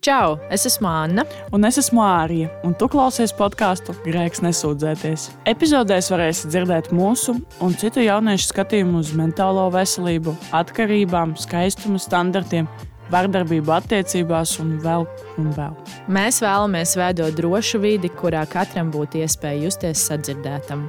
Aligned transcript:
Čau! 0.00 0.38
Es 0.48 0.62
esmu 0.64 0.88
Anna. 0.88 1.26
Un 1.52 1.66
es 1.68 1.76
esmu 1.76 2.00
Mārija, 2.00 2.48
un 2.64 2.72
tu 2.72 2.86
klausies 2.88 3.34
podkāstu 3.36 3.92
Grēks 4.06 4.40
nesūdzēties. 4.40 5.26
Epizodēs 5.52 6.08
varēsi 6.08 6.48
dzirdēt 6.48 6.88
mūsu 6.96 7.34
un 7.60 7.76
citu 7.76 8.00
jauniešu 8.00 8.48
skatījumu 8.48 9.02
uz 9.02 9.10
mentālo 9.12 9.66
veselību, 9.74 10.32
atkarībām, 10.56 11.36
skaistuma 11.36 12.00
standartiem, 12.00 12.70
vardarbību 13.12 13.76
attiecībās 13.76 14.56
un 14.64 14.78
vēl 14.80 15.04
un 15.36 15.52
vēl. 15.60 15.76
Mēs 16.08 16.40
vēlamies 16.40 16.96
veidot 16.96 17.36
drošu 17.36 17.84
vidi, 17.84 18.08
kurā 18.08 18.48
katram 18.48 18.88
būtu 18.96 19.20
iespēja 19.20 19.66
justies 19.66 20.08
sadzirdētam. 20.08 20.88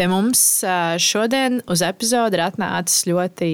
Pie 0.00 0.06
mums 0.08 0.40
šodien 1.02 1.58
uz 1.68 1.80
epizodi 1.84 2.38
ir 2.38 2.44
atnācis 2.44 3.08
ļoti 3.08 3.48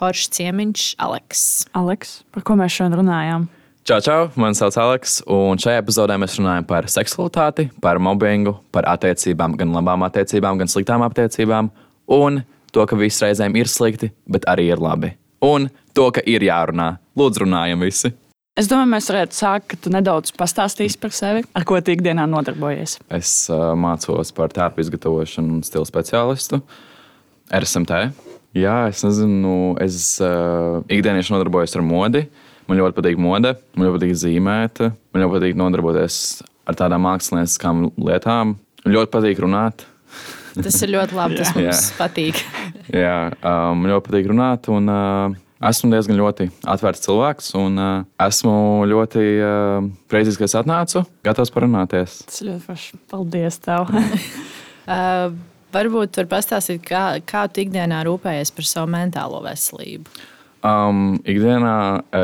foršs 0.00 0.30
ciemiņš, 0.36 0.84
Aleks. 1.04 1.46
Aleks, 1.76 2.20
par 2.32 2.44
ko 2.46 2.56
mēs 2.60 2.76
šodien 2.78 2.96
runājām? 3.02 3.48
Čau, 3.88 3.98
čau! 4.04 4.20
Mani 4.40 4.56
sauc 4.56 4.76
Aleks, 4.80 5.18
un 5.28 5.60
šajā 5.60 5.80
epizodē 5.80 6.16
mēs 6.20 6.38
runājam 6.40 6.66
par 6.68 6.88
seksualitāti, 6.92 7.68
par 7.84 8.00
mobbingu, 8.02 8.54
par 8.72 8.88
attiecībām, 8.92 9.56
gan 9.60 9.72
labām 9.76 10.04
attiecībām, 10.08 10.60
gan 10.60 10.70
sliktām 10.70 11.04
attiecībām, 11.06 11.70
un 12.16 12.42
to, 12.72 12.84
ka 12.86 12.98
viss 13.00 13.24
reizēm 13.24 13.56
ir 13.60 13.70
slikti, 13.70 14.12
bet 14.30 14.48
arī 14.50 14.68
ir 14.70 14.80
labi. 14.80 15.14
Un 15.44 15.70
to, 15.96 16.10
ka 16.12 16.24
ir 16.28 16.44
jārunā. 16.44 16.92
Lūdzu, 17.16 17.44
runājam 17.46 17.84
visi! 17.84 18.12
Es 18.60 18.68
domāju, 18.68 18.90
mēs 18.92 19.06
varētu 19.08 19.36
sākt, 19.36 19.68
ka 19.70 19.78
tu 19.80 19.92
nedaudz 19.94 20.34
pastāstīsi 20.36 20.98
par 21.00 21.14
sevi, 21.16 21.44
ar 21.56 21.64
ko 21.64 21.78
tu 21.80 21.94
ikdienā 21.94 22.26
nodarbojies. 22.28 22.98
Es 23.16 23.32
uh, 23.48 23.70
mācos 23.78 24.34
par 24.36 24.52
tērpu 24.52 24.84
izgatavošanu 24.84 25.54
un 25.56 25.62
stilu 25.64 25.86
speciālistu 25.88 26.60
RSMT. 27.48 28.02
Jā, 28.56 28.88
es 28.90 29.04
nezinu, 29.06 29.76
es 29.78 30.16
uh, 30.24 30.80
ikdienā 30.90 31.22
nodarbojos 31.22 31.76
ar 31.78 31.84
modi. 31.86 32.24
Man 32.66 32.78
ļoti 32.78 32.96
patīk 32.96 33.18
mode, 33.18 33.52
man 33.74 33.86
ļoti 33.86 33.98
patīk 33.98 34.16
zīmēt, 34.18 34.80
man 34.86 35.22
ļoti 35.24 35.34
patīk 35.36 35.58
nodarboties 35.58 36.16
ar 36.70 36.78
tādām 36.78 37.06
mākslinieckām 37.06 37.84
lietām. 37.98 38.56
Man 38.84 38.96
ļoti 38.96 39.12
patīk 39.14 39.42
runāt. 39.42 39.86
Tas 40.58 40.80
ir 40.82 40.92
ļoti 40.96 41.14
labi. 41.18 41.38
Tas 41.38 41.52
mums 41.56 41.84
patīk. 41.98 42.42
Jā, 43.04 43.30
uh, 43.38 43.70
man 43.78 43.92
ļoti 43.92 44.06
patīk 44.08 44.32
runāt. 44.32 44.70
Un, 44.72 44.90
uh, 44.90 45.38
Esmu 45.60 45.90
diezgan 45.92 46.16
ļoti 46.16 46.46
atvērts 46.72 47.02
cilvēks, 47.04 47.50
un 47.60 47.74
uh, 47.76 47.88
esmu 48.24 48.52
ļoti 48.88 49.24
uh, 49.44 49.88
priecīgs, 50.08 50.38
ka 50.40 50.46
es 50.48 50.54
atnācu, 50.56 51.02
gatavs 51.26 51.52
parunāties. 51.52 52.14
Tas 52.30 52.40
ļoti 52.46 52.64
forši. 52.64 53.00
Paldies! 53.12 53.58
Tev. 53.60 53.92
uh, 53.92 55.36
varbūt 55.74 56.14
tur 56.16 56.28
pastāstīt, 56.30 56.82
kā, 56.86 57.04
kā 57.26 57.46
tu 57.48 57.64
ikdienā 57.64 58.02
rūpējies 58.08 58.52
par 58.56 58.68
savu 58.68 58.92
mentālo 58.92 59.42
veselību. 59.44 60.20
Um, 60.66 61.16
ikdienā 61.24 61.76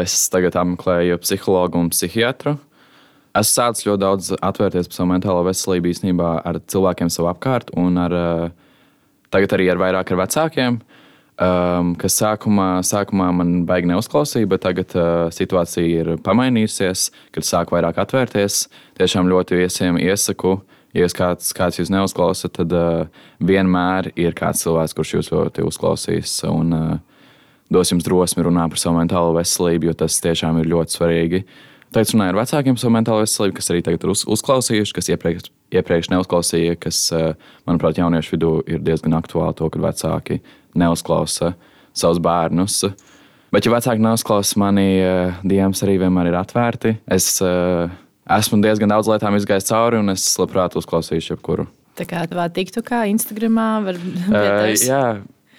es 0.02 0.18
tagad 0.32 0.58
apmeklēju 0.60 1.20
psihologu 1.22 1.80
un 1.80 1.90
psihiatru. 1.94 2.58
Esmu 3.36 3.52
sācis 3.52 3.86
ļoti 3.88 4.02
daudz 4.02 4.30
atvērties 4.36 4.90
par 4.90 4.98
savu 4.98 5.10
mentālo 5.12 5.46
veselību 5.46 5.92
īstenībā 5.92 6.34
ar 6.48 6.60
cilvēkiem 6.68 7.12
sev 7.12 7.30
apkārt, 7.32 7.72
un 7.76 7.96
ar, 8.00 8.12
uh, 8.16 8.86
tagad 9.32 9.56
arī 9.56 9.70
ar 9.72 9.80
vairāk 9.80 10.12
ar 10.12 10.24
vecākiem. 10.24 10.80
Uh, 10.80 11.02
um, 11.42 11.92
kas 12.00 12.16
sākumā, 12.20 12.68
sākumā 12.86 13.28
man 13.36 13.52
baigi 13.68 13.90
neuzklausīja, 13.90 14.48
bet 14.50 14.64
tagad 14.64 14.94
uh, 14.96 15.26
situācija 15.34 16.02
ir 16.02 16.12
pamainījusies, 16.24 17.10
kad 17.34 17.46
sāku 17.46 17.76
vairāk 17.76 18.00
atvērties. 18.02 18.66
Tiešām 18.98 19.30
ļoti 19.32 19.60
visiem 19.62 20.00
iesaku. 20.00 20.58
Ja 20.96 21.08
kāds, 21.12 21.50
kāds 21.56 21.80
jūs 21.80 21.92
neuzklausat, 21.92 22.54
tad 22.56 22.72
uh, 22.72 23.24
vienmēr 23.44 24.10
ir 24.16 24.36
kāds 24.36 24.64
cilvēks, 24.64 24.94
kurš 24.96 25.14
jūs 25.18 25.30
ļoti 25.34 25.64
uzklausīs 25.66 26.38
un 26.48 26.72
uh, 26.72 27.22
dos 27.72 27.92
jums 27.92 28.06
drosmi 28.06 28.46
runāt 28.46 28.72
par 28.72 28.80
savu 28.80 28.96
mentālo 29.00 29.34
veselību, 29.36 29.90
jo 29.90 29.96
tas 30.04 30.16
tiešām 30.24 30.62
ir 30.62 30.70
ļoti 30.72 30.96
svarīgi. 30.96 31.42
Tagad 31.94 32.14
runāju 32.14 32.32
ar 32.32 32.38
vecākiem 32.40 32.76
par 32.76 32.82
savu 32.82 32.94
mentālo 32.96 33.24
veselību, 33.26 33.56
kas 33.58 33.70
arī 33.74 33.82
tagad 33.84 34.06
ir 34.06 34.14
uz, 34.14 34.24
uzklausījuši, 34.36 34.94
kas 34.96 35.10
iepriekš, 35.12 35.50
iepriekš 35.76 36.10
neuzklausīja, 36.14 36.78
kas, 36.80 37.02
uh, 37.14 37.34
manuprāt, 37.68 38.00
jauniešu 38.00 38.36
vidū 38.36 38.54
ir 38.64 38.80
diezgan 38.86 39.18
aktuāli 39.20 39.58
to, 39.58 39.68
kad 39.74 39.84
vecāki 39.90 40.40
neuzklausa 40.76 41.52
savus 41.96 42.22
bērnus. 42.24 42.80
Bet, 43.54 43.64
ja 43.64 43.72
vecāki 43.72 44.02
neuzklausa 44.02 44.58
mani, 44.60 44.88
eh, 45.00 45.36
DMs 45.46 45.80
arī 45.86 46.00
vienmēr 46.02 46.32
ir 46.32 46.36
atvērti. 46.40 46.96
Es 47.08 47.28
uh, 47.44 47.86
esmu 48.38 48.60
diezgan 48.64 48.90
daudz 48.92 49.08
lietām 49.10 49.36
izgājis 49.38 49.68
cauri, 49.70 50.00
un 50.02 50.12
es 50.14 50.24
labprāt 50.40 50.76
uzklausīšu 50.78 51.34
jebkuru. 51.34 51.66
Tā 51.96 52.04
kā 52.08 52.26
tā 52.28 52.46
tiktu 52.52 52.82
kā 52.84 53.06
Instagramā, 53.08 53.68
var 53.86 54.00
uh, 54.30 54.72
jā, 54.74 55.02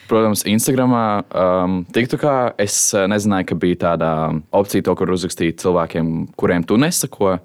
protams, 0.10 0.44
Instagramā. 0.50 1.06
Um, 1.32 1.80
tiktu 1.94 2.20
kā 2.22 2.36
es 2.62 2.80
nezināju, 2.94 3.50
ka 3.52 3.60
bija 3.62 3.82
tāda 3.88 4.12
opcija, 4.56 4.86
to, 4.86 4.98
kur 5.00 5.14
uzrakstīt 5.16 5.64
cilvēkiem, 5.64 6.12
kuriem 6.40 6.66
tu 6.68 6.78
nesako. 6.82 7.38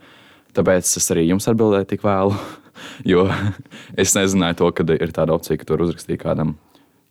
Tāpēc 0.52 0.90
es 1.00 1.08
arī 1.14 1.30
jums 1.30 1.48
atbildēju 1.48 1.88
tik 1.94 2.04
vēlu, 2.04 2.36
jo 3.14 3.24
es 4.02 4.12
nezināju 4.18 4.60
to, 4.60 4.74
ka 4.76 4.86
ir 4.98 5.16
tāda 5.16 5.38
opcija, 5.38 5.60
ka 5.60 5.68
tur 5.68 5.86
uzrakstīt 5.86 6.20
kādam 6.20 6.58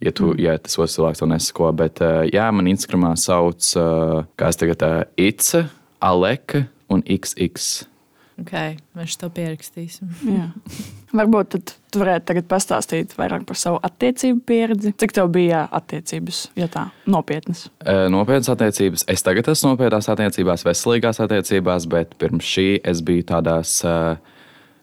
ja, 0.01 0.11
tu, 0.13 0.33
ja 0.41 0.57
tas 0.61 0.77
otrs 0.79 0.97
cilvēks 0.97 1.21
to 1.21 1.29
nesako. 1.29 1.71
Bet, 1.77 2.01
uh, 2.03 2.23
jā, 2.29 2.47
man 2.53 2.69
Instagramā 2.71 3.13
sauc, 3.19 3.61
uh, 3.79 4.21
kā 4.39 4.51
es 4.51 4.59
tagad, 4.59 4.85
uh, 4.85 5.05
Ica, 5.17 5.65
Aleka 6.01 6.65
un 6.91 7.03
XX. 7.05 7.90
Okay, 8.41 8.75
mēs 8.97 9.17
to 9.21 9.29
pierakstīsim. 9.33 10.09
Varbūt 11.11 11.57
tu 11.61 12.01
varētu 12.01 12.41
pastāstīt 12.49 13.13
vairāk 13.17 13.43
par 13.49 13.59
savu 13.59 13.79
attiecību 13.85 14.41
pieredzi. 14.47 14.93
Cik 14.97 15.13
tev 15.17 15.29
bija 15.33 15.65
attiecības, 15.77 16.43
ja 16.57 16.69
tā 16.71 16.87
nopietnas? 17.05 17.67
Nopietnas 18.11 18.51
attiecības. 18.53 19.05
Es 19.11 19.25
tagad 19.27 19.51
esmu 19.51 19.75
nopietnās 19.75 20.09
attiecībās, 20.13 20.65
veselīgās 20.65 21.21
attiecībās, 21.25 21.87
bet 21.91 22.15
pirms 22.21 22.47
šī 22.47 22.69
es 22.87 23.03
biju 23.05 23.27
tādās 23.33 23.79
uh, 23.85 24.15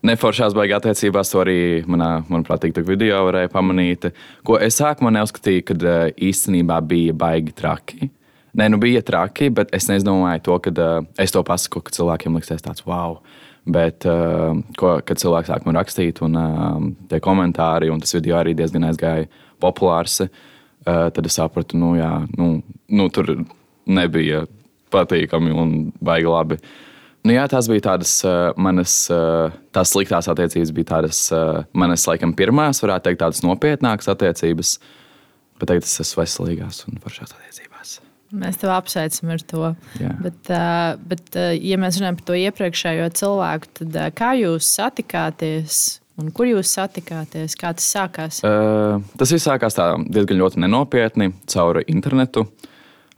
Neforšās 0.06 0.54
baigās 0.54 0.78
attiecībās, 0.78 1.32
to 1.32 1.40
arī 1.42 1.56
manā, 1.90 2.20
manuprāt, 2.30 2.62
TikTok 2.62 2.86
video 2.86 3.24
varēja 3.26 3.50
pamanīt. 3.50 4.06
Ko 4.46 4.54
es 4.62 4.78
sākumā 4.78 5.10
neuzskatīju, 5.16 5.64
ka 5.66 5.76
uh, 5.80 5.96
īstenībā 6.28 6.78
bija 6.86 7.16
baigi 7.18 7.56
traki. 7.58 8.12
Nē, 8.58 8.68
nu 8.72 8.78
bija 8.82 9.02
traki, 9.06 9.50
bet 9.54 9.74
es 9.76 9.88
nedomāju 9.90 10.44
to, 10.46 10.58
ka 10.62 10.86
es 11.20 11.34
to 11.34 11.42
pasaku, 11.46 11.82
ka 11.84 11.94
cilvēkiem 11.94 12.38
liksies 12.38 12.64
tāds 12.64 12.86
wow. 12.86 13.18
Bet, 13.68 14.06
uh, 14.08 14.56
ko, 14.80 14.94
kad 15.04 15.20
cilvēks 15.20 15.50
sāk 15.52 15.66
man 15.68 15.76
rakstīt, 15.76 16.22
un 16.24 16.36
uh, 16.40 16.78
tie 17.10 17.20
komentāri, 17.20 17.90
un 17.92 18.00
tas 18.00 18.14
video 18.16 18.38
arī 18.38 18.54
diezgan 18.56 18.86
aizgāja 18.88 19.26
populārs, 19.60 20.22
uh, 20.24 21.08
tad 21.12 21.28
es 21.28 21.36
sapratu, 21.36 21.76
nu, 21.80 21.92
jā, 21.98 22.12
nu, 22.38 22.62
nu, 22.88 23.08
tur 23.12 23.34
nebija 23.88 24.46
patīkami 24.92 25.52
un 25.52 25.74
baigi 26.00 26.32
labi. 26.32 26.60
Nu, 27.26 27.34
jā, 27.34 27.44
tās 27.50 27.68
bija 27.68 27.84
tādas 27.90 28.12
manas, 28.56 28.94
tās 29.74 29.92
sliktās 29.92 30.30
attiecības, 30.32 30.72
bija 30.72 30.92
tādas 30.94 31.20
manas, 31.76 32.06
laikam, 32.08 32.32
pirmās, 32.38 32.80
varētu 32.80 33.10
teikt, 33.10 33.20
tādas 33.24 33.44
nopietnākas 33.44 34.08
attiecības. 34.14 34.78
Bet 35.58 35.74
tagad 35.74 35.84
es 35.84 35.98
esmu 36.06 36.22
veselīgās 36.22 36.86
un 36.88 37.02
foršās 37.02 37.34
attiecībās. 37.34 37.67
Mēs 38.34 38.58
tev 38.60 38.74
apsveicam 38.74 39.32
ar 39.32 39.44
to. 39.48 39.70
Jā. 40.02 40.12
Bet, 40.24 40.40
uh, 40.52 40.98
bet 41.08 41.38
uh, 41.38 41.54
ja 41.56 41.78
mēs 41.80 42.00
runājam 42.00 42.18
par 42.20 42.28
to 42.28 42.36
iepriekšējo 42.36 43.08
cilvēku, 43.16 43.72
tad 43.80 43.96
uh, 43.96 44.10
kā 44.12 44.34
jūs 44.36 44.68
satikāties? 44.78 45.98
Un 46.18 46.32
kur 46.34 46.48
jūs 46.50 46.72
satikāties? 46.74 47.54
Kā 47.56 47.70
tas 47.78 47.86
sākās? 47.94 48.42
Uh, 48.44 48.98
tas 49.20 49.32
viss 49.32 49.46
sākās 49.46 49.78
diezgan 50.10 50.64
nenopietni 50.66 51.30
caur 51.48 51.80
internetu. 51.86 52.42
Uh, 52.44 52.68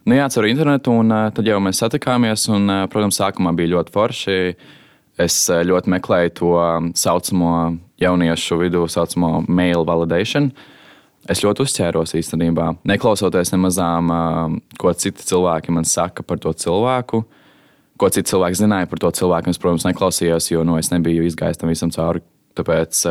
Nu, 0.01 0.15
jā, 0.17 0.25
caur 0.33 0.47
internetu, 0.49 0.93
un 0.97 1.13
uh, 1.13 1.27
tad 1.29 1.45
jau 1.45 1.59
mēs 1.61 1.81
satikāmies. 1.83 2.47
Un, 2.49 2.65
uh, 2.71 2.85
protams, 2.89 3.19
sākumā 3.21 3.53
bija 3.57 3.75
ļoti 3.75 3.93
forši. 3.93 4.37
Es 5.21 5.35
uh, 5.51 5.61
ļoti 5.67 5.91
meklēju 5.93 6.33
to 6.39 6.53
um, 6.57 6.87
saucamo 6.97 7.51
jauniešu 8.01 8.57
vidū, 8.63 8.87
saucamo 8.89 9.43
mail 9.45 9.85
validation. 9.85 10.49
Es 11.29 11.43
ļoti 11.45 11.65
uzķēros 11.67 12.15
īstenībā, 12.17 12.71
neklausoties 12.89 13.53
nemazām, 13.53 14.09
ko 14.81 14.93
citi 14.97 15.25
cilvēki 15.27 15.73
man 15.75 15.85
saka 15.85 16.25
par 16.25 16.41
to 16.41 16.53
cilvēku. 16.57 17.21
Ko 18.01 18.09
citi 18.09 18.31
cilvēki 18.31 18.57
zināja 18.57 18.89
par 18.89 19.01
to 19.03 19.11
cilvēku, 19.13 19.51
es, 19.53 19.59
protams, 19.61 19.85
neklausījos, 19.85 20.49
jo 20.49 20.63
nu, 20.65 20.79
es 20.81 20.89
nebiju 20.89 21.27
izgājis 21.27 21.61
tam 21.61 21.69
visam 21.69 21.91
cauri. 21.93 22.23
Tāpēc 22.57 23.03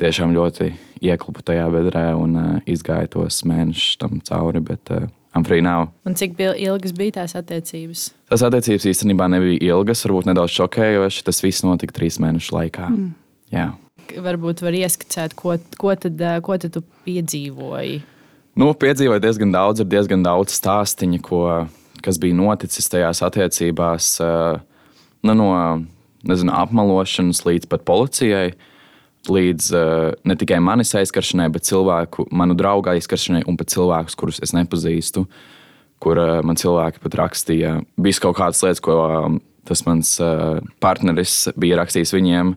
tiešām 0.00 0.36
ļoti 0.36 0.70
ieklupu 1.02 1.42
tajā 1.44 1.66
bedrē 1.74 2.04
un 2.16 2.62
izgāju 2.70 3.16
tos 3.16 3.42
mēnešus 3.48 3.98
tam 4.00 4.22
cauri. 4.24 4.62
Bet, 4.64 4.94
I'm 5.34 5.44
free 5.46 5.62
now. 5.62 5.90
Un 6.06 6.16
cik 6.18 6.38
ilgas 6.38 6.94
bija 6.96 7.20
tās 7.20 7.36
attiecības? 7.38 8.08
Tās 8.30 8.42
attiecības 8.46 8.86
īstenībā 8.90 9.28
nebija 9.30 9.74
ilgas, 9.74 10.02
varbūt 10.06 10.30
nedaudz 10.30 10.54
šokējošas. 10.56 11.26
Tas 11.26 11.42
viss 11.44 11.66
notika 11.66 11.94
trīs 11.98 12.18
mēnešu 12.22 12.56
laikā. 12.56 12.88
Mm. 12.90 13.12
Jā. 13.54 13.68
Varbūt 14.18 14.64
var 14.64 14.76
ieskicēt, 14.76 15.36
ko, 15.38 15.56
ko, 15.80 15.94
tad, 15.98 16.22
ko 16.46 16.56
tad 16.60 16.74
tu 16.74 16.82
piedzīvoji? 17.06 18.00
Nu, 18.58 18.72
piedzīvoju 18.74 19.22
diezgan 19.22 19.54
daudz, 19.54 19.82
ir 19.82 19.88
diezgan 19.90 20.24
daudz 20.26 20.56
stāstīņu, 20.58 21.20
kas 22.04 22.18
bija 22.20 22.36
noticis 22.36 22.90
tajās 22.90 23.22
attiecībās. 23.26 24.16
Nu, 25.22 25.36
no 25.36 25.52
nezinu, 26.26 26.52
apmelošanas 26.56 27.44
līdz 27.46 27.70
pat 27.70 27.86
policijai. 27.88 28.50
Uh, 28.50 28.66
līdz 29.28 29.70
uh, 29.76 30.12
ne 30.24 30.36
tikai 30.38 30.60
manis 30.64 30.94
aizskaršanai, 30.96 31.50
bet 31.52 31.66
cilvēku, 31.68 32.26
manu 32.32 32.56
draugu 32.56 32.92
aizskaršanai 32.94 33.42
un 33.50 33.58
pat 33.60 33.72
cilvēkus, 33.74 34.16
kurus 34.16 34.40
es 34.44 34.54
nepazīstu. 34.56 35.26
kur 36.00 36.16
uh, 36.16 36.38
man 36.40 36.56
cilvēki 36.56 37.02
pat 37.04 37.14
rakstīja, 37.20 37.74
bija 38.00 38.20
kaut 38.24 38.38
kādas 38.38 38.62
lietas, 38.64 38.80
ko 38.80 38.94
um, 39.04 39.34
tas 39.68 39.82
mans 39.84 40.14
uh, 40.24 40.62
partneris 40.80 41.50
bija 41.60 41.76
rakstījis 41.76 42.14
viņiem. 42.16 42.54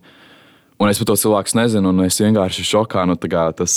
Un 0.83 0.89
es 0.91 0.99
par 0.99 1.07
to 1.07 1.15
cilvēku 1.15 1.55
nezinu, 1.55 1.93
un 1.93 2.03
es 2.03 2.17
vienkārši 2.19 2.65
šokā. 2.67 3.05
Nu, 3.07 3.15
tas, 3.15 3.75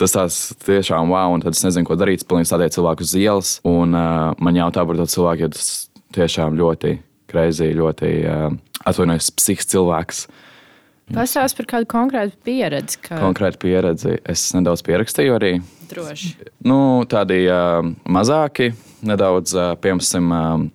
tas 0.00 0.14
tāds 0.16 0.38
tiešām 0.66 1.12
wow, 1.14 1.36
un 1.36 1.44
tad 1.44 1.54
es 1.54 1.62
nezinu, 1.62 1.86
ko 1.86 1.94
darīt. 1.94 2.24
Es 2.24 2.26
pilnīgi 2.26 2.50
stādīju 2.50 2.74
cilvēku 2.74 3.06
uz 3.06 3.12
ielas, 3.20 3.52
un 3.68 3.94
uh, 3.94 4.32
man 4.42 4.58
jautā 4.58 4.82
par 4.88 4.98
to 4.98 5.06
cilvēku, 5.12 5.46
jo 5.46 5.52
tas 5.54 5.68
tiešām 6.16 6.58
ļoti 6.58 6.96
greizi, 7.30 7.70
ļoti 7.78 8.10
uh, 8.24 8.48
atvainojos, 8.90 9.30
psihisks 9.38 9.70
cilvēks. 9.70 10.24
Pastāst 11.14 11.56
par 11.56 11.68
kādu 11.70 11.86
konkrētu 11.88 12.34
pieredzi. 12.44 12.98
Ka... 13.06 13.20
Konkrētu 13.22 13.62
pieredzi 13.62 14.16
es 14.26 14.42
nedaudz 14.56 14.82
pierakstīju 14.88 15.36
arī. 15.38 15.52
Droši. 15.88 16.32
Nu, 16.66 16.80
tādi 17.08 17.44
uh, 17.46 17.78
mazāki, 18.10 18.72
nedaudz, 19.06 19.54
uh, 19.54 19.70
piemēram, 19.78 20.34
uh, 20.34 20.66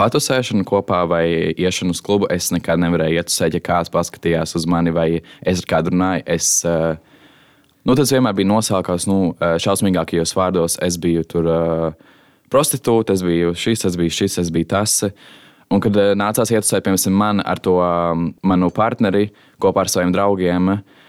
patusēšana 0.00 0.64
kopā 0.68 1.02
vai 1.10 1.24
iešana 1.52 1.94
uz 1.94 2.00
klubu. 2.04 2.28
Es 2.32 2.50
nekad 2.54 2.80
nevarēju 2.82 3.20
iet 3.20 3.32
uz 3.32 3.36
sēdi, 3.36 3.60
ja 3.60 3.66
kāds 3.68 3.92
paskatījās 3.92 4.56
uz 4.58 4.66
mani 4.70 4.94
vai 4.96 5.08
es 5.20 5.62
ar 5.62 5.68
kādu 5.74 5.94
runāju. 5.94 6.24
Es, 6.36 6.52
uh, 6.68 6.94
nu, 7.84 7.96
tas 7.98 8.12
vienmēr 8.14 8.38
bija 8.38 8.50
nosākās 8.50 9.08
nu, 9.10 9.34
šausmīgākajos 9.40 10.34
vārdos. 10.38 10.78
Es 10.84 10.96
biju 11.00 11.26
tur 11.28 11.50
uh, 11.50 12.14
prostitūta, 12.52 13.16
es 13.16 13.24
biju 13.26 13.52
šis, 13.58 13.86
es 13.90 14.00
biju 14.00 14.16
šis, 14.22 14.40
es 14.44 14.54
biju 14.54 14.70
tas. 14.72 15.02
Un, 15.70 15.78
kad 15.84 15.94
nācās 16.18 16.50
iet 16.50 16.64
uz 16.64 16.72
sēdi, 16.72 16.88
piemēram, 16.88 17.20
man 17.20 17.44
ar 17.46 17.60
to 17.62 17.76
manu 18.42 18.72
partneri 18.74 19.28
kopā 19.62 19.84
ar 19.84 19.92
saviem 19.92 20.16
draugiem. 20.16 20.74
Uh, 20.74 20.99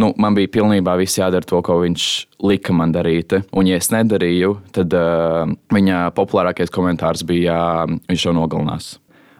nu, 0.00 0.12
man 0.20 0.36
bija 0.36 0.50
pilnībā 0.58 0.96
viss 1.00 1.18
jādara 1.18 1.46
to, 1.48 1.60
ko 1.64 1.80
viņš 1.82 2.06
lika 2.46 2.74
man 2.76 2.92
darīt. 2.94 3.34
Un, 3.56 3.68
ja 3.68 3.78
es 3.80 3.88
nedarīju, 3.94 4.52
tad 4.76 4.94
uh, 4.96 5.48
viņa 5.72 6.10
populārākais 6.16 6.72
komentārs 6.74 7.24
bija, 7.26 7.56
uh, 7.86 7.96
viņš 8.10 8.28
jau 8.28 8.36
nogalinās. 8.36 8.94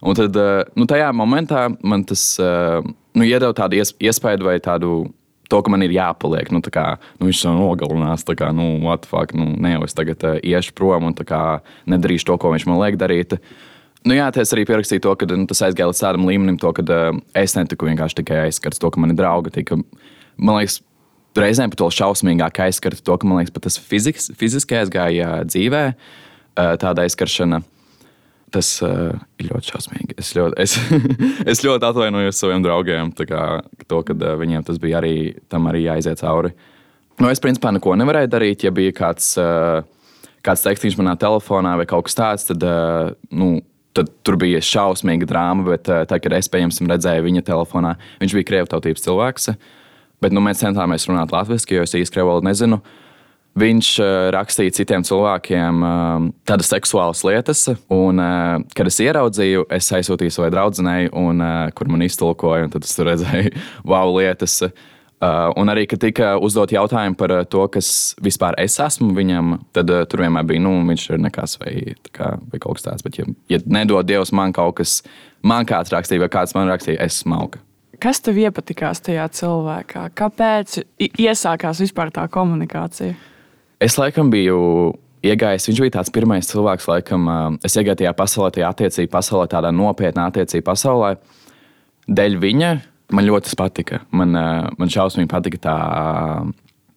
Un 0.06 0.16
tad, 0.18 0.36
uh, 0.40 0.64
nu, 0.78 0.88
tajā 0.88 1.12
momentā 1.16 1.68
man 1.84 2.04
tas 2.08 2.24
uh, 2.42 2.80
nu, 3.16 3.26
iedeva 3.26 3.52
tādu 3.56 3.80
ies, 3.80 3.94
iespēju 4.00 4.48
vai 4.48 4.58
tādu. 4.64 5.04
To, 5.46 5.60
ka 5.62 5.70
man 5.70 5.78
ir 5.86 5.92
jāpaliek, 5.94 6.48
nu, 6.50 6.58
kā, 6.74 6.96
nu, 7.20 7.28
viņš 7.28 7.44
jau 7.44 7.52
nogalinās. 7.54 8.24
Kā, 8.34 8.48
nu, 8.50 8.80
fuck, 9.06 9.30
nu, 9.38 9.52
ne 9.62 9.76
jau 9.76 9.84
es 9.86 9.94
tagad 9.94 10.24
uh, 10.26 10.40
iešu 10.42 10.74
prom 10.74 11.06
un 11.06 11.14
kā, 11.14 11.60
nedarīšu 11.86 12.26
to, 12.32 12.34
ko 12.42 12.50
viņš 12.50 12.66
man 12.66 12.80
liek 12.80 12.98
darīt. 12.98 13.36
Nu, 14.06 14.16
jā, 14.16 14.26
es 14.42 14.50
arī 14.54 14.64
pierakstīju 14.66 15.04
to, 15.04 15.12
ka 15.20 15.28
nu, 15.30 15.46
tas 15.46 15.62
aizgāja 15.68 15.92
līdz 15.92 16.02
tādam 16.02 16.26
līmenim, 16.26 16.58
to, 16.58 16.72
ka 16.74 16.82
uh, 16.82 17.20
es 17.38 17.54
netiku 17.54 17.86
vienkārši 17.86 18.24
tikai 18.24 18.40
aizskarts 18.48 18.82
to, 18.82 18.90
ka 18.90 19.02
mani 19.02 19.14
draugi 19.18 19.54
tika 19.54 19.78
man 20.36 20.60
liekas, 20.60 20.80
reizēm 21.40 21.72
pat 21.72 21.82
vēl 21.84 21.94
šausmīgāk 21.94 22.60
aizskart 22.66 23.02
to, 23.04 23.16
ka 23.16 23.28
man 23.28 23.40
liekas, 23.40 23.54
tas 23.64 23.78
fiziks, 23.80 24.30
fiziski 24.38 24.78
aizgāja 24.78 25.40
dzīvē, 25.48 25.82
tāda 26.80 27.06
aizskaršana. 27.06 27.62
Tas 28.54 28.68
uh, 28.86 29.10
ir 29.42 29.48
ļoti 29.50 29.72
šausmīgi. 29.72 30.14
Es 30.22 30.30
ļoti, 30.36 30.54
es, 30.62 30.76
es 31.50 31.62
ļoti 31.66 31.88
atvainojos 31.88 32.38
saviem 32.38 32.62
draugiem, 32.62 33.10
kā, 33.26 33.42
to, 33.90 34.00
ka 34.06 34.14
uh, 34.14 34.36
viņiem 34.38 34.62
tas 34.68 34.78
bija 34.80 35.00
arī, 35.00 35.34
arī 35.50 35.82
jāiziet 35.82 36.22
cauri. 36.22 36.52
Nu, 37.18 37.26
es 37.32 37.42
principā 37.42 37.72
neko 37.74 37.96
nevarēju 37.98 38.30
darīt, 38.30 38.62
ja 38.62 38.70
bija 38.72 38.94
kāds, 38.94 39.32
uh, 39.40 39.82
kāds 40.46 40.62
tekstīns 40.62 40.94
manā 41.00 41.16
telefonā 41.18 41.74
vai 41.80 41.88
kaut 41.90 42.06
kas 42.06 42.16
tāds. 42.20 42.46
Tad, 42.52 42.62
uh, 42.62 43.10
nu, 43.34 43.64
tad 43.98 44.14
tur 44.22 44.38
bija 44.38 44.62
šausmīga 44.62 45.26
drāma, 45.26 45.66
bet 45.74 45.90
uh, 45.90 46.04
tā, 46.08 46.22
kad 46.22 46.38
es 46.38 46.48
pieņemsim 46.52 46.86
redzēju 46.94 47.26
viņa 47.26 47.44
telefonā, 47.50 47.96
viņš 48.22 48.38
bija 48.38 48.50
krievu 48.52 48.70
tautības 48.70 49.08
cilvēks. 49.08 49.50
Uh, 49.50 49.74
Bet 50.22 50.32
nu, 50.32 50.42
mēs 50.44 50.62
centāmies 50.62 51.04
runāt 51.10 51.34
latviešu, 51.34 51.74
jo 51.76 51.84
es 51.84 51.94
īsti 51.96 52.14
krievu 52.14 52.32
valodu 52.32 52.48
nezinu. 52.48 52.80
Viņš 53.56 53.90
uh, 54.04 54.14
rakstīja 54.34 54.74
citiem 54.76 55.04
cilvēkiem 55.06 55.78
uh, 55.80 56.26
tādas 56.48 56.68
seksuālas 56.68 57.22
lietas, 57.24 57.62
un, 57.92 58.20
uh, 58.20 58.58
kad 58.76 58.90
es 58.90 59.00
ieraudzīju, 59.00 59.64
es 59.72 59.88
aizsūtīju 59.96 60.34
savai 60.34 60.50
draudzenei, 60.52 61.06
un, 61.16 61.40
uh, 61.40 61.70
kur 61.76 61.88
man 61.88 62.04
iztulkoja, 62.04 62.66
un 62.66 62.74
tad 62.74 62.84
es 62.84 62.92
redzēju, 63.00 63.54
wow, 63.90 64.12
lietas. 64.18 64.58
Uh, 65.16 65.48
un 65.56 65.72
arī, 65.72 65.86
kad 65.88 66.02
tika 66.04 66.34
uzdot 66.44 66.74
jautājumu 66.76 67.16
par 67.16 67.32
to, 67.48 67.62
kas 67.72 67.88
vispār 68.20 68.58
es 68.60 68.76
esmu 68.84 69.14
viņam, 69.16 69.54
tad 69.76 69.88
uh, 69.88 70.04
tur 70.04 70.26
vienmēr 70.26 70.44
bija, 70.52 70.60
nu, 70.60 70.74
viņš 70.90 71.06
ir 71.14 71.24
nekas 71.24 71.56
vai, 71.62 71.72
kā, 72.12 72.34
vai 72.52 72.60
kaut 72.60 72.76
kas 72.76 72.90
tāds. 72.90 73.06
Bet, 73.06 73.16
ja, 73.22 73.24
ja 73.48 73.62
nedod 73.64 74.04
Dievs 74.04 74.36
man 74.36 74.52
kaut 74.56 74.82
kas, 74.82 74.98
man 75.40 75.64
kāds 75.68 75.96
rakstīja, 75.96 76.26
vai 76.26 76.32
kāds 76.36 76.52
man 76.56 76.68
rakstīja, 76.68 77.00
es 77.08 77.22
smalku. 77.24 77.64
Kas 78.02 78.20
tev 78.20 78.38
iepatikās 78.40 79.00
tajā 79.04 79.24
cilvēkā? 79.38 80.08
Kāpēc 80.16 80.80
iesākās 81.06 81.80
vispār 81.80 82.12
tā 82.14 82.26
komunikācija? 82.32 83.14
Es 83.80 83.96
laikam 84.00 84.28
biju 84.32 84.58
iegājis. 85.24 85.68
Viņš 85.70 85.80
bija 85.84 85.94
tāds 85.98 86.12
pirmais 86.12 86.48
cilvēks, 86.50 86.88
laikam, 86.90 87.30
es 87.64 87.76
iegāju 87.76 88.02
tajā 88.02 88.12
pasaulē, 88.16 88.50
tajā 88.56 88.72
attiecību 88.72 89.12
pasaulē, 89.12 89.48
tādā 89.52 89.72
nopietnā 89.74 90.28
attiecību 90.30 90.66
pasaulē. 90.66 91.14
Dēļ 92.06 92.38
viņa 92.42 92.70
man 93.16 93.26
ļoti 93.26 93.56
patika. 93.58 94.02
Man, 94.14 94.36
man 94.76 94.92
šausmīgi 94.92 95.32
patika 95.32 95.62
tā. 95.68 95.80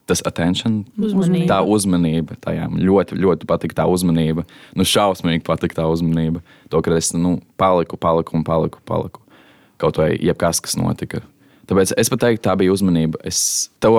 Tas 0.10 0.24
attention, 0.26 0.80
uzmanība. 0.98 1.46
tā 1.52 1.58
uzmanība. 1.70 2.34
Tajā. 2.42 2.66
Man 2.74 2.82
ļoti, 2.82 3.14
ļoti 3.22 3.46
patika 3.46 3.84
tā 3.84 3.86
uzmanība. 3.94 4.42
Nu, 4.74 4.82
šausmīgi 4.82 5.46
patika 5.46 5.84
tā 5.84 5.86
uzmanība. 5.86 6.42
To, 6.74 6.82
ka 6.82 6.96
es 6.98 7.12
nu, 7.14 7.36
paliku, 7.62 8.00
paliku 8.02 8.34
un 8.40 8.46
paliku. 8.48 8.82
paliku 8.90 9.22
kaut 9.82 10.00
vai 10.02 10.14
jebkas, 10.16 10.62
kas 10.64 10.78
notika. 10.80 11.24
Tāpēc 11.70 11.92
es 12.02 12.10
pat 12.10 12.24
teiktu, 12.24 12.42
tā 12.48 12.56
bija 12.58 12.74
uzmanība. 12.74 13.20
Es 13.30 13.70
to 13.84 13.92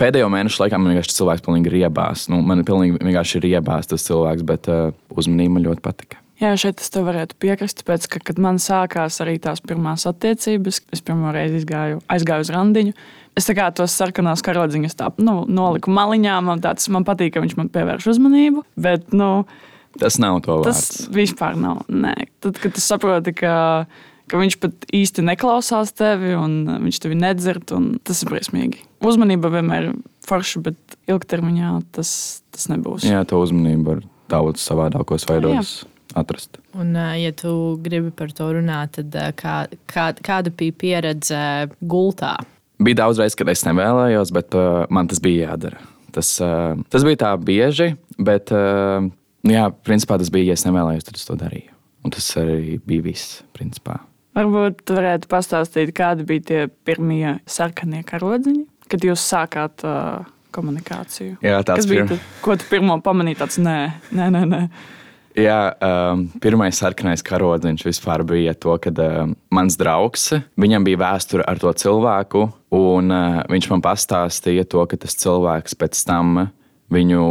pēdējo 0.00 0.30
mēnešu 0.32 0.62
laikā 0.62 0.78
man 0.80 0.94
vienkārši 0.94 1.18
cilvēks 1.18 1.44
pilnīgi 1.44 1.74
riebās. 1.74 2.24
Nu, 2.32 2.40
man 2.40 2.64
pilnīgi 2.64 3.02
vienkārši 3.02 3.36
ir 3.36 3.44
riebās 3.50 3.90
tas 3.90 4.06
cilvēks, 4.06 4.46
bet 4.48 4.70
uh, 4.72 4.96
uzmanība 5.12 5.58
man 5.58 5.66
ļoti 5.68 5.84
patika. 5.84 6.22
Jā, 6.38 6.52
šeit 6.54 6.78
es 6.78 6.92
tev 6.94 7.08
varētu 7.08 7.34
piekrist, 7.42 7.80
tāpēc, 7.82 8.06
ka, 8.12 8.20
kad 8.30 8.36
man 8.40 8.60
sākās 8.62 9.16
arī 9.24 9.36
tās 9.42 9.58
pirmās 9.60 10.06
attiecības, 10.06 10.80
es 10.94 11.02
pirmo 11.02 11.32
reizi 11.34 11.58
izgāju, 11.64 11.98
aizgāju 12.14 12.46
uz 12.46 12.52
randiņu. 12.54 12.94
Es 13.38 13.48
tā 13.50 13.56
kā 13.58 13.66
tos 13.74 13.96
sarkanās 13.98 14.42
karodziņus 14.46 14.96
tā, 14.98 15.10
nu, 15.22 15.40
noliku 15.50 15.92
maliņā. 15.94 16.38
Man, 16.46 16.62
tāds, 16.62 16.86
man 16.94 17.04
patīk, 17.06 17.34
ka 17.34 17.42
viņš 17.42 17.58
man 17.58 17.72
pievērš 17.74 18.06
uzmanību. 18.14 18.64
Bet, 18.78 19.10
nu, 19.18 19.44
tas 19.98 20.16
nav 20.22 20.40
to 20.46 20.60
vērts. 20.62 20.86
Tas 20.88 21.10
vispār 21.14 21.58
nav. 21.58 21.82
Nē. 21.90 22.14
Tad, 22.42 22.62
kad 22.62 22.74
tu 22.74 22.82
saproti, 22.86 23.34
ka 23.42 23.52
ka 24.30 24.40
viņš 24.40 24.58
pat 24.62 24.86
īsti 24.94 25.24
neklausās 25.26 25.92
tevi 25.96 26.34
un 26.38 26.60
viņš 26.86 27.00
tevi 27.04 27.18
nedzird. 27.18 27.72
Tas 28.06 28.22
ir 28.24 28.32
briesmīgi. 28.32 28.82
Uzmanība 29.04 29.50
vienmēr 29.52 29.90
ir 29.90 29.98
forša, 30.28 30.62
bet 30.66 30.98
ilgtermiņā 31.10 31.74
tas, 31.96 32.10
tas 32.54 32.68
nebūs. 32.72 33.06
Jā, 33.08 33.24
tā 33.28 33.38
uzmanība 33.40 33.94
var 33.96 34.04
daudz 34.32 34.64
savādākos 34.64 35.28
veidos. 35.28 35.78
Jā. 35.82 35.94
Atrast. 36.16 36.56
Un, 36.72 36.94
ja 36.96 37.30
tu 37.36 37.50
gribi 37.84 38.08
par 38.16 38.30
to 38.34 38.46
runāt, 38.56 38.96
tad 38.96 39.12
kā, 39.38 39.58
kā, 39.92 40.06
kāda 40.24 40.50
bija 40.56 40.74
pieredze 40.80 41.40
gultā? 41.84 42.32
Bija 42.80 43.02
daudz 43.02 43.20
reizes, 43.20 43.36
kad 43.38 43.50
es 43.52 43.62
nevēlējos, 43.66 44.32
bet 44.34 44.56
uh, 44.56 44.86
man 44.94 45.10
tas 45.10 45.20
bija 45.22 45.50
jādara. 45.50 45.82
Tas, 46.16 46.32
uh, 46.42 46.80
tas 46.88 47.04
bija 47.06 47.20
tā 47.26 47.34
bieži, 47.36 47.90
bet, 48.16 48.54
uh, 48.56 49.04
jā, 49.46 49.68
principā 49.84 50.16
tas 50.18 50.32
bija, 50.32 50.48
ja 50.48 50.58
es 50.58 50.64
nevēlējos, 50.66 51.06
tad 51.10 51.20
es 51.20 51.28
to 51.28 51.36
darīju. 51.38 51.76
Un 52.06 52.14
tas 52.16 52.30
arī 52.40 52.78
bija 52.88 53.04
viss, 53.10 53.42
principā. 53.54 54.00
Varbūt 54.38 54.92
varētu 54.94 55.26
pastāstīt, 55.30 55.90
kādi 55.96 56.26
bija 56.26 56.44
tie 56.46 56.58
pirmie 56.86 57.38
sarkanie 57.50 58.04
karodziņi, 58.06 58.66
kad 58.90 59.02
jūs 59.02 59.24
sākāt 59.26 59.82
uh, 59.86 60.28
komunikāciju. 60.54 61.40
Jā, 61.42 61.58
tas 61.66 61.88
bija. 61.90 62.04
Tad, 62.06 62.28
ko 62.44 62.54
tu 62.58 62.68
pirmo 62.70 63.00
pamanīji? 63.02 63.40
Tāds, 63.40 63.58
nē, 63.62 63.78
nē, 64.14 64.28
nē. 64.36 64.44
nē. 64.52 64.60
Jā, 65.38 65.58
um, 65.84 66.24
pirmais 66.42 66.78
sarkanais 66.78 67.22
karodziņš 67.26 67.84
vispār 67.86 68.24
bija 68.26 68.54
to, 68.58 68.76
ka 68.82 68.90
um, 68.90 69.34
mans 69.54 69.78
draugs, 69.78 70.30
viņam 70.58 70.86
bija 70.86 71.02
vēsture 71.02 71.46
ar 71.46 71.58
to 71.62 71.72
cilvēku, 71.82 72.44
un 72.74 73.14
uh, 73.14 73.40
viņš 73.50 73.68
man 73.74 73.82
pastāstīja 73.84 74.66
to, 74.70 74.86
ka 74.90 74.98
tas 75.02 75.18
cilvēks 75.18 75.78
pēc 75.78 76.04
tam 76.06 76.46
viņu 76.94 77.26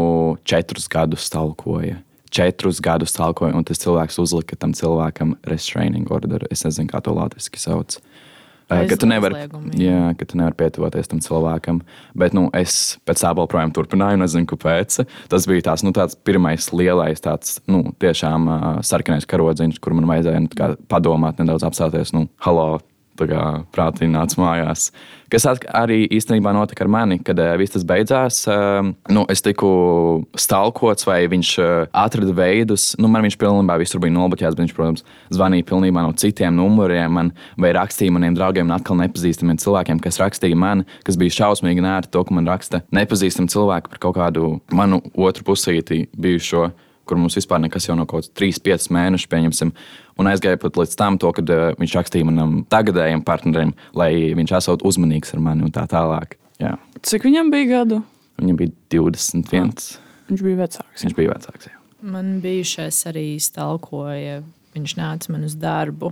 četrus 0.48 0.88
gadus 0.92 1.28
stalkoja 1.28 2.02
četrus 2.34 2.82
gadus 2.84 3.16
talkoju, 3.18 3.56
un 3.58 3.66
tas 3.68 3.82
cilvēks 3.84 4.20
uzlika 4.24 4.58
tam 4.60 4.76
cilvēkam 4.78 5.36
restraining 5.48 6.12
order. 6.12 6.48
Es 6.52 6.66
nezinu, 6.68 6.90
kā 6.92 7.02
to 7.04 7.16
latviešu 7.18 7.62
sauc. 7.62 8.00
Aiz, 8.68 8.90
ka 8.92 8.98
tu 9.00 9.08
nevari 9.08 9.46
nevari 10.36 10.58
pietuvoties 10.60 11.08
tam 11.08 11.22
cilvēkam. 11.24 11.80
Bet 12.20 12.36
nu, 12.36 12.50
es 12.58 12.98
pēc 13.08 13.22
tam 13.24 13.40
joprojām 13.40 13.72
turpināju, 13.76 14.20
nezinu, 14.20 14.48
kāpēc. 14.50 15.00
Tas 15.32 15.48
bija 15.48 15.70
tās, 15.70 15.86
nu, 15.88 15.94
tāds 15.96 16.18
pirmais 16.28 16.68
lielais, 16.76 17.24
tāds, 17.24 17.62
nu, 17.72 17.86
tiešām 18.04 18.52
uh, 18.52 18.68
sarkanais 18.84 19.28
karodziņš, 19.30 19.80
kur 19.80 19.96
man 19.96 20.10
vajadzēja 20.12 20.44
nu, 20.44 20.52
padomāt, 20.92 21.40
nedaudz 21.40 21.64
apstāties. 21.70 22.12
Nu, 22.16 22.26
halo, 22.44 22.82
prātīgi 23.18 24.12
nāca 24.14 24.40
mājās. 24.42 24.92
Kas 25.28 25.44
arī 25.76 26.06
īstenībā 26.16 26.54
notika 26.56 26.86
ar 26.86 26.92
mani, 26.92 27.18
kad 27.20 27.40
uh, 27.42 27.50
viss 27.60 27.74
tas 27.74 27.84
beidzās. 27.88 28.40
Uh, 28.48 28.94
nu, 29.12 29.26
es 29.32 29.44
tiku 29.44 29.70
stalkots, 30.40 31.04
vai 31.08 31.20
viņš 31.28 31.52
uh, 31.60 31.72
atrada 31.92 32.32
veidus. 32.38 32.94
Nu, 33.02 33.10
man 33.12 33.28
viņš 33.28 33.36
pilnībā 33.42 33.76
visur 33.82 34.00
bija 34.04 34.16
nobloķēts, 34.16 34.56
bet 34.56 34.64
viņš, 34.64 34.76
protams, 34.78 35.04
zvanīja 35.36 35.68
pilnībā 35.68 36.06
no 36.06 36.16
citiem 36.16 36.56
numuriem 36.56 37.12
man, 37.20 37.34
vai 37.60 37.74
rakstīja 37.76 38.16
maniem 38.16 38.38
draugiem, 38.38 38.72
atkal 38.72 39.00
nepazīstamiem 39.04 39.60
cilvēkiem, 39.60 40.00
kas 40.04 40.22
rakstīja 40.24 40.60
man, 40.60 40.86
kas 41.08 41.20
bija 41.20 41.42
šausmīgi 41.42 41.84
nērti 41.84 42.14
to, 42.16 42.24
ka 42.24 42.38
man 42.38 42.48
raksta 42.48 42.86
nepazīstami 42.96 43.52
cilvēki 43.52 43.92
par 43.92 44.04
kaut 44.08 44.20
kādu 44.22 44.58
manu 44.72 45.04
otru 45.14 45.52
pusīti 45.52 46.06
bijušo. 46.16 46.70
kur 47.08 47.16
mums 47.16 47.38
vispār 47.38 47.62
nekas 47.64 47.88
jau 47.88 47.96
no 47.96 48.04
kaut 48.04 48.26
kāds 48.26 48.34
3, 48.36 48.58
5 48.66 48.90
mēnešus, 48.92 49.30
pieņemsim, 49.32 49.72
un 50.20 50.30
aizgāja 50.32 50.60
pat 50.62 50.78
līdz 50.80 50.98
tam, 51.00 51.18
to, 51.22 51.32
kad 51.36 51.54
uh, 51.54 51.70
viņš 51.80 51.96
rakstīja 52.00 52.28
manam 52.28 52.60
tagadējam 52.72 53.24
partnerim, 53.26 53.74
lai 53.98 54.12
viņš 54.38 54.54
esot 54.60 54.86
uzmanīgs 54.88 55.34
ar 55.36 55.44
mani 55.44 55.66
un 55.68 55.74
tā 55.74 55.86
tālāk. 55.90 56.38
Jā. 56.62 56.76
Cik 57.06 57.28
viņam 57.28 57.52
bija 57.54 57.70
gadu? 57.72 58.02
Viņam 58.42 58.60
bija 58.60 58.74
21. 58.94 59.74
Ah, 59.74 60.22
viņš 60.30 60.46
bija 60.46 60.62
vecāks. 60.62 61.04
Viņš 61.06 61.18
bija 61.18 61.34
vecāks. 61.34 61.70
Jā. 61.70 61.82
Man 62.14 62.38
bijušais 62.44 63.02
arī 63.10 63.28
stalkoja. 63.42 64.42
Viņš 64.78 64.98
nāca 65.00 65.34
man 65.34 65.46
uz 65.48 65.56
darbu 65.58 66.12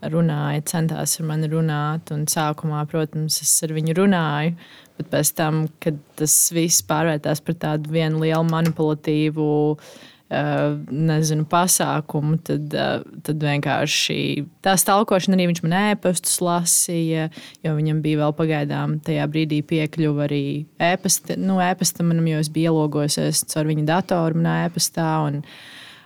runāja, 0.00 0.62
centās 0.70 1.18
ar 1.20 1.26
mani 1.28 1.50
runāt. 1.52 2.12
Un 2.14 2.24
sākumā, 2.30 2.86
protams, 2.88 3.40
es 3.44 3.52
ar 3.66 3.74
viņu 3.76 3.96
runāju, 3.98 4.54
bet 4.96 5.10
pēc 5.12 5.34
tam, 5.36 5.66
kad 5.84 5.98
tas 6.16 6.36
viss 6.56 6.84
pārvērtās 6.88 7.44
par 7.44 7.58
tādu 7.66 7.92
vienu 7.92 8.22
lielu 8.24 8.46
manipulatīvu. 8.48 9.50
Uh, 9.74 10.08
nezinu, 10.30 11.44
pasākumu, 11.50 12.36
tad, 12.46 12.70
uh, 12.70 13.02
tad 13.26 13.42
vienkārši 13.42 14.44
tā 14.62 14.76
stalkošana 14.78 15.34
arī 15.34 15.48
viņš 15.50 15.62
man 15.64 15.74
ēpastus 15.80 16.38
lasīja, 16.44 17.26
jo 17.66 17.74
viņam 17.74 17.98
bija 18.04 18.20
vēl 18.22 18.36
pagaidām 18.38 19.00
tajā 19.06 19.26
brīdī 19.32 19.58
piekļuva 19.66 20.28
arī 20.28 20.44
ēpasta, 20.90 21.34
nu, 21.40 21.58
ēpastam 21.64 22.12
manam, 22.12 22.30
jo 22.30 22.44
es 22.44 22.52
biju 22.52 22.76
ielogojusies 22.76 23.42
caur 23.50 23.72
viņa 23.72 23.88
datoru 23.90 24.38
manā 24.38 24.68
ēpastā. 24.68 25.10
Un, 25.26 25.42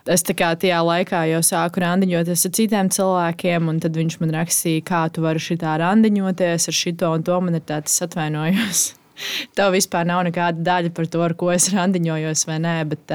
es 0.08 0.24
tajā 0.24 0.80
laikā 0.88 1.26
jau 1.28 1.44
sāku 1.44 1.84
randiņoties 1.84 2.48
ar 2.48 2.56
citiem 2.56 2.92
cilvēkiem, 2.96 3.68
un 3.68 3.84
tad 3.84 4.00
viņš 4.00 4.20
man 4.24 4.36
rakstīja, 4.40 4.88
kā 4.88 5.06
tu 5.12 5.28
vari 5.28 5.42
šitā 5.52 5.76
randiņoties 5.84 6.72
ar 6.72 6.82
šito 6.82 7.12
un 7.12 7.28
to. 7.28 7.40
Man 7.44 7.60
ir 7.60 7.68
tāds 7.68 8.00
atvainojums. 8.08 8.94
Tev 9.56 9.74
vispār 9.76 10.08
nav 10.08 10.24
nekāda 10.28 10.64
daļa 10.66 10.92
par 10.96 11.08
to, 11.10 11.22
ar 11.24 11.36
ko 11.38 11.52
es 11.54 11.70
randiņojos, 11.74 12.46
vai 12.50 12.58
nē, 12.64 12.74
bet, 12.90 13.14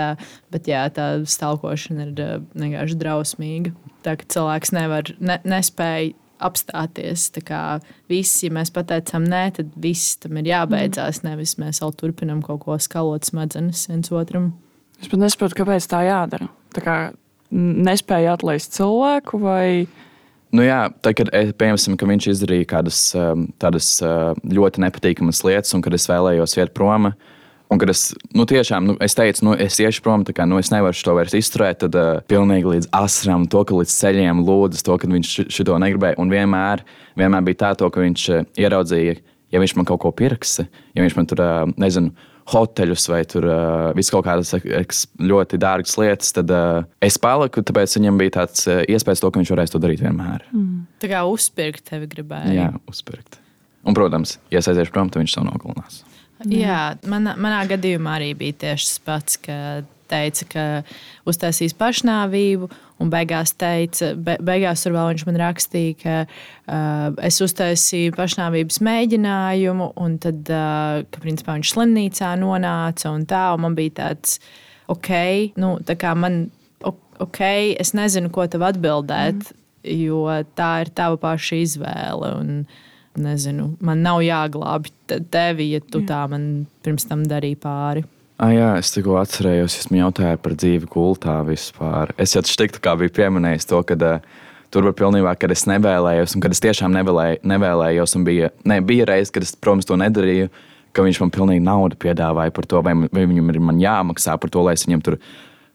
bet 0.54 0.72
jā, 0.72 0.86
tā 0.96 1.12
stalkošana 1.28 2.10
ir 2.10 2.42
vienkārši 2.54 2.98
drausmīga. 3.00 3.76
Tā 4.06 4.16
kā 4.20 4.28
cilvēks 4.32 4.74
nevar, 4.76 5.14
ne, 5.20 5.40
nespēja 5.48 6.16
apstāties. 6.40 7.28
Viss, 8.10 8.44
ja 8.46 8.52
mēs 8.56 8.72
pateicām 8.76 9.26
nē, 9.28 9.44
tad 9.60 9.72
viss 9.80 10.18
tam 10.24 10.40
ir 10.40 10.50
jābeidzās. 10.54 11.22
Mm. 11.22 11.34
Nevis 11.34 11.58
mēs 11.62 11.82
vēl 11.84 11.96
turpinām 12.00 12.44
kaut 12.46 12.64
ko 12.66 12.78
skalot 12.82 13.28
smadzenes 13.28 13.88
viens 13.92 14.12
otram. 14.16 14.54
Es 15.00 15.12
pat 15.12 15.22
nesaprotu, 15.22 15.60
kāpēc 15.62 15.88
tā 15.92 16.04
jādara. 16.08 16.50
Tā 16.76 16.84
kā 16.86 16.98
nespēja 17.52 18.38
atlaist 18.38 18.76
cilvēku 18.78 19.42
vai. 19.44 19.66
Nu 20.56 20.64
jā, 20.66 20.88
kad 21.06 21.30
es, 21.36 21.52
pieņemsim, 21.60 21.96
ka 22.00 22.08
viņš 22.10 22.28
izdarīja 22.32 22.68
kādas 22.72 23.00
um, 23.18 23.46
tādas 23.62 23.92
uh, 24.02 24.32
ļoti 24.50 24.82
nepatīkamas 24.82 25.44
lietas, 25.46 25.76
un 25.78 25.84
kad 25.86 25.94
es 25.94 26.08
vēlējos 26.10 26.56
iet 26.58 26.72
prom, 26.74 27.12
un 27.70 27.82
kad 27.82 27.92
es 27.94 28.08
nu, 28.34 28.48
tiešām 28.50 28.88
nu, 28.90 28.96
es 29.06 29.14
teicu, 29.18 29.46
nu, 29.46 29.54
es 29.62 29.78
iešu 29.78 30.02
prom, 30.06 30.24
tā 30.26 30.34
kā 30.34 30.48
nu, 30.50 30.58
es 30.58 30.72
nevaru 30.74 30.98
to 31.06 31.14
vairs 31.14 31.36
izturēt, 31.38 31.84
tad 31.84 31.98
uh, 32.02 32.24
pilnīgi 32.32 32.74
līdz 32.74 32.90
asram, 32.98 33.46
to, 33.46 33.62
līdz 33.78 33.94
ceļiem 33.94 34.42
lūdzas, 34.48 34.88
to, 34.88 34.98
ka 34.98 35.12
viņš 35.12 35.36
šo 35.54 35.78
negribēja. 35.86 36.18
Un 36.24 36.34
vienmēr, 36.34 36.82
vienmēr 37.20 37.46
bija 37.46 37.62
tā, 37.68 37.76
to, 37.78 37.92
ka 37.94 38.02
viņš 38.02 38.26
uh, 38.34 38.50
ieraudzīja, 38.58 39.20
ja 39.54 39.62
viņš 39.62 39.78
man 39.78 39.86
kaut 39.92 40.02
ko 40.02 40.16
pieraksta, 40.18 40.66
ja 40.98 41.06
viņš 41.06 41.20
man 41.20 41.30
tur, 41.30 41.46
uh, 41.46 41.78
nezinu, 41.78 42.16
hoteļus 42.50 43.06
vai 43.12 43.22
tur 43.30 43.46
uh, 43.50 43.90
visu 43.98 44.14
kaut 44.16 44.26
kādas 44.28 44.54
ļoti 45.20 45.60
dārgas 45.62 45.98
lietas, 46.00 46.34
tad 46.36 46.52
uh, 46.54 46.88
es 47.06 47.20
paliku. 47.22 47.64
Tāpēc 47.66 47.98
viņam 48.00 48.20
bija 48.22 48.36
tāds 48.42 48.66
uh, 48.70 48.82
iespējas, 48.90 49.24
to, 49.24 49.32
ka 49.32 49.42
viņš 49.42 49.54
varēs 49.56 49.76
to 49.76 49.82
darīt 49.84 50.04
vienmēr. 50.04 50.48
Mm. 50.54 50.84
Tā 51.04 51.12
kā 51.12 51.24
uzpirkt 51.30 51.86
tevi 51.92 52.10
gribēja. 52.12 52.56
Jā, 52.56 52.70
uzpirkt. 52.90 53.40
Un, 53.86 53.96
protams, 53.98 54.38
ja 54.54 54.62
es 54.62 54.70
aiziešu 54.70 54.94
prom, 54.96 55.12
tad 55.12 55.24
viņš 55.24 55.38
to 55.38 55.46
nogalinās. 55.48 56.02
Jā, 56.48 56.96
manā, 57.10 57.34
manā 57.40 57.64
gadījumā 57.68 58.16
arī 58.20 58.34
bija 58.38 58.56
tieši 58.64 58.88
tas 58.88 59.00
pats, 59.04 59.40
ka 59.44 59.56
teica, 60.10 60.46
ka 60.52 60.66
uztaisīs 61.30 61.76
pašnāvību. 61.80 62.70
Un 63.00 63.12
beigās, 63.14 63.54
teica, 63.56 64.12
be, 64.20 64.36
beigās 64.44 64.84
tur 64.84 64.98
vēl 64.98 65.14
viņš 65.14 65.26
man 65.30 65.40
rakstīja, 65.40 65.98
ka 66.02 66.16
uh, 66.26 67.14
es 67.24 67.40
uztaisīju 67.46 68.16
pašnāvības 68.18 68.82
mēģinājumu, 68.84 69.94
un 70.04 70.18
tad, 70.20 70.42
uh, 70.52 71.06
ka 71.08 71.24
principā 71.24 71.56
viņš 71.56 71.72
slimnīcā 71.76 72.34
nonāca 72.42 73.14
un 73.14 73.24
tā, 73.30 73.46
un 73.56 73.64
man 73.68 73.78
bija 73.80 73.96
tāds, 74.02 74.42
ok, 74.92 75.14
nu, 75.62 75.78
tā 75.88 75.96
kā 76.02 76.12
man, 76.20 76.50
ok, 76.84 77.42
es 77.80 77.96
nezinu, 77.96 78.34
ko 78.36 78.50
tev 78.52 78.68
atbildēt, 78.68 79.48
mm. 79.48 79.96
jo 80.04 80.28
tā 80.60 80.74
ir 80.84 80.94
tava 81.00 81.20
paša 81.22 81.64
izvēle. 81.64 82.36
Un, 82.42 82.62
nezinu, 83.20 83.74
man 83.84 84.04
nav 84.06 84.22
jāglābj 84.24 84.92
tevi, 85.32 85.72
ja 85.74 85.82
tu 85.84 86.04
Jā. 86.04 86.08
tā 86.12 86.22
man 86.32 86.44
pirms 86.86 87.08
tam 87.10 87.26
darīji 87.28 87.60
pāri. 87.60 88.06
Ah, 88.40 88.54
jā, 88.56 88.68
es 88.80 88.94
tikko 88.96 89.18
atcerējos, 89.20 89.74
jūs 89.76 89.90
man 89.92 90.06
jautājāt 90.06 90.40
par 90.40 90.54
dzīvi 90.56 90.88
gultā 90.88 91.42
vispār. 91.44 92.14
Es 92.16 92.38
jau 92.38 92.44
tiktu 92.46 92.80
kā 92.80 92.94
biju 92.96 93.12
pieminējis 93.18 93.68
to, 93.68 93.82
ka 93.84 93.98
uh, 94.00 94.22
tur 94.72 94.86
bija 94.86 94.96
pilnībā, 95.02 95.34
kad 95.40 95.52
es 95.54 95.66
nevēlējos, 95.70 96.36
un 96.38 96.44
kad 96.46 96.54
es 96.56 96.62
tiešām 96.64 96.94
nevēlēju, 96.96 97.42
nevēlējos, 97.52 98.16
un 98.16 98.26
bija, 98.28 98.52
ne, 98.70 98.80
bija 98.86 99.08
reize, 99.10 99.34
kad 99.36 99.46
es, 99.46 99.56
protams, 99.58 99.90
to 99.90 99.98
nedarīju, 100.00 100.50
ka 100.96 101.06
viņš 101.06 101.20
man 101.24 101.34
pilnīgi 101.34 101.66
naudu 101.66 102.00
piedāvāja 102.00 102.54
par 102.56 102.68
to, 102.70 102.80
vai, 102.86 102.96
vai 103.12 103.26
viņam 103.30 103.52
ir 103.52 103.60
jāmaksā 103.84 104.38
par 104.42 104.54
to, 104.54 104.64
lai 104.66 104.78
es 104.78 104.86
viņam 104.88 105.04
tur 105.06 105.20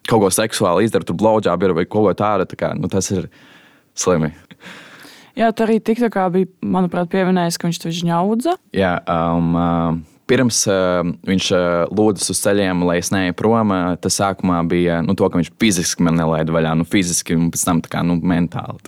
kaut 0.08 0.24
ko 0.24 0.30
seksuāli 0.32 0.86
izdaru, 0.86 1.08
tur 1.08 1.18
blauģā 1.20 1.54
ir 1.60 1.76
vai 1.76 1.84
kaut 1.84 2.08
ko 2.08 2.16
tādu. 2.18 2.48
Tā 2.50 2.58
kā, 2.60 2.72
nu, 2.78 2.90
tas 2.92 3.10
ir 3.14 3.28
slimi. 3.98 4.32
Jā, 5.34 5.50
tā 5.50 5.66
arī 5.66 5.80
tik 5.82 6.02
tā 6.02 6.10
kā 6.14 6.26
bija, 6.30 6.48
manuprāt, 6.62 7.08
pieminējis, 7.12 7.58
ka 7.58 7.68
viņš 7.68 7.80
to 7.82 7.94
žņaudza. 7.94 8.58
Jā, 8.76 8.96
um, 9.10 9.54
uh, 9.58 10.13
Pirms 10.30 10.62
uh, 10.70 11.02
viņš 11.28 11.46
uh, 11.52 11.62
lūdza 11.92 12.30
uz 12.32 12.38
ceļiem, 12.40 12.84
lai 12.88 12.96
es 13.02 13.10
neietu 13.12 13.36
prom, 13.42 13.72
uh, 13.74 13.96
tas 14.00 14.16
sākumā 14.20 14.62
bija 14.68 15.02
nu, 15.04 15.16
to, 15.18 15.28
ka 15.28 15.40
viņš 15.40 15.50
fiziski 15.60 16.06
man 16.06 16.16
nelaida 16.16 16.54
vaļā, 16.54 16.72
nu, 16.80 16.86
fiziski 16.88 17.36
un 17.36 17.50
pēc 17.52 17.64
tam 17.68 17.82
kā, 17.84 18.00
nu, 18.06 18.16
mentāli. 18.24 18.80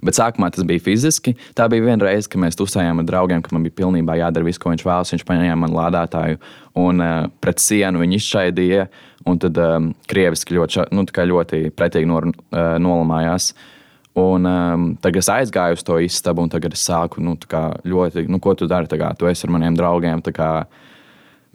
Bet 0.00 0.16
sākumā 0.16 0.48
tas 0.54 0.64
bija 0.64 0.80
fiziski. 0.80 1.34
Tā 1.56 1.66
bija 1.68 1.84
viena 1.84 2.06
reize, 2.08 2.30
kad 2.32 2.40
mēs 2.40 2.56
uzstājām 2.56 3.02
ar 3.02 3.08
draugiem, 3.08 3.42
ka 3.44 3.52
man 3.52 3.66
bija 3.66 3.76
pilnībā 3.82 4.16
jādara 4.22 4.46
viss, 4.46 4.60
ko 4.60 4.72
viņš 4.72 4.84
vēlas. 4.86 5.12
Viņš 5.12 5.26
paņēma 5.28 5.58
man 5.66 5.76
lādētāju 5.76 6.40
un 6.80 7.04
uh, 7.04 7.26
pret 7.44 7.60
sienu 7.60 8.00
viņu 8.00 8.16
izšķaidīja. 8.16 8.86
Un 9.28 9.36
tad 9.36 9.58
um, 9.60 9.90
krieviski 10.08 10.56
ļoti, 10.56 10.86
nu, 10.96 11.04
ļoti 11.04 11.66
pretīgi 11.76 12.08
nor, 12.08 12.30
uh, 12.32 12.78
nolamājās. 12.80 13.50
Uh, 13.52 13.76
Un 14.18 14.46
um, 14.46 14.86
tagad 14.98 15.22
es 15.22 15.30
aizgāju 15.30 15.78
uz 15.78 15.82
to 15.86 15.96
istabu, 16.02 16.42
un 16.42 16.50
tagad 16.50 16.74
es 16.74 16.82
sāku 16.82 17.22
nu, 17.22 17.36
ļoti, 17.38 18.26
nu, 18.26 18.40
ko 18.42 18.56
tu 18.58 18.66
dari? 18.70 18.90
Kā, 18.90 19.12
tu 19.14 19.28
esi 19.30 19.46
ar 19.46 19.52
maniem 19.54 19.76
draugiem. 19.78 20.22
Kā, 20.34 20.50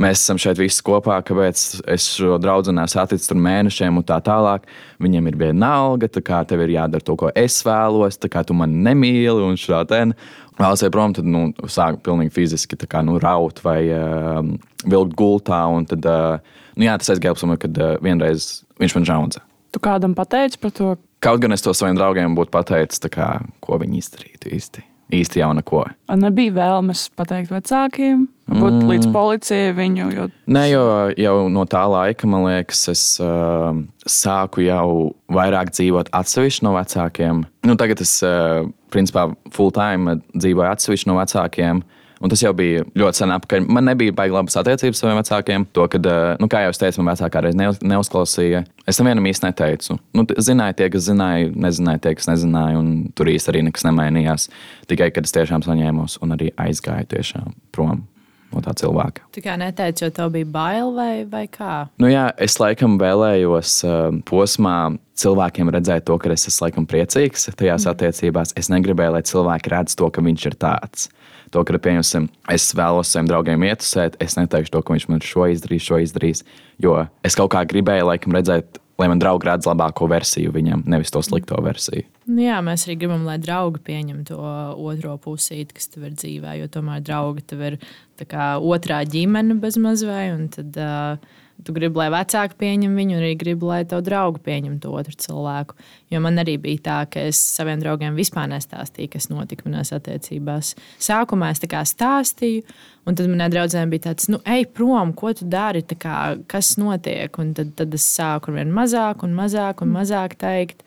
mēs 0.01 0.21
esam 0.23 0.39
šeit 0.41 0.59
visi 0.59 0.83
kopā, 0.85 1.17
kāpēc 1.25 1.63
es 1.91 2.07
šo 2.15 2.37
draugu 2.41 2.71
atlicis 2.75 3.27
tur 3.27 3.39
mēnešiem 3.43 3.99
un 3.99 4.05
tā 4.07 4.21
tālāk. 4.23 4.67
Viņiem 5.03 5.27
ir 5.31 5.39
vienalga, 5.39 6.07
tā 6.07 6.23
kā 6.23 6.41
tev 6.47 6.63
ir 6.63 6.75
jādara 6.77 7.03
to, 7.03 7.15
ko 7.19 7.31
es 7.35 7.59
vēlos, 7.65 8.19
tā 8.19 8.31
kā 8.31 8.43
tu 8.47 8.55
mani 8.57 8.79
nemīli 8.87 9.43
un 9.43 9.59
šā 9.59 9.83
ten. 9.91 10.15
Vēlos 10.55 10.85
iet 10.85 10.93
prom, 10.95 11.15
tad 11.15 11.27
nu, 11.27 11.49
sāku 11.67 11.99
pilnīgi 12.05 12.31
fiziski 12.35 12.79
kā, 12.87 13.03
nu, 13.03 13.17
raut 13.19 13.59
vai 13.65 13.81
uh, 13.91 14.39
vilkt 14.87 15.17
gultā. 15.19 15.65
Tad, 15.91 16.07
uh, 16.07 16.55
nu, 16.75 16.87
jā, 16.87 16.95
tas 16.99 17.11
aizgāja 17.11 17.35
pēc 17.35 17.43
tam, 17.43 17.57
kad 17.59 17.83
uh, 17.83 17.97
vienreiz 18.03 18.63
viņš 18.79 18.95
man 18.95 19.11
žaudza. 19.11 19.43
Tu 19.75 19.81
kādam 19.83 20.15
pateici 20.15 20.59
par 20.61 20.71
to, 20.71 20.93
Kaut 21.25 21.41
gan 21.41 21.55
es 21.55 21.63
to 21.65 21.73
saviem 21.73 21.97
draugiem 21.97 22.35
būtu 22.37 22.53
pateicis, 22.53 23.01
kā, 23.09 23.39
ko 23.63 23.79
viņi 23.81 23.97
izdarītu 24.03 24.51
īsti. 24.53 24.83
Īsti 25.15 25.41
jau 25.41 25.51
neko. 25.53 25.83
Un 26.09 26.21
nebija 26.21 26.53
vēlmes 26.53 27.03
pateikt 27.17 27.51
vecākiem, 27.53 28.23
būt 28.49 28.77
mm. 28.79 28.85
līdz 28.89 29.09
policijai 29.13 29.73
viņu. 29.77 30.07
Jo... 30.15 30.25
Nē, 30.49 30.63
jo 30.71 30.85
jau 31.21 31.35
no 31.53 31.65
tā 31.69 31.83
laika, 31.89 32.29
man 32.29 32.47
liekas, 32.47 32.81
es 32.93 33.03
uh, 33.21 33.77
sāku 34.09 34.65
jau 34.65 35.13
vairāk 35.33 35.69
dzīvot 35.75 36.09
atsevišķi 36.09 36.65
no 36.65 36.73
vecākiem. 36.77 37.43
Nu, 37.69 37.77
tagad 37.77 38.01
es, 38.05 38.15
uh, 38.25 38.65
principā, 38.93 39.27
full 39.53 39.73
time 39.75 40.17
dzīvoju 40.33 40.71
atsevišķi 40.71 41.11
no 41.11 41.19
vecākiem. 41.21 41.85
Un 42.25 42.31
tas 42.33 42.41
jau 42.41 42.49
bija 42.57 42.81
ļoti 42.97 43.21
sen 43.21 43.33
atpakaļ. 43.35 43.67
Man 43.69 43.85
nebija 43.85 44.13
baigi 44.17 44.33
labas 44.33 44.57
attiecības 44.57 44.97
ar 44.97 45.03
saviem 45.03 45.19
vecākiem. 45.19 45.65
To, 45.77 45.85
kad, 45.93 46.07
eh, 46.09 46.31
nu, 46.41 46.49
kā 46.49 46.63
jau 46.63 46.71
es 46.73 46.81
teicu, 46.81 47.03
man 47.03 47.13
vecākā 47.13 47.43
reiz 47.45 47.59
neuzklausīja. 47.85 48.63
Es 48.89 48.97
tam 48.97 49.05
vienam 49.05 49.29
īsti 49.29 49.45
neteicu. 49.45 49.99
Nu, 50.17 50.25
zināju 50.25 50.77
tie, 50.79 50.89
kas 50.89 51.05
zināja, 51.05 51.53
nezināja 51.53 52.01
tie, 52.01 52.15
kas 52.17 52.25
nezināja. 52.31 52.81
Un 52.81 53.11
tur 53.13 53.29
īsti 53.29 53.53
arī 53.53 53.61
nekas 53.69 53.85
nemainījās. 53.85 54.49
Tikai, 54.89 55.11
kad 55.13 55.29
es 55.29 55.37
tiešām 55.37 55.61
saņēmos 55.61 56.17
un 56.25 56.33
arī 56.33 56.49
aizgāju 56.57 57.13
tiešām 57.13 57.53
prom 57.71 58.07
no 58.55 58.61
tā 58.63 58.73
cilvēka. 58.77 59.27
Tu 59.35 59.43
kā 59.43 59.57
neteici, 59.59 60.05
jo 60.05 60.11
tev 60.15 60.31
bija 60.33 60.47
bail 60.49 60.93
vai, 60.95 61.25
vai 61.29 61.45
kā? 61.51 61.87
Nu, 62.01 62.09
jā, 62.09 62.29
es 62.41 62.57
laikam 62.61 62.97
vēlējos 63.01 63.75
uh, 63.85 64.09
posmā 64.25 64.95
cilvēkiem 65.19 65.71
redzēt 65.75 66.07
to, 66.07 66.17
ka 66.21 66.31
es 66.33 66.47
esmu 66.49 66.67
laikam 66.67 66.87
priecīgs 66.89 67.49
tajās 67.53 67.85
mm. 67.85 67.93
attiecībās. 67.93 68.55
Es 68.57 68.71
negribēju, 68.73 69.17
lai 69.17 69.23
cilvēki 69.27 69.75
redz 69.75 69.97
to, 69.99 70.09
ka 70.09 70.23
viņš 70.25 70.49
ir 70.51 70.57
tāds 70.61 71.09
to, 71.53 71.65
ka, 71.65 71.81
pieņemsim, 71.87 72.29
es 72.53 72.69
vēlos 72.77 73.11
saviem 73.11 73.29
draugiem 73.31 73.67
ietusēt, 73.67 74.17
es 74.23 74.37
neteikšu 74.39 74.73
to, 74.73 74.81
ka 74.85 74.95
viņš 74.95 75.09
man 75.11 75.21
šo 75.23 75.49
izdarīs, 75.53 75.85
šo 75.85 76.01
izdarīs. 76.03 76.43
Jo 76.81 77.05
es 77.25 77.37
kaut 77.37 77.53
kā 77.53 77.63
gribēju, 77.69 78.09
laikam, 78.09 78.35
redzēt, 78.35 78.79
lai 78.99 79.09
man 79.11 79.19
draugi 79.19 79.49
redz 79.49 79.67
labāko 79.67 80.07
versiju 80.11 80.53
viņam, 80.55 80.85
nevis 80.89 81.11
to 81.11 81.21
slikto 81.25 81.59
versiju. 81.63 82.05
Nu 82.31 82.45
jā, 82.45 82.57
mēs 82.65 82.87
arī 82.87 82.97
gribam, 83.01 83.25
lai 83.27 83.37
draugi 83.41 83.81
pieņem 83.85 84.23
to 84.29 84.39
otro 84.39 85.15
pusīti, 85.21 85.75
kas 85.75 85.91
tev 85.91 86.07
ir 86.09 86.15
dzīvē. 86.15 86.55
Jo 86.61 86.69
tomēr 86.71 87.03
draugi 87.05 87.43
tev 87.45 87.65
ir 87.67 87.79
otrā 88.23 89.03
ģimene 89.09 89.59
bez 89.61 89.77
mazvai. 89.81 90.29
Tad, 90.55 90.79
uh, 90.79 91.41
Tu 91.63 91.71
gribi, 91.71 91.95
lai 91.95 92.09
vecāki 92.11 92.57
pieņem 92.59 92.97
viņu, 92.99 93.15
un 93.15 93.21
arī 93.23 93.35
gribi, 93.39 93.63
lai 93.69 93.79
tavu 93.87 94.03
draugu 94.03 94.41
pieņem 94.43 94.75
to 94.83 94.91
otru 94.91 95.15
cilvēku. 95.23 95.77
Jo 96.11 96.19
man 96.21 96.41
arī 96.41 96.57
bija 96.61 96.81
tā, 96.83 96.97
ka 97.13 97.23
es 97.29 97.39
saviem 97.39 97.79
draugiem 97.79 98.17
vispār 98.17 98.49
nestāstīju, 98.51 99.13
kas 99.13 99.29
notika 99.31 99.69
manās 99.69 99.93
attiecībās. 99.95 100.73
Sākumā 101.01 101.53
es 101.55 101.63
tā 101.63 101.71
kā 101.71 101.85
stāstīju, 101.87 102.65
un 103.07 103.15
tad 103.15 103.31
manai 103.31 103.47
draudzēm 103.53 103.93
bija 103.93 104.09
tāds, 104.09 104.27
nu, 104.33 104.41
ej 104.43 104.67
prom, 104.75 105.15
ko 105.15 105.31
tu 105.37 105.47
dari, 105.47 105.85
kā, 105.95 106.19
kas 106.51 106.75
notiek. 106.81 107.39
Un 107.39 107.55
tad, 107.55 107.71
tad 107.79 107.95
es 107.95 108.05
sāku 108.17 108.51
ar 108.51 108.59
vien 108.59 108.75
mazāk 108.75 109.23
un 109.23 109.37
mazāk 109.39 109.85
un 109.85 109.95
mazāk 109.95 110.35
teikt. 110.43 110.83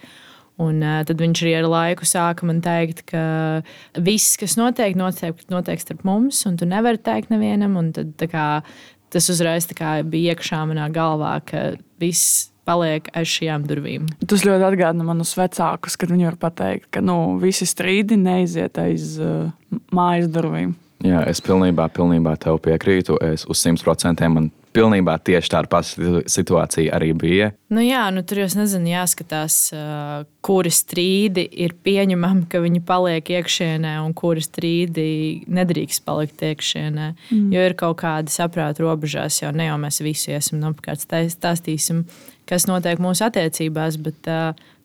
Un, 0.59 0.81
uh, 0.83 1.05
tad 1.07 1.21
viņš 1.23 1.41
arī 1.45 1.53
ar 1.55 1.69
laiku 1.71 2.07
sāka 2.09 2.47
man 2.49 2.59
teikt, 2.65 3.05
ka 3.07 3.21
viss, 4.03 4.35
kas 4.41 4.57
notiek, 4.59 4.97
notiek, 4.99 5.39
notiek 5.53 5.79
starp 5.79 6.03
mums, 6.07 6.41
un 6.51 6.57
tu 6.59 6.67
nevari 6.67 6.99
teikt 6.99 7.31
nevienam. 7.31 7.77
Tad, 7.95 8.27
kā, 8.33 8.47
tas 9.13 9.29
uzreiz 9.33 9.69
bija 10.05 10.35
iekšā 10.35 10.63
manā 10.69 10.89
galvā, 10.93 11.39
ka 11.45 11.77
viss 12.01 12.49
paliek 12.69 13.09
aiz 13.17 13.31
šīm 13.33 13.65
durvīm. 13.69 14.09
Tas 14.29 14.45
ļoti 14.45 14.67
atgādina 14.69 15.07
manus 15.09 15.33
vecākus, 15.39 15.97
kad 15.97 16.13
viņi 16.13 16.29
var 16.29 16.37
pateikt, 16.37 16.91
ka 16.93 17.01
nu, 17.01 17.39
visi 17.41 17.69
strīdi 17.69 18.19
neiziet 18.21 18.79
aiz 18.83 19.17
uh, 19.23 19.49
mājas 19.95 20.29
durvīm. 20.33 20.77
Jā, 21.07 21.23
es 21.31 21.41
pilnībā, 21.45 21.87
pilnībā 21.95 22.35
tev 22.43 22.59
piekrītu. 22.65 23.21
Es 23.23 23.47
uz 23.47 23.61
simt 23.63 23.85
procentiem 23.87 24.35
man 24.35 24.49
pilnībā 24.79 25.17
tieši 25.27 25.53
tāda 25.53 25.71
pati 25.73 26.25
situācija 26.31 26.95
arī 26.97 27.11
bija. 27.19 27.51
Nu 27.75 27.83
jā, 27.85 28.05
nu 28.15 28.23
tur 28.27 28.43
jau 28.45 28.49
nezinu, 28.61 28.91
jāskatās, 28.93 29.59
kuri 30.45 30.73
strīdi 30.73 31.45
ir 31.65 31.75
pieņemami, 31.85 32.47
ka 32.51 32.63
viņi 32.65 32.83
paliek 32.89 33.33
iekšienē, 33.39 33.99
un 34.05 34.15
kuri 34.17 34.45
strīdi 34.45 35.09
nedrīkst 35.51 36.05
palikt 36.07 36.45
iekšienē. 36.49 37.11
Mm. 37.29 37.49
Jo 37.55 37.67
ir 37.69 37.77
kaut 37.79 38.01
kāda 38.05 38.33
saprāta 38.33 38.85
robežās, 38.87 39.43
jau 39.43 39.53
ne 39.55 39.69
jau 39.69 39.79
mēs 39.83 40.03
visi 40.05 40.35
esam 40.37 40.63
apkārt 40.71 41.05
stāstīsim, 41.05 42.05
kas 42.49 42.69
notiek 42.71 43.03
mūsu 43.03 43.27
attiecībās, 43.29 43.99
bet 44.05 44.31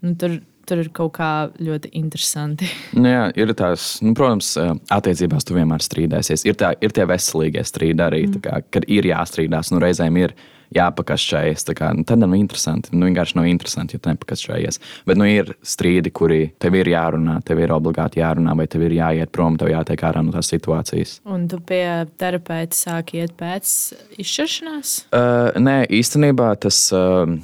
nu, 0.03 0.17
tur 0.19 0.41
tur 0.67 0.83
ir 0.83 0.89
kaut 0.95 1.15
kā 1.17 1.31
ļoti 1.59 1.93
interesanti. 1.99 2.69
Nu, 3.03 3.09
jā, 3.09 3.27
ir 3.39 3.51
tās, 3.57 3.97
nu, 4.05 4.13
protams, 4.17 4.53
attiecībās 4.93 5.45
tu 5.47 5.57
vienmēr 5.57 5.83
strīdēsies. 5.83 6.45
Ir, 6.47 6.57
tā, 6.59 6.73
ir 6.83 6.93
tie 6.95 7.05
veselīgie 7.09 7.63
strīdi 7.67 8.03
arī, 8.05 8.25
mm. 8.29 8.41
kā, 8.43 8.59
kad 8.73 8.85
ir 8.91 9.07
jāstrīdās, 9.09 9.73
nu, 9.73 9.81
reizēm 9.83 10.19
ir 10.21 10.35
jāpakašķējas. 10.73 11.65
Nu, 11.97 12.05
tad 12.07 12.21
nav 12.21 12.35
interesanti. 12.37 12.93
Nu, 12.95 13.07
vienkārši 13.09 13.37
nav 13.37 13.47
interesanti, 13.49 13.97
ja 13.97 14.03
tu 14.03 14.13
nepakašķējies. 14.13 14.79
Bet 15.09 15.19
nu, 15.19 15.27
ir 15.29 15.51
strīdi, 15.65 16.13
kuri 16.15 16.39
tev 16.61 16.77
ir 16.79 16.89
jārunā, 16.93 17.39
tev 17.45 17.61
ir 17.61 17.73
obligāti 17.75 18.21
jārunā, 18.21 18.55
vai 18.57 18.67
tev 18.71 18.85
ir 18.87 18.95
jāiet 18.97 19.33
prom, 19.35 19.57
tev 19.59 19.73
jātiek 19.73 20.05
ārā 20.07 20.23
no 20.25 20.33
tās 20.33 20.49
situācijas. 20.53 21.19
Un 21.29 21.47
tu 21.51 21.59
pie 21.65 21.85
terapeita 22.21 22.77
sāki 22.77 23.21
iet 23.23 23.35
pēc 23.39 23.75
izšķiršanās? 24.23 24.95
Uh, 25.11 25.51
nē, 25.61 25.83
īstenībā 26.01 26.53
tas. 26.63 26.85
Uh, 26.95 27.37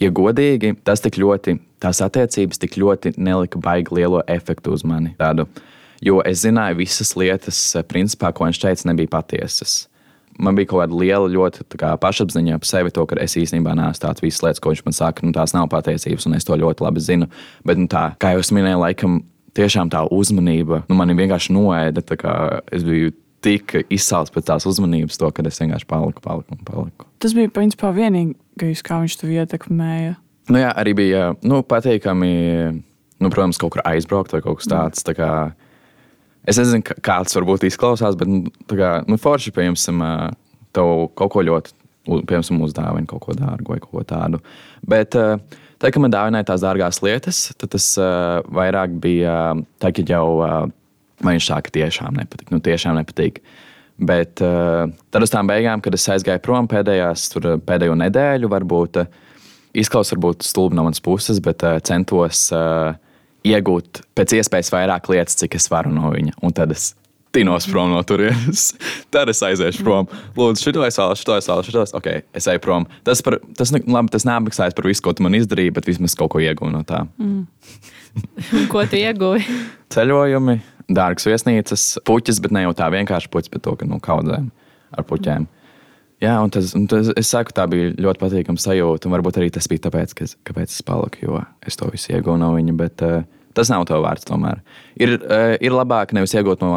ja 0.00 0.10
godīgi, 0.14 0.74
tas 0.84 1.02
tik 1.04 1.18
ļoti, 1.20 1.58
tās 1.82 2.00
attiecības 2.04 2.60
tik 2.60 2.78
ļoti 2.80 3.14
nelika 3.18 3.60
baigi 3.62 3.94
lielo 3.98 4.22
efektu 4.30 4.74
uz 4.76 4.84
mani. 4.86 5.14
Tādu, 5.20 5.46
jo 6.04 6.20
es 6.26 6.44
zināju, 6.44 6.80
visas 6.82 7.14
lietas, 7.18 7.60
principā, 7.90 8.32
ko 8.32 8.48
viņš 8.48 8.60
teica, 8.62 8.88
nebija 8.90 9.12
patiesas. 9.18 9.84
Man 10.40 10.56
bija 10.56 10.70
kaut 10.70 10.84
kāda 10.84 10.96
liela, 10.96 11.28
ļoti 11.28 11.66
kā, 11.76 11.90
pašapziņa 12.00 12.60
par 12.62 12.68
sevi, 12.68 12.92
to, 12.96 13.04
ka 13.08 13.18
es 13.20 13.34
īstenībā 13.36 13.74
neesmu 13.76 14.04
tāds 14.06 14.22
visas 14.24 14.44
lietas, 14.46 14.62
ko 14.62 14.72
viņš 14.72 14.84
man 14.86 14.96
saka, 14.96 15.26
nu, 15.26 15.34
tās 15.36 15.52
nav 15.56 15.68
patiesības, 15.72 16.28
un 16.28 16.38
es 16.38 16.46
to 16.48 16.56
ļoti 16.56 16.86
labi 16.86 17.02
zinu. 17.04 17.28
Bet, 17.66 17.80
nu, 17.80 17.90
tā, 17.90 18.06
kā 18.22 18.32
jau 18.36 18.44
minēju, 18.56 18.80
laikam, 18.80 19.18
tiešām 19.58 19.90
tā 19.92 20.04
uzmanība 20.14 20.84
nu, 20.88 20.96
man 20.96 21.12
vienkārši 21.18 21.54
noēda. 21.56 22.04
Es 22.72 22.86
biju 22.86 23.12
tik 23.44 23.74
izsācis 23.88 24.32
pēc 24.34 24.48
tās 24.52 24.66
uzmanības, 24.68 25.18
to, 25.20 25.30
ka 25.34 25.44
es 25.48 25.60
vienkārši 25.62 25.88
paliku, 25.90 26.22
paliku 26.24 26.56
un 26.56 26.64
paliku. 26.66 27.08
Tas 27.22 27.34
bija 27.36 27.52
principā 27.52 27.92
vienīgais, 27.96 28.84
kā 28.86 29.00
viņš 29.02 29.20
tev 29.20 29.32
ietekmēja. 29.36 30.16
Nu, 30.48 30.58
jā, 30.58 30.70
arī 30.80 30.94
bija 30.96 31.26
nu, 31.46 31.60
patīkami, 31.66 32.30
nu, 33.20 33.28
protams, 33.30 33.60
kaut 33.60 33.74
kur 33.76 33.84
aizbraukt 33.86 34.32
vai 34.34 34.40
kaut 34.44 34.62
kas 34.62 34.70
tāds. 34.70 35.04
Tā 35.06 35.14
kā, 35.18 35.30
es 36.48 36.58
nezinu, 36.58 36.82
kā 36.88 37.20
tas 37.26 37.36
varbūt 37.36 37.68
izklausās, 37.68 38.18
bet 38.18 38.30
nu, 38.30 38.50
kā, 38.70 39.00
nu, 39.06 39.20
forši, 39.20 39.52
piemēram, 39.54 40.34
tev 40.74 41.10
kaut 41.18 41.34
ko 41.36 41.44
ļoti, 41.46 41.76
piemēram, 42.08 42.64
uzdāvina 42.66 43.10
kaut 43.10 43.26
ko 43.26 43.36
dārgu 43.38 43.76
vai 43.76 43.82
kaut 43.82 43.96
ko 43.98 44.06
tādu. 44.14 44.44
Bet, 44.86 45.18
Tā, 45.80 45.88
kad 45.88 46.02
man 46.04 46.12
dāvināja 46.12 46.44
tās 46.50 46.60
dārgās 46.60 46.98
lietas, 47.00 47.38
tad 47.56 47.70
tas 47.72 47.84
uh, 47.96 48.42
vairāk 48.52 48.98
bija 49.00 49.54
ka 49.80 50.02
jau 50.04 50.26
uh, 50.44 50.66
Man 51.20 51.36
viņš 51.36 51.48
sāka 51.50 51.72
tiešām 51.74 52.16
nepatīk. 52.16 52.48
Nu, 52.52 52.60
tiešām 52.64 52.96
nepatīk. 52.96 53.42
Bet 54.00 54.40
uh, 54.44 54.88
tad 55.12 55.24
uz 55.26 55.32
tām 55.32 55.50
beigām, 55.50 55.82
kad 55.84 55.96
es 55.96 56.06
aizgāju 56.08 56.40
prom 56.44 56.68
pēdējās, 56.70 57.26
tur, 57.34 57.50
pēdējo 57.66 57.96
nedēļu, 58.00 58.48
varbūt 58.48 59.02
uh, 59.02 59.10
izklausās 59.76 60.14
varbūt 60.16 60.46
stulbi 60.46 60.78
no 60.78 60.86
manas 60.86 61.02
puses, 61.04 61.40
bet 61.44 61.64
uh, 61.66 61.78
centos 61.86 62.48
uh, 62.54 62.94
iegūt 63.46 64.02
pēc 64.18 64.38
iespējas 64.40 64.72
vairāk 64.74 65.10
lietas, 65.12 65.38
cik 65.40 65.56
es 65.58 65.70
varu 65.72 65.92
no 65.94 66.12
viņa. 66.14 66.36
Un 66.44 66.56
tad 66.56 66.74
es 66.74 66.92
tinos 67.32 67.66
prom 67.70 67.92
no 67.94 68.00
turienes. 68.06 68.70
tad 69.14 69.30
es 69.30 69.42
aiziešu 69.46 69.84
prom. 69.86 70.08
Lūdzu, 70.38 70.64
šito 70.66 70.84
es 70.86 70.98
vēlos, 70.98 71.22
šito 71.22 71.36
es 71.38 71.48
vēlos, 71.50 71.68
šito 71.68 71.84
es. 71.84 71.94
Ok, 71.96 72.08
es 72.36 72.48
eju 72.50 72.62
prom. 72.64 72.88
Tas, 73.06 73.22
par, 73.26 73.38
tas, 73.58 73.72
labi, 73.74 74.12
tas 74.12 74.26
neapmaksājas 74.28 74.76
par 74.76 74.88
visu, 74.90 75.04
ko 75.06 75.14
tu 75.14 75.26
man 75.26 75.38
izdarīji, 75.38 75.74
bet 75.76 75.88
vismaz 75.88 76.16
kaut 76.18 76.34
ko 76.34 76.42
iegūnu 76.42 76.80
no 76.80 76.82
tā. 76.86 77.04
Mm. 77.20 77.46
ko 78.72 78.84
tu 78.90 78.98
ieguvi? 78.98 79.46
Ceļojumi 79.94 80.58
dārgas 80.90 81.28
viesnīcas, 81.28 81.86
puķis, 82.06 82.42
bet 82.42 82.54
ne 82.54 82.66
jau 82.66 82.74
tā 82.78 82.90
vienkārši 82.92 83.30
puķis, 83.30 83.54
bet 83.54 83.64
to, 83.66 83.76
ka 83.78 83.86
nu, 83.86 84.00
kaudzēm 84.02 84.50
ar 84.98 85.06
puķiem. 85.06 85.46
Jā, 86.20 86.34
un 86.44 86.50
tas, 86.52 86.74
un 86.76 86.84
tas, 86.90 87.08
es 87.16 87.30
saku, 87.32 87.54
tā 87.56 87.64
bija 87.70 87.94
ļoti 87.96 88.20
patīkama 88.20 88.60
sajūta. 88.60 89.08
Un 89.08 89.14
varbūt 89.16 89.38
arī 89.40 89.48
tas 89.54 89.68
bija 89.72 89.86
tāpēc, 89.86 90.12
ka, 90.18 90.26
kāpēc 90.50 90.74
es 90.74 90.82
paliku, 90.84 91.22
jo 91.24 91.38
es 91.64 91.80
to 91.80 91.88
visu 91.88 92.12
iegūstu 92.12 92.40
no 92.42 92.50
viņa. 92.58 92.74
Bet 92.76 93.04
uh, 93.06 93.22
tas 93.56 93.72
nav 93.72 93.86
to 93.88 93.96
vērts. 94.04 94.28
Tomēr. 94.28 94.60
Ir, 95.00 95.16
uh, 95.16 95.54
ir 95.56 95.72
labāk 95.72 96.12
nevis 96.16 96.36
iegūt 96.36 96.60
no 96.64 96.74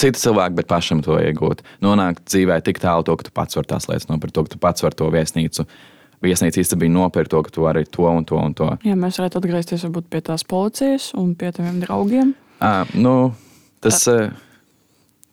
cita 0.00 0.22
cilvēka, 0.22 0.54
bet 0.60 0.70
pašam 0.70 1.02
to 1.02 1.18
iegūt. 1.18 1.64
Nonākt 1.82 2.22
dzīvē 2.30 2.60
tik 2.66 2.78
tālu, 2.82 3.02
to, 3.06 3.16
ka 3.18 3.26
tu 3.26 3.34
pats 3.34 3.58
vari 3.58 3.72
tās 3.72 3.90
lietas 3.90 4.06
nopirkt, 4.10 4.36
to, 4.38 4.46
ka 4.46 4.54
tu 4.54 4.62
pats 4.62 4.86
vari 4.86 4.98
to 5.02 5.10
viesnīcu. 5.12 5.66
Viesnīca 6.22 6.62
īstenībā 6.62 6.92
nopirkt 6.94 7.32
to, 7.34 7.42
ka 7.42 7.52
tu 7.56 7.66
vari 7.66 7.82
to 7.88 8.06
un 8.06 8.26
to 8.28 8.38
un 8.38 8.54
to. 8.54 8.70
Jā, 8.86 8.94
mēs 8.94 9.18
varētu 9.18 9.40
atgriezties 9.40 9.88
pie 10.12 10.22
tās 10.24 10.46
policijas 10.46 11.10
un 11.18 11.34
pie 11.34 11.50
taviem 11.56 11.82
draugiem. 11.82 12.34
À, 12.62 12.84
nu, 12.94 13.32
tas 13.82 14.04
uh, 14.12 14.28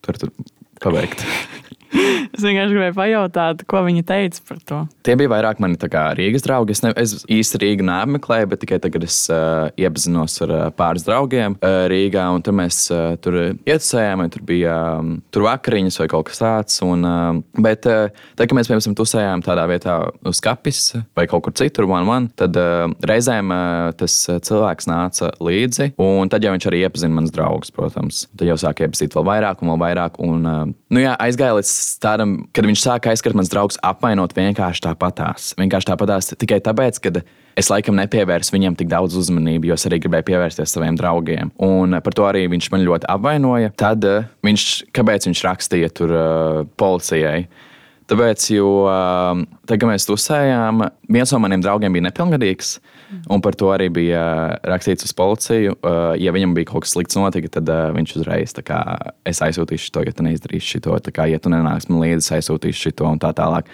tur, 0.01 0.23
tur 0.25 0.33
paveikt. 0.81 1.21
es 2.35 2.43
vienkārši 2.43 2.73
gribēju 2.73 2.95
pajautāt, 2.97 3.63
ko 3.69 3.81
viņi 3.87 4.03
teica 4.07 4.43
par 4.47 4.59
to. 4.69 4.79
Tie 5.05 5.15
bija 5.19 5.31
vairāk 5.31 5.61
mani 5.63 5.77
Rīgas 5.77 6.45
draugi. 6.45 6.75
Es, 6.75 6.83
ne, 6.83 6.91
es 6.99 7.13
īsti 7.31 7.61
Rīgu 7.63 7.85
neapmeklēju, 7.87 8.49
bet 8.51 8.61
tikai 8.63 8.79
tagad 8.83 9.05
es 9.07 9.19
uh, 9.31 9.69
iepazinos 9.79 10.37
ar 10.45 10.53
uh, 10.53 10.63
pāris 10.75 11.05
draugiem 11.07 11.57
uh, 11.57 11.85
Rīgā. 11.91 12.25
Tur 12.45 12.57
mēs 12.57 12.81
uh, 12.93 13.15
tur 13.23 13.37
ietusējām, 13.53 14.25
tur 14.33 14.43
bija 14.47 14.75
um, 14.99 15.17
tur 15.33 15.47
vakariņas 15.47 15.99
vai 16.01 16.09
kaut 16.11 16.29
kas 16.29 16.41
tāds. 16.43 16.79
Un, 16.85 17.05
uh, 17.07 17.61
bet, 17.63 17.87
uh, 17.89 18.11
tad, 18.35 18.47
kad 18.47 18.57
mēs 18.57 18.71
piemēram 18.71 18.97
tusējām 18.97 19.45
tādā 19.45 19.67
vietā 19.71 19.97
uz 20.27 20.41
kapis 20.43 20.91
vai 21.17 21.27
kaut 21.29 21.45
kur 21.47 21.55
citur, 21.57 21.87
one, 21.89 22.07
one, 22.09 22.31
tad 22.39 22.57
uh, 22.59 22.85
reizēm 23.07 23.53
uh, 23.53 23.91
tas 23.97 24.19
cilvēks 24.27 24.89
nāca 24.89 25.31
līdzi. 25.43 25.93
Un 26.03 26.31
tad 26.31 26.45
jau 26.45 26.53
viņš 26.55 26.69
arī 26.69 26.83
iepazina 26.85 27.17
manas 27.17 27.33
draugus, 27.35 27.73
protams. 27.73 28.25
Tad 28.35 28.49
jau 28.49 28.57
sāk 28.59 28.83
iepazīt 28.85 29.15
vēl 29.17 29.27
vairāk 29.27 29.63
un 29.63 29.73
vēl 29.73 29.81
vairāk. 29.85 30.21
Un, 30.23 30.43
uh, 30.43 30.63
nu, 30.67 31.03
jā, 31.03 31.15
aizgāja 31.23 31.57
līdz 31.57 31.76
tādam, 32.03 32.39
kad 32.55 32.67
viņš 32.67 32.83
sāka 32.83 33.11
aizskart 33.11 33.37
mans 33.37 33.51
draugs 33.51 33.79
apvainot 33.85 34.35
vienkārši 34.37 34.83
tāpatās. 34.87 35.51
Vienkārši 35.59 35.89
tāpatās 35.91 36.33
tikai 36.35 36.59
tāpēc, 36.63 36.99
ka 37.03 37.21
es 37.57 37.71
laikam 37.73 37.97
nepievērsu 37.99 38.55
viņam 38.55 38.77
tik 38.79 38.91
daudz 38.91 39.17
uzmanību, 39.19 39.69
jo 39.69 39.77
es 39.77 39.87
arī 39.89 40.01
gribēju 40.03 40.27
pievērsties 40.31 40.75
saviem 40.77 40.97
draugiem. 40.99 41.53
Un 41.63 41.99
par 42.03 42.17
to 42.17 42.27
arī 42.29 42.45
viņš 42.51 42.69
man 42.73 42.85
ļoti 42.85 43.09
apvainoja. 43.13 43.73
Tad 43.79 44.05
uh, 44.07 44.27
viņš, 44.45 44.67
kāpēc 44.95 45.29
viņš 45.29 45.45
rakstīja 45.47 45.93
tur 45.97 46.13
uh, 46.13 46.61
policijai? 46.79 47.47
Tāpēc, 48.07 48.45
jo 48.55 48.67
uh, 48.85 49.41
tad, 49.67 49.81
kad 49.81 49.89
mēs 49.89 50.07
tusējām, 50.07 50.85
viens 51.11 51.33
no 51.33 51.41
maniem 51.43 51.63
draugiem 51.63 51.97
bija 51.97 52.05
nepilngadīgs. 52.05 52.77
Un 53.31 53.43
par 53.43 53.55
to 53.59 53.69
arī 53.71 53.89
bija 53.91 54.21
rakstīts 54.67 55.07
uz 55.07 55.13
policiju. 55.15 55.75
Uh, 55.81 56.13
ja 56.19 56.31
viņam 56.35 56.55
bija 56.55 56.69
kaut 56.71 56.85
kas 56.85 56.95
slikts 56.95 57.19
notika, 57.19 57.51
tad 57.59 57.67
uh, 57.71 57.89
viņš 57.95 58.15
uzreiz 58.19 58.55
kā, 58.67 58.79
es 59.27 59.43
aizsūtīšu 59.43 59.91
to, 59.95 60.05
ja 60.07 60.15
tu 60.15 60.23
neizdarīsi 60.23 60.77
šo, 60.77 60.97
kā, 61.11 61.27
ja 61.27 61.39
tu 61.39 61.51
nenāksi 61.51 61.91
man 61.91 62.05
līdzi, 62.05 62.23
es 62.23 62.35
aizsūtīšu 62.39 62.91
šo 62.91 63.11
un 63.11 63.19
tā 63.23 63.33
tālāk. 63.35 63.71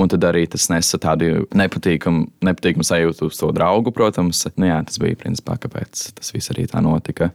Un 0.00 0.08
tad 0.10 0.24
arī 0.26 0.42
tas 0.50 0.66
nesa 0.72 0.98
tādu 0.98 1.44
nepatīkamu, 1.54 2.24
nepatīkamu 2.42 2.86
sajūtu 2.88 3.28
uz 3.28 3.36
to 3.38 3.52
draugu, 3.54 3.92
protams. 3.94 4.42
Nu, 4.56 4.66
jā, 4.66 4.80
tas 4.88 4.98
bija 4.98 5.20
principā, 5.20 5.54
kāpēc 5.60 6.08
tas 6.16 6.32
viss 6.34 6.50
arī 6.50 6.64
tā 6.70 6.82
notika. 6.82 7.30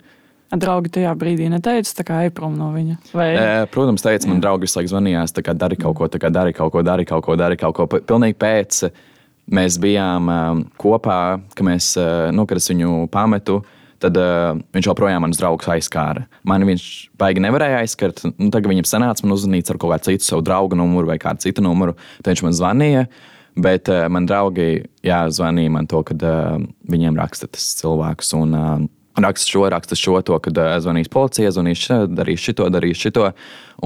Draugi 0.50 0.90
tajā 0.90 1.12
brīdī 1.14 1.46
neteica, 1.52 1.92
tā 2.00 2.04
kā 2.08 2.24
ej 2.26 2.32
prom 2.34 2.56
no 2.58 2.72
viņa. 2.74 2.96
Vai... 3.14 3.28
E, 3.38 3.66
protams, 3.70 4.02
teica, 4.02 4.26
man 4.32 4.40
draugi 4.42 4.66
visu 4.66 4.80
laiku 4.80 4.90
zvanījās, 4.96 5.34
tā 5.36 5.44
kā 5.46 5.54
dari 5.54 5.78
kaut 5.78 6.00
ko, 6.00 6.08
tā 6.10 6.22
kā 6.22 6.32
dari 6.34 6.56
kaut 6.58 6.74
ko, 6.74 6.82
dari 6.86 7.06
kaut 7.06 7.26
ko, 7.28 7.36
dari 7.38 7.58
kaut 7.60 7.78
ko. 7.78 7.86
Pilnīgi 7.86 8.38
pēc 8.42 8.80
mēs 9.54 9.78
bijām 9.82 10.32
um, 10.34 10.64
kopā, 10.82 11.20
ka 11.54 11.68
mēs, 11.68 11.92
uh, 12.02 12.32
nu, 12.34 12.48
kad 12.50 12.58
es 12.58 12.70
viņu 12.72 13.06
pametu, 13.14 13.60
tad 14.02 14.18
uh, 14.18 14.58
viņš 14.74 14.90
joprojām 14.90 15.22
manus 15.26 15.38
draugus 15.38 15.70
aizskāra. 15.70 16.26
Man 16.50 16.66
viņš 16.66 16.90
baigi 17.20 17.46
nevarēja 17.46 17.84
aizskart. 17.84 18.26
Nu, 18.40 18.50
tagad 18.50 18.74
viņam 18.74 18.90
sanāca 18.90 19.26
man 19.26 19.38
uzzvanīt 19.38 19.70
ar 19.70 19.78
kaut 19.82 19.94
kādu 19.94 20.12
citu 20.14 20.32
savu 20.32 20.46
draugu 20.46 20.78
numuru 20.80 21.12
vai 21.12 21.22
kādu 21.22 21.46
citu 21.46 21.66
numuru. 21.66 21.94
Tad 22.24 22.34
viņš 22.34 22.48
man 22.48 22.58
zvanīja. 22.58 23.10
Bet 23.60 23.90
uh, 23.92 24.06
man 24.10 24.26
draugi 24.30 24.86
jā, 25.06 25.26
zvanīja 25.36 25.78
man 25.78 25.90
to, 25.90 26.02
kad 26.08 26.24
uh, 26.26 26.56
viņiem 26.90 27.18
raksta 27.20 27.50
tas 27.52 27.74
cilvēks. 27.82 28.34
Un, 28.40 28.56
uh, 28.56 28.88
raksta 29.26 29.50
šo, 29.50 29.66
raksta 29.74 29.98
šo, 29.98 30.18
to, 30.26 30.38
kad 30.44 30.58
uh, 30.60 30.76
zvanīs 30.84 31.10
policija, 31.12 31.52
zvanīs 31.56 31.82
šo, 31.84 32.00
darīs 32.12 32.44
šito, 32.44 32.70
darīs 32.74 33.02
šito. 33.02 33.30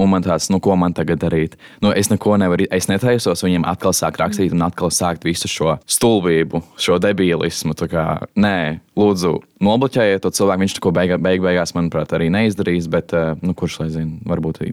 Un 0.00 0.10
man 0.10 0.24
tāds, 0.24 0.48
nu, 0.50 0.58
ko 0.62 0.74
man 0.78 0.94
tagad 0.96 1.20
darīt? 1.22 1.54
Nu, 1.84 1.92
es 1.94 2.10
neko 2.10 2.34
nevaru, 2.42 2.66
es 2.74 2.88
netaisos 2.90 3.44
viņiem 3.46 3.66
atkal 3.70 3.94
sākt 3.94 4.18
rakstīt 4.18 4.54
un 4.56 4.64
atkal 4.66 4.90
sākt 4.94 5.26
visu 5.26 5.50
šo 5.50 5.76
stulbību, 5.86 6.64
šo 6.82 6.98
debilismu. 7.02 7.76
Tā 7.78 7.90
Kā, 7.94 8.06
nē, 8.40 8.80
lūdzu, 8.98 9.36
nobloķējiet 9.62 10.24
to 10.24 10.32
cilvēku. 10.34 10.64
Viņš 10.64 10.74
to 10.80 10.94
beig, 10.96 11.14
beig, 11.22 11.44
beigās, 11.44 11.76
manuprāt, 11.76 12.16
arī 12.16 12.26
neizdarīs, 12.34 12.90
bet 12.90 13.14
uh, 13.14 13.38
nu, 13.44 13.54
kurš 13.54 13.84
lai 13.84 13.92
zina, 13.94 14.18
varbūt. 14.26 14.64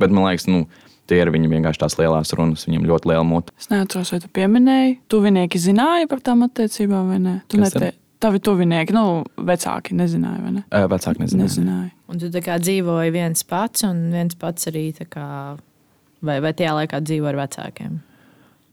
Bet 0.00 0.08
man 0.08 0.30
liekas, 0.30 0.48
nu, 0.48 0.64
tie 1.10 1.20
ir 1.22 1.30
viņi 1.34 1.50
vienkārši 1.50 1.82
tās 1.82 1.98
lielās 2.00 2.32
runas, 2.38 2.66
viņiem 2.68 2.86
ļoti 2.88 3.10
liela 3.10 3.24
mute. 3.26 3.54
Es 3.60 3.68
neatceros, 3.72 4.12
vai 4.14 4.20
tu 4.22 4.30
pieminēji, 4.38 4.94
tuvinieki 5.12 5.60
zināja 5.60 6.08
par 6.10 6.22
tām 6.24 6.46
attiecībām 6.46 7.12
vai 7.12 7.18
nē. 7.22 7.34
Tu 7.52 7.60
Kas 7.60 7.74
tad? 7.74 7.88
nete... 7.88 7.98
Tavi 8.22 8.38
tuvinieki, 8.38 8.94
nu, 8.94 9.24
vecāki 9.48 9.96
nezināja, 9.98 10.38
vai 10.44 10.52
ne? 10.54 10.62
Uh, 10.68 10.86
vecāki 10.90 11.24
nezināja. 11.24 11.48
Nezināja. 11.48 11.90
Un 12.06 12.20
tu 12.22 12.28
dzīvoji 12.30 13.14
viens 13.14 13.42
pats, 13.48 13.82
un 13.88 14.04
viens 14.14 14.36
pats 14.38 14.68
arī 14.70 14.84
tā 14.94 15.08
kā, 15.10 15.26
vai, 16.22 16.36
vai 16.44 16.52
tajā 16.54 16.76
laikā 16.76 17.00
dzīvo 17.02 17.32
ar 17.32 17.40
vecākiem. 17.40 17.96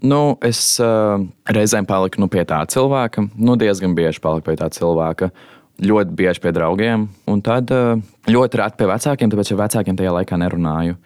Nu, 0.06 0.38
es 0.46 0.62
uh, 0.84 1.18
reizēm 1.50 1.88
paliku 1.90 2.22
nu, 2.22 2.30
pie 2.32 2.46
tā 2.48 2.62
cilvēka, 2.72 3.26
nu, 3.36 3.58
diezgan 3.60 3.98
bieži 3.98 4.22
paliku 4.24 4.52
pie 4.52 4.60
tā 4.62 4.70
cilvēka. 4.72 5.32
Ļoti 5.80 6.16
bieži 6.20 6.44
pie 6.44 6.52
draugiem, 6.56 7.08
un 7.32 7.42
tad 7.44 7.72
uh, 7.74 7.98
ļoti 8.28 8.60
reti 8.60 8.80
pie 8.80 8.88
vecākiem, 8.92 9.32
tāpēc 9.32 9.54
ar 9.56 9.62
vecākiem 9.64 9.98
tajā 10.00 10.14
laikā 10.20 10.40
nerunāju. 10.40 11.00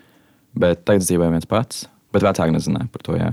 Bet 0.58 0.84
tagad 0.86 1.06
dzīvoju 1.06 1.34
viens 1.34 1.50
pats, 1.50 1.86
bet 2.14 2.26
vecāki 2.26 2.54
nezināja 2.56 2.90
par 2.94 3.06
to. 3.06 3.16
Jā. 3.18 3.32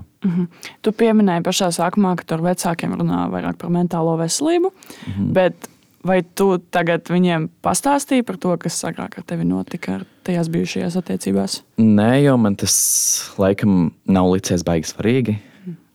Tu 0.85 0.93
pieminēji 0.97 1.45
pašā 1.47 1.71
sākumā, 1.77 2.15
ka 2.21 2.37
ar 2.37 2.47
vecākiem 2.51 2.97
runā 2.99 3.27
vairāk 3.33 3.61
par 3.61 3.73
mentālo 3.75 4.17
veselību. 4.21 4.73
Mm 4.73 5.13
-hmm. 5.13 5.33
Bet 5.37 5.69
vai 6.05 6.23
tu 6.23 6.59
tagad 6.73 7.09
viņiem 7.13 7.49
pastāstīji 7.63 8.25
par 8.27 8.37
to, 8.37 8.57
kas 8.57 8.85
agrāk 8.85 9.19
ar 9.19 9.25
tevi 9.27 9.45
notika 9.45 9.95
ar 9.95 10.05
tajās 10.25 10.49
bijušajās 10.49 10.97
attiecībās? 10.97 11.63
Nē, 11.79 12.23
jo 12.25 12.37
man 12.37 12.57
tas 12.57 13.33
laikam 13.39 13.93
nav 14.07 14.33
licies 14.33 14.65
baigi 14.65 14.89
svarīgi. 14.89 15.37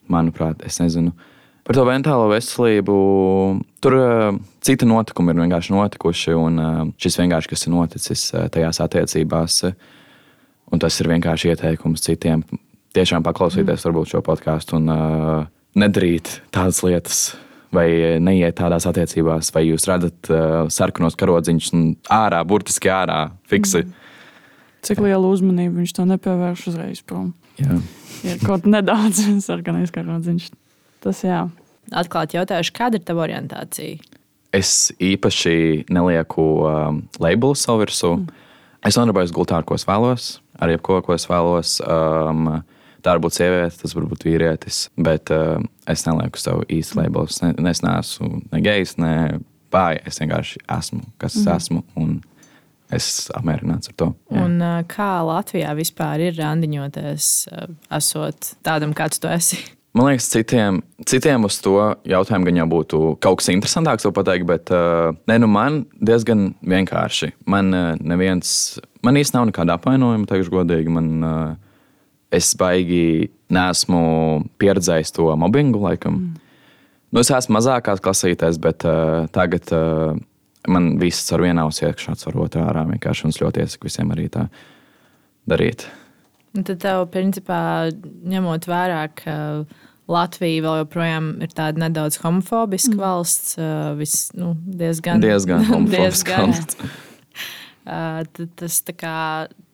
Manuprāt, 0.08 0.66
es 0.66 0.80
nezinu. 0.80 1.12
Par 1.66 1.76
to 1.76 1.86
mentālo 1.86 2.30
veselību. 2.30 2.96
Tur 3.82 3.94
uh, 3.94 4.38
citi 4.62 4.86
notikumi 4.86 5.34
ir 5.34 5.40
vienkārši 5.40 5.74
notikuši, 5.74 6.34
un 6.34 6.60
uh, 6.60 6.88
šis 6.98 7.18
vienkārši 7.18 7.50
kas 7.50 7.66
ir 7.66 7.74
noticis 7.74 8.34
uh, 8.34 8.46
tajās 8.50 8.80
attiecībās. 8.80 9.64
Uh, 9.64 9.72
un 10.72 10.82
tas 10.82 10.98
ir 11.00 11.10
vienkārši 11.12 11.54
ieteikums 11.54 12.04
citiem. 12.06 12.44
Tiešām 12.96 13.26
paklausīties 13.26 13.84
varbūt 13.88 14.14
šo 14.14 14.22
podkāstu 14.24 14.78
un 14.80 14.92
uh, 14.92 15.48
nedarīt 15.76 16.40
tādas 16.56 16.80
lietas. 16.86 17.26
Vai 17.76 17.90
neiet 18.24 18.56
tādās 18.56 18.86
attiecībās, 18.88 19.50
vai 19.52 19.66
jūs 19.66 19.88
redzat 19.90 20.30
uh, 20.32 20.70
sarkanos 20.72 21.18
karodziņus 21.20 21.74
ārā, 22.14 22.40
burtiski 22.48 22.88
ārā, 22.94 23.34
fiksi. 23.52 23.82
Mm. 23.84 24.06
Cik 24.86 25.02
lielu 25.02 25.32
uzmanību 25.34 25.82
viņš 25.82 25.96
to 25.98 26.06
nepievērš 26.08 26.68
uzreiz 26.72 27.02
prom? 27.04 27.34
Jā. 27.58 27.80
Ir 28.28 28.40
kaut 28.46 28.68
nedaudz 28.70 29.24
sarkanais 29.48 29.92
karodziņš. 29.92 30.52
Tas 31.04 31.24
jā. 31.26 31.42
Atklāti 31.94 32.38
jautājuši, 32.38 32.74
kāda 32.74 33.00
ir 33.00 33.06
tava 33.06 33.26
orientācija? 33.26 33.98
Es 34.56 34.94
īpaši 35.04 35.86
nelieku 35.92 36.46
um, 36.64 37.02
labelu 37.20 37.58
savu 37.60 37.84
virsū. 37.84 38.14
Mm. 38.22 38.46
Es 38.86 38.98
nodarbojos 38.98 39.34
gultā, 39.36 39.60
ar 39.60 39.68
ko 39.68 39.76
es 39.76 39.84
vēlos, 39.90 40.30
ar 40.62 40.72
jebko, 40.72 41.02
ko 41.04 41.18
es 41.18 41.26
vēlos. 41.28 41.80
Um, 41.82 42.62
tā 43.06 43.14
var 43.14 43.24
būt 43.24 43.38
sieviete, 43.38 43.78
tas 43.82 43.96
var 43.96 44.08
būt 44.10 44.26
vīrietis, 44.26 44.80
bet 44.98 45.32
uh, 45.34 45.60
es 45.92 46.06
nelieku 46.08 46.42
savu 46.42 46.66
īstu 46.74 47.00
labelu. 47.00 47.30
Es, 47.30 47.42
ne, 47.44 47.54
es 47.72 47.84
neesmu 47.86 48.32
ne 48.50 48.64
gejs, 48.66 48.96
ne 49.02 49.14
pāri. 49.74 50.02
Es 50.10 50.22
vienkārši 50.22 50.64
esmu, 50.78 51.04
kas 51.22 51.38
mm. 51.42 51.52
esmu. 51.56 51.84
Un 52.02 52.18
es 52.94 53.30
apmierināts 53.36 53.92
ar 53.92 53.98
to. 54.02 54.12
Jā. 54.30 54.44
Un, 54.46 54.60
uh, 54.62 54.82
kā 54.90 55.12
Latvijā 55.26 55.74
vispār 55.78 56.28
ir 56.28 56.38
randiņoties, 56.40 57.32
uh, 57.52 57.74
esot 57.98 58.56
tādam, 58.66 58.96
kāds 58.98 59.22
tu 59.22 59.30
esi? 59.32 59.62
Man 59.96 60.10
liekas, 60.10 60.26
citiem, 60.28 60.82
citiem 61.08 61.46
uz 61.48 61.56
to 61.64 61.78
jautājumu 62.04 62.50
gan 62.50 62.58
jau 62.60 62.66
būtu 62.68 62.98
kaut 63.24 63.40
kas 63.40 63.48
interesantāks 63.54 64.04
to 64.04 64.12
pateikt, 64.16 64.44
bet 64.50 64.72
uh, 64.76 65.14
ne, 65.32 65.38
nu 65.40 65.48
man 65.48 65.86
diezgan 66.04 66.50
vienkārši. 66.68 67.32
Man 67.48 67.72
uh, 67.72 67.94
neviens, 68.04 68.50
man 69.06 69.22
īstenībā 69.22 69.46
nav 69.46 69.54
nekāda 69.54 69.78
apvainojuma, 69.80 70.28
teikšu 70.28 70.52
godīgi. 70.58 70.92
Man, 70.92 71.14
uh, 71.24 71.75
es 72.36 72.52
baigi 72.60 73.30
nesmu 73.54 74.02
pieredzējis 74.62 75.14
to 75.16 75.30
mobbingu 75.40 75.82
laikam. 75.84 76.20
Mm. 76.20 76.42
Nu, 77.16 77.22
es 77.22 77.32
esmu 77.32 77.56
mazākās 77.60 78.02
klasītēs, 78.04 78.58
bet 78.62 78.84
uh, 78.88 79.28
tagad 79.36 79.70
uh, 79.76 80.18
man 80.68 80.96
viss 81.00 81.32
ar 81.32 81.44
vienu 81.46 81.64
ausu 81.64 81.86
iekšā, 81.88 82.16
ar 82.28 82.40
otru 82.44 82.66
ārā. 82.66 82.84
Vienkārši 82.90 83.28
un 83.28 83.36
es 83.36 83.40
ļoti 83.40 83.64
iesaku 83.64 83.88
visiem 83.88 84.12
arī 84.16 84.28
tā 84.34 84.48
darīt. 85.48 85.88
Un 86.56 86.64
tad, 86.68 86.80
tev, 86.84 87.06
principā, 87.12 87.60
ņemot 88.32 88.68
vērā, 88.68 89.02
ka 89.20 89.36
Latvija 90.12 90.62
vēl 90.66 90.82
joprojām 90.84 91.32
ir 91.44 91.56
tāda 91.56 91.82
nedaudz 91.86 92.20
homofobiska 92.22 92.94
mm. 92.94 93.02
valsts, 93.02 93.56
uh, 93.60 93.94
vis, 94.00 94.30
nu, 94.38 94.54
diezgan, 94.66 95.24
Diezgan 95.24 95.66
homofobiska 95.72 96.42
diezgan. 96.44 96.56
valsts. 96.56 96.80
Uh, 97.86 98.24
tas 98.58 98.80
tā 98.82 98.96
kā 98.98 99.16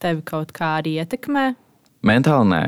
tevi 0.04 0.19
kaut 0.28 0.50
kā 0.52 0.74
arī 0.82 0.97
ietekmē. 1.00 1.54
Mentāli 2.08 2.50
nē. 2.50 2.64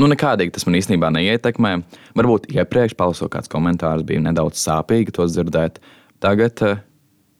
Nu, 0.00 0.08
nekādīgi 0.08 0.54
tas 0.56 0.64
man 0.64 0.78
īstenībā 0.78 1.10
neietekmē. 1.12 1.74
Varbūt 2.16 2.48
iepriekš, 2.54 2.96
palasot 2.96 3.32
kāds 3.34 3.50
komentārs, 3.52 4.06
bija 4.08 4.22
nedaudz 4.24 4.62
sāpīgi 4.62 5.12
tos 5.16 5.34
dzirdēt. 5.34 5.76
Tagad, 6.24 6.62
eh, 6.64 6.80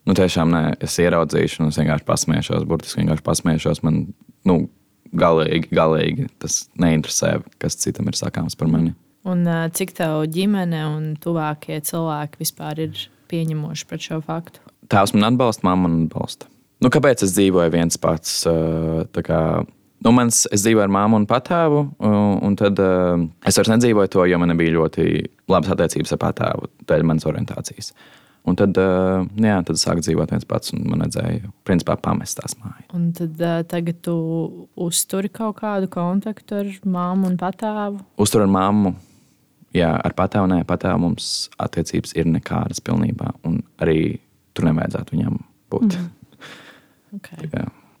nu, 0.05 0.13
tiešām 0.17 0.53
nē, 0.53 0.63
es 0.85 0.99
ieraudzīšu, 1.01 1.63
un 1.63 1.73
es 1.73 1.79
vienkārši 1.81 2.05
pasmiešos, 2.05 2.67
burtiski 2.69 3.01
vienkārši 3.01 3.25
pasmiešos. 3.25 3.81
Man, 3.87 4.03
nu, 4.45 4.59
galīgi, 5.17 5.71
galīgi 5.73 6.27
tas 6.41 6.67
neinteresē, 6.81 7.39
kas 7.61 7.79
citam 7.81 8.11
ir 8.11 8.19
sakāms 8.19 8.57
par 8.57 8.69
mani. 8.71 8.93
Un 9.25 9.43
uh, 9.45 9.67
cik 9.73 9.93
tev 9.97 10.23
ģimene 10.33 10.85
un 10.89 11.11
tuvākie 11.21 11.77
cilvēki 11.85 12.41
vispār 12.41 12.79
ir 12.87 13.03
pieņemoši 13.29 13.89
pret 13.89 14.05
šo 14.07 14.21
faktu? 14.25 14.63
Tēvs 14.89 15.13
man 15.15 15.33
atbalsta, 15.33 15.65
mamma 15.65 15.89
man 15.89 16.07
atbalsta. 16.07 16.49
Nu, 16.81 16.89
kāpēc 16.93 17.21
es 17.25 17.35
dzīvoju 17.35 17.73
viens 17.73 17.97
pats? 18.01 18.41
Uh, 18.49 19.03
nu, 20.05 20.13
mans, 20.15 20.45
es 20.53 20.63
dzīvoju 20.65 20.85
ar 20.85 20.93
māmu 20.93 21.19
un 21.21 21.27
patēvu, 21.29 21.83
un 22.47 22.57
tad 22.59 22.79
uh, 22.81 23.19
es 23.47 23.59
vairs 23.59 23.71
nedzīvoju 23.75 24.11
to, 24.13 24.25
jo 24.29 24.39
man 24.41 24.51
nebija 24.53 24.75
ļoti 24.77 25.05
labas 25.51 25.75
attiecības 25.75 26.15
ar 26.15 26.21
patēvu, 26.25 26.71
dēļ 26.89 27.05
manas 27.07 27.27
orientācijas. 27.29 27.93
Un 28.49 28.57
tad, 28.57 28.73
uh, 28.81 29.21
jā, 29.37 29.59
tad 29.67 29.77
es 29.77 29.83
sāku 29.85 30.01
dzīvot 30.01 30.31
viens 30.33 30.47
pats, 30.49 30.73
un 30.73 30.87
man 30.89 31.03
vajadzēja, 31.05 31.51
principā, 31.67 31.93
pamest 32.01 32.39
tās 32.39 32.57
mājas. 32.57 32.87
Un 32.97 33.11
tad 33.17 33.37
uh, 33.45 33.59
tagad 33.69 34.01
tu 34.05 34.15
uzturi 34.81 35.29
kaut 35.29 35.59
kādu 35.59 35.91
kontaktu 35.93 36.57
ar 36.63 36.71
māmu 36.81 37.29
un 37.29 37.37
patēvu. 37.41 38.01
Uztur 38.21 38.47
ar 38.47 38.51
mammu. 38.51 38.95
Jā, 39.77 39.93
ar 39.93 40.15
patēvu 40.17 40.49
nē, 40.51 40.63
patēvu 40.67 41.05
mums 41.05 41.27
attiecības 41.61 42.17
ir 42.17 42.27
nekādas 42.27 42.81
pilnībā. 42.83 43.29
Un 43.47 43.61
arī 43.79 44.17
tur 44.57 44.67
nevajadzētu 44.67 45.15
viņam 45.17 45.37
būt. 45.73 45.93
Mm. 45.99 46.09
Okay. 47.11 47.49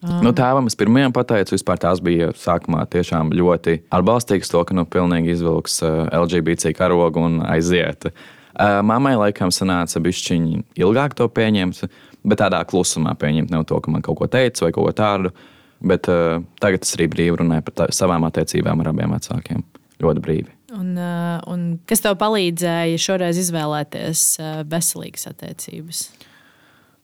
Jā. 0.01 0.17
Nu, 0.25 0.31
tēvam 0.33 0.65
es 0.65 0.73
pirmajam 0.77 1.13
pateicu, 1.13 1.53
vispār 1.53 1.77
tās 1.81 1.99
bija 2.01 2.31
sākumā 2.33 2.87
tiešām 2.89 3.29
ļoti 3.37 3.83
atbalstīgs 3.93 4.49
to, 4.49 4.63
ka 4.65 4.73
nu, 4.73 4.87
pilnīgi 4.89 5.35
izvilks 5.35 5.77
uh, 5.85 6.07
LGBT 6.17 6.71
karogu 6.73 7.21
un 7.27 7.35
aiziet. 7.45 8.07
Uh, 8.09 8.79
mammai 8.85 9.13
laikam 9.19 9.53
sanāca 9.53 10.01
bišķiņi 10.01 10.63
ilgāk 10.81 11.13
to 11.19 11.27
pieņemt, 11.29 11.83
bet 12.25 12.41
tādā 12.41 12.63
klusumā 12.65 13.13
pieņemt 13.21 13.53
ne 13.53 13.61
to, 13.69 13.77
ka 13.77 13.93
man 13.93 14.01
kaut 14.05 14.17
ko 14.23 14.29
teica 14.31 14.65
vai 14.65 14.71
kaut 14.73 14.89
ko 14.89 14.95
tādu. 14.97 15.33
Bet 15.85 16.09
uh, 16.09 16.41
tagad 16.61 16.81
es 16.85 16.97
arī 16.97 17.07
brīvi 17.13 17.37
runāju 17.43 17.67
par 17.69 17.77
tā, 17.77 17.87
savām 17.93 18.25
attiecībām 18.25 18.81
ar 18.81 18.89
abiem 18.93 19.13
vecākiem. 19.13 19.61
Ļoti 20.01 20.25
brīvi. 20.25 20.49
Un, 20.73 20.95
un 21.51 21.63
kas 21.85 22.01
tev 22.01 22.15
palīdzēja 22.17 22.97
šoreiz 23.01 23.37
izvēlēties 23.37 24.25
veselīgas 24.71 25.27
attiecības? 25.29 26.03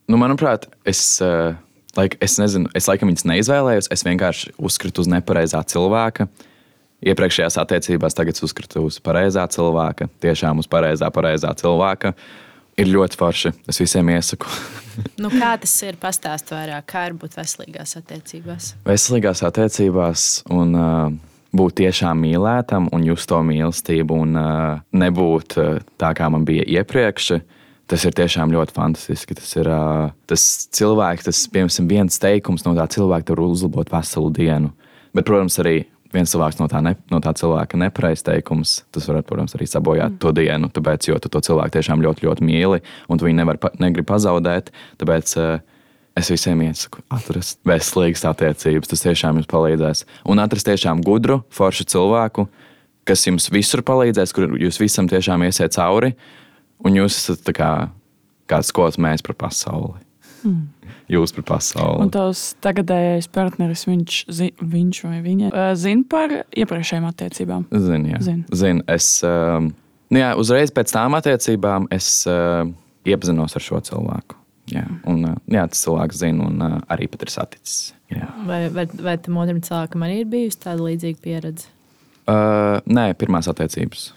Nu, 0.08 0.18
manuprāt, 0.18 0.66
es, 0.88 1.02
uh, 1.22 1.58
laik, 1.98 2.18
es 2.24 2.38
nezinu, 2.42 2.70
es 2.78 2.88
laikam 2.90 3.12
viņas 3.12 3.28
neizvēlējos. 3.30 3.92
Es 3.94 4.06
vienkārši 4.08 4.56
uzskritu 4.58 5.04
uz 5.04 5.12
nepareizā 5.12 5.64
cilvēka. 5.68 6.30
Iepriekšējās 7.06 7.60
attiecībās 7.62 8.18
tagad 8.18 8.38
es 8.38 8.44
uzskritu 8.46 8.88
uz 8.88 8.98
pareizā 9.04 9.44
cilvēka, 9.54 10.08
tiešām 10.24 10.64
uz 10.64 10.70
pareizā, 10.70 11.12
pareizā 11.14 11.54
cilvēka. 11.58 12.16
Ir 12.78 12.90
ļoti 12.94 13.18
forši. 13.18 13.52
Es 13.70 13.82
visiem 13.82 14.14
iesaku. 14.16 14.50
Nu, 15.22 15.30
kā 15.30 15.52
tas 15.62 15.76
ir? 15.86 15.94
Pastāst 16.02 16.50
vairāk, 16.50 16.88
kā 16.90 17.04
ir 17.06 17.14
būt 17.22 17.36
veselīgās 17.38 17.92
attiecībās. 18.00 18.72
Veselīgās 18.88 19.44
attiecībās 19.46 20.24
un 20.50 20.74
uh, 20.74 21.12
būt 21.54 21.76
tiešām 21.84 22.18
mīlētam 22.26 22.90
un 22.94 23.06
just 23.06 23.30
to 23.30 23.38
mīlestību 23.46 24.18
un 24.24 24.40
uh, 24.42 24.80
nebūt 24.98 25.58
uh, 25.62 25.78
tā, 26.02 26.16
kā 26.18 26.32
man 26.34 26.48
bija 26.50 26.66
iepriekš. 26.80 27.30
Tas 27.88 28.04
ir 28.04 28.16
tiešām 28.16 28.52
ļoti 28.52 28.76
fantastiski. 28.76 29.38
Tas 29.40 29.54
ir 29.56 29.70
uh, 29.72 30.10
tas 30.28 30.44
cilvēks, 30.76 31.30
tas 31.30 31.44
piemēram, 31.54 31.88
viens 31.88 32.20
teikums 32.20 32.66
no 32.68 32.74
tā 32.76 32.84
cilvēka 32.92 33.32
var 33.32 33.44
uzlabot 33.46 33.94
veselu 33.94 34.34
dienu. 34.36 34.74
Bet, 35.16 35.24
protams, 35.28 35.56
arī 35.64 35.78
viens 36.14 36.32
cilvēks 36.32 36.60
no 36.60 36.68
tā, 36.72 36.82
ne, 36.84 36.94
no 37.12 37.22
tā 37.24 37.32
cilvēka 37.38 37.80
nepareizs 37.80 38.26
teikums, 38.28 38.82
tas 38.96 39.08
var, 39.10 39.22
protams, 39.28 39.56
arī 39.58 39.68
sabojāt 39.70 40.14
mm. 40.16 40.20
to 40.24 40.34
dienu. 40.36 40.70
Tāpēc, 40.74 41.10
jo 41.10 41.20
tu 41.24 41.32
to 41.32 41.42
cilvēku 41.48 41.78
tiešām 41.78 42.04
ļoti, 42.04 42.28
ļoti 42.28 42.48
mīli 42.48 42.82
un 43.08 43.20
tu 43.20 43.28
viņu 43.28 43.40
nevar, 43.40 43.60
negribi 43.80 44.08
pazaudēt. 44.10 44.72
Tāpēc 45.02 45.36
uh, 45.40 45.60
es 46.18 46.32
visiem 46.34 46.64
iesaku 46.66 47.04
atrast 47.14 47.60
veselīgas 47.68 48.26
attiecības. 48.30 48.92
Tas 48.92 49.06
tiešām 49.06 49.40
jums 49.40 49.52
palīdzēs. 49.52 50.04
Un 50.32 50.42
atrast 50.44 50.68
tiešām 50.70 51.04
gudru, 51.06 51.42
foršu 51.54 51.88
cilvēku, 51.94 52.48
kas 53.08 53.24
jums 53.28 53.48
visur 53.54 53.84
palīdzēs, 53.88 54.36
kur 54.36 54.58
jūs 54.60 54.82
visam 54.82 55.10
tiešām 55.10 55.46
iesiet 55.48 55.78
cauri. 55.78 56.16
Un 56.86 56.98
jūs 57.00 57.18
esat 57.18 57.54
kā, 57.58 57.72
kāds 58.50 58.74
skolas 58.74 59.00
mēs 59.02 59.26
par 59.26 59.38
pasauli. 59.48 60.02
Mm 60.46 60.78
jūs 61.12 61.34
par 61.36 61.46
pasauli. 61.54 62.06
Un 62.06 62.12
tavs 62.14 62.44
tagadējais 62.64 63.30
partneris, 63.34 63.86
viņš, 63.88 64.18
zi, 64.34 64.50
viņš 64.60 65.04
vai 65.08 65.20
viņa 65.26 65.68
zina 65.80 66.08
par 66.10 66.34
iepriekšējām 66.52 67.08
attiecībām? 67.10 67.68
Zinu, 67.72 68.14
jā. 68.14 68.24
Zin. 68.26 68.42
Zin, 68.56 68.82
es, 68.92 69.10
uh, 69.28 69.62
nu 69.64 70.22
jā, 70.22 70.34
uzreiz 70.40 70.74
pēc 70.76 70.94
tām 70.96 71.18
attiecībām 71.20 71.88
es 71.96 72.10
uh, 72.30 72.68
iepazinos 73.08 73.58
ar 73.58 73.66
šo 73.66 73.82
cilvēku. 73.88 74.40
Jā, 74.74 74.84
un, 75.08 75.24
uh, 75.30 75.40
jā, 75.52 75.64
tas 75.72 75.86
cilvēks 75.86 76.22
zina, 76.26 76.50
un 76.50 76.64
uh, 76.64 76.78
arī 76.92 77.08
pat 77.12 77.24
ir 77.24 77.32
saticis. 77.32 77.80
Jā. 78.12 78.28
Vai, 78.48 78.66
vai, 78.72 78.88
vai 79.04 79.16
tam 79.24 79.40
otram 79.40 79.64
cilvēkam 79.64 80.04
arī 80.08 80.22
ir 80.24 80.32
bijusi 80.32 80.64
tāda 80.64 80.84
līdzīga 80.84 81.24
pieredze? 81.24 81.72
Uh, 82.28 82.84
nē, 82.84 83.14
pirmās 83.20 83.48
attiecības. 83.48 84.10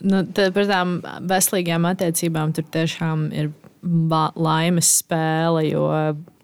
Nu, 0.00 0.22
tad 0.36 0.54
par 0.56 0.68
tām 0.68 1.00
veselīgām 1.28 1.88
attiecībām 1.90 2.54
tur 2.56 2.64
tiešām 2.72 3.28
ir 3.36 3.50
laimes 4.36 4.90
spēle. 5.00 5.64
Jo 5.68 5.88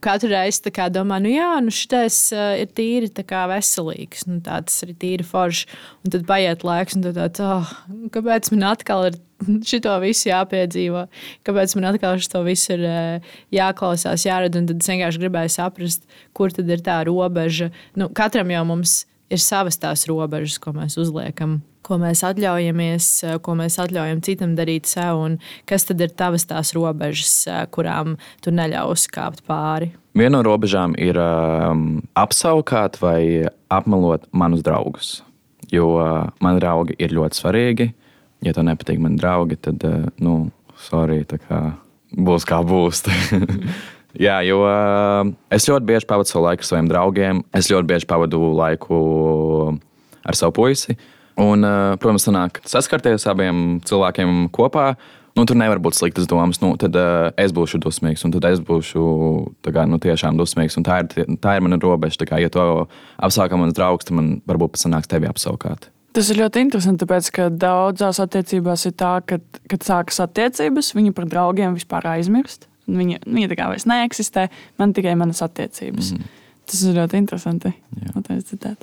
katru 0.04 0.30
reizi 0.30 0.70
domā, 0.94 1.18
nu 1.22 1.30
jā, 1.32 1.48
nu 1.64 1.72
šis 1.74 2.18
uh, 2.34 2.54
ir 2.60 2.68
tīri 2.76 3.10
veselīgs, 3.10 4.26
nu, 4.28 4.40
tāds 4.44 4.82
ir 4.84 4.94
tīri 4.94 5.24
foršs. 5.26 5.66
Un 6.04 6.14
tad 6.14 6.26
paiet 6.28 6.64
laiks, 6.64 6.96
un 6.96 7.02
tad 7.02 7.16
tāds, 7.16 7.40
oh, 7.40 7.72
kāpēc 8.14 8.52
man 8.52 8.68
atkal 8.72 9.08
ir 9.10 9.18
šito 9.70 9.96
visu 10.04 10.30
jāpiedzīvo, 10.30 11.06
kāpēc 11.46 11.76
man 11.76 11.90
atkal 11.92 12.20
šito 12.22 12.44
visu 12.46 12.76
ir 12.76 12.86
uh, 12.86 13.34
jāklausās, 13.54 14.26
jāredz. 14.28 14.56
Tad 14.56 14.76
es 14.76 14.92
vienkārši 14.92 15.24
gribēju 15.24 15.56
saprast, 15.56 16.06
kur 16.36 16.54
tad 16.54 16.70
ir 16.70 16.84
tā 16.84 17.02
robeža. 17.08 17.72
Nu, 17.98 18.08
katram 18.08 18.52
jau 18.54 18.64
mums 18.68 19.04
ir 19.32 19.42
savas 19.42 19.80
tās 19.82 20.06
robežas, 20.06 20.60
ko 20.62 20.76
mēs 20.76 20.98
uzliekam 21.00 21.60
ko 21.86 21.98
mēs 22.02 22.22
atļaujamies, 22.26 23.08
eh, 23.26 23.36
ko 23.42 23.54
mēs 23.58 23.78
atļaujam 23.82 24.22
citam 24.26 24.56
darīt 24.58 24.90
sev, 24.90 25.20
un 25.22 25.38
kas 25.68 25.86
tad 25.88 26.02
ir 26.02 26.14
tavas 26.18 26.46
tās 26.48 26.74
robežas, 26.76 27.46
eh, 27.46 27.66
kurām 27.70 28.16
tu 28.42 28.50
neļaus 28.50 29.06
kāpt 29.12 29.44
pāri? 29.46 29.92
Viena 30.16 30.38
no 30.38 30.42
robežām 30.42 30.96
ir 30.98 31.18
um, 31.20 32.02
apsaukāt 32.16 32.98
vai 33.02 33.46
apmelot 33.70 34.24
manus 34.32 34.62
draugus. 34.64 35.22
Jo 35.70 35.90
uh, 35.98 36.30
mani 36.40 36.60
draugi 36.62 36.94
ir 36.98 37.12
ļoti 37.12 37.36
svarīgi. 37.36 37.92
Ja 38.46 38.54
tev 38.56 38.64
nepatīk 38.64 39.00
mani 39.02 39.18
draugi, 39.20 39.58
tad, 39.60 39.84
uh, 39.84 40.06
nu, 40.22 40.50
sorry, 40.78 41.20
kā 41.26 41.76
būs 42.16 42.46
kā 42.48 42.62
būs. 42.64 43.04
Jā, 44.26 44.38
jo 44.46 44.62
uh, 44.64 45.28
es 45.52 45.68
ļoti 45.68 45.84
bieži 45.84 46.08
pavadu 46.08 46.30
savu 46.30 46.46
laiku 46.46 46.64
ar 46.64 46.70
saviem 46.70 46.88
draugiem. 46.88 47.42
Es 47.52 47.68
ļoti 47.68 47.90
bieži 47.90 48.08
pavadu 48.08 48.40
laiku 48.56 49.02
ar 50.24 50.38
savu 50.38 50.56
puisi. 50.56 50.96
Uh, 50.96 51.12
Un, 51.36 51.64
eh, 51.64 51.96
protams, 52.00 52.24
sanāk 52.24 52.62
saskarties 52.64 53.26
abiem 53.28 53.80
cilvēkiem 53.84 54.48
kopā. 54.56 54.94
Nu, 55.36 55.44
tur 55.44 55.58
nevar 55.60 55.76
būt 55.84 55.98
sliktas 55.98 56.24
domas. 56.30 56.62
Nu, 56.62 56.70
tad 56.80 56.94
uh, 56.96 57.28
es 57.36 57.52
būšu 57.52 57.76
dusmīgs, 57.84 58.22
un 58.24 58.32
tad 58.32 58.46
es 58.48 58.62
būšu 58.64 59.02
kā, 59.68 59.82
nu, 59.84 59.98
tiešām 60.00 60.38
dusmīgs. 60.40 60.78
Tā 60.80 61.02
ir, 61.02 61.34
tā 61.44 61.58
ir 61.58 61.66
mana 61.66 61.76
robeža. 61.76 62.24
Kā, 62.24 62.38
ja 62.40 62.48
to 62.48 62.86
apsākam 63.20 63.60
mans 63.60 63.76
draugs, 63.76 64.08
tad 64.08 64.16
man 64.16 64.30
varbūt 64.48 64.72
pat 64.72 64.86
sanāks 64.86 65.12
tevi 65.12 65.28
apsaukāt. 65.28 65.90
Tas 66.16 66.32
ir 66.32 66.40
ļoti 66.40 66.64
interesanti, 66.64 67.04
tāpēc, 67.04 67.28
ka 67.36 67.50
daudzās 67.52 68.22
attiecībās 68.24 68.86
ir 68.88 68.96
tā, 68.96 69.12
ka, 69.28 69.36
kad 69.68 69.84
sākas 69.84 70.22
attiecības, 70.24 70.94
viņi 70.96 71.12
par 71.12 71.28
draugiem 71.28 71.76
vispār 71.76 72.08
aizmirst. 72.14 72.64
Viņa, 72.88 73.26
viņa 73.28 73.52
tā 73.52 73.60
kā 73.60 73.68
vairs 73.68 73.84
neeksistē, 73.84 74.48
man 74.80 74.96
tikai 74.96 75.12
manas 75.20 75.44
attiecības. 75.44 76.14
Mm 76.14 76.16
-hmm. 76.16 76.44
Tas 76.64 76.82
ir 76.82 76.96
ļoti 76.96 77.20
interesanti. 77.20 77.74
Jā. 78.00 78.76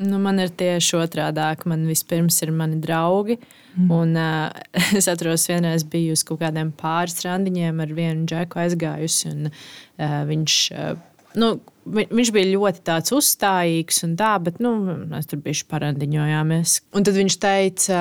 Nu, 0.00 0.18
man 0.22 0.40
ir 0.40 0.52
tieši 0.56 0.96
otrādi. 1.02 1.44
Man 1.68 1.84
vispirms 1.88 2.38
ir 2.44 2.52
mani 2.56 2.78
draugi. 2.80 3.38
Mm. 3.76 3.90
Un, 3.92 4.16
uh, 4.16 4.50
es 4.98 5.08
atceros, 5.10 5.48
vienreiz 5.50 5.84
biju 5.88 6.16
uz 6.16 6.24
kaut 6.28 6.42
kādiem 6.42 6.72
pāris 6.76 7.20
randiņiem 7.24 7.82
ar 7.84 7.96
vienu 7.96 8.26
džeku 8.28 8.62
aizgājusi. 8.64 9.32
Un, 9.32 9.50
uh, 9.52 10.18
viņš, 10.28 10.56
uh, 10.76 11.28
nu, 11.40 11.52
viņš 11.92 12.32
bija 12.34 12.52
ļoti 12.54 12.98
uzstājīgs 13.16 14.02
un 14.06 14.16
tā, 14.20 14.32
bet 14.44 14.60
nu, 14.64 14.74
mēs 15.10 15.28
tur 15.30 15.42
bijām 15.44 15.70
parandiņojāmies. 15.72 16.78
Un 16.96 17.08
tad 17.08 17.18
viņš 17.18 17.38
teica, 17.42 18.00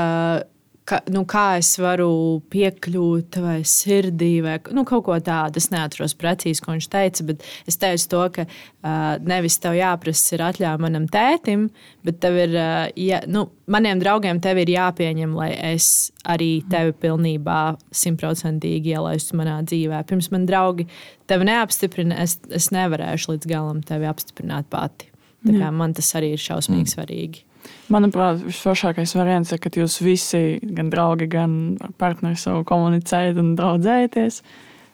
ka, 0.88 1.00
nu, 1.14 1.24
kā 1.30 1.58
es 1.60 1.70
varu 1.82 2.42
piekļūt 2.52 3.30
tavai 3.36 3.60
sirdī, 3.68 4.32
vai 4.44 4.58
nu, 4.76 4.84
kaut 4.88 5.06
ko 5.08 5.18
tādu. 5.24 5.62
Es 5.62 5.70
neatceros 5.74 6.16
precīzi, 6.20 6.64
ko 6.64 6.76
viņš 6.76 6.88
teica, 6.92 7.26
bet 7.28 7.46
es 7.70 7.78
teicu 7.82 8.08
to, 8.12 8.22
ka 8.36 8.46
uh, 8.48 9.18
nevis 9.28 9.60
tev 9.62 9.78
jāprasa 9.78 10.36
ir 10.36 10.46
atļauja 10.48 10.82
manam 10.82 11.08
tētim, 11.12 11.68
bet 12.08 12.22
tev 12.24 12.40
ir, 12.42 12.56
uh, 12.58 12.88
ja, 13.00 13.22
nu, 13.30 13.46
maniem 13.72 14.02
draugiem 14.02 14.42
tev 14.44 14.64
ir 14.64 14.74
jāpieņem, 14.74 15.36
lai 15.38 15.52
es 15.74 16.10
arī 16.28 16.52
tevi 16.72 16.96
pilnībā 17.06 17.62
simtprocentīgi 18.04 18.96
ielaistu 18.96 19.40
manā 19.40 19.62
dzīvē. 19.68 20.02
Pirms 20.10 20.32
man 20.34 20.50
draugi 20.50 20.90
tevi 21.30 21.48
neapstiprina, 21.48 22.20
es, 22.26 22.40
es 22.52 22.72
nevarēšu 22.76 23.36
līdz 23.36 23.54
galam 23.54 23.86
tevi 23.86 24.10
apstiprināt 24.10 24.70
pati. 24.72 25.12
Man 25.42 25.96
tas 25.98 26.12
arī 26.18 26.36
ir 26.36 26.42
šausmīgi 26.42 26.86
mm. 26.86 26.92
svarīgi. 26.92 27.46
Manuprāt, 27.92 28.42
visforšākais 28.46 29.16
variants 29.18 29.52
ir, 29.52 29.60
kad 29.62 29.76
jūs 29.76 29.98
visi, 30.04 30.60
gan 30.78 30.92
draugi, 30.94 31.28
gan 31.32 31.56
partneri, 32.00 32.40
savu 32.40 32.64
komunicējat 32.68 33.40
un 33.42 33.54
draudzējaties. 33.60 34.42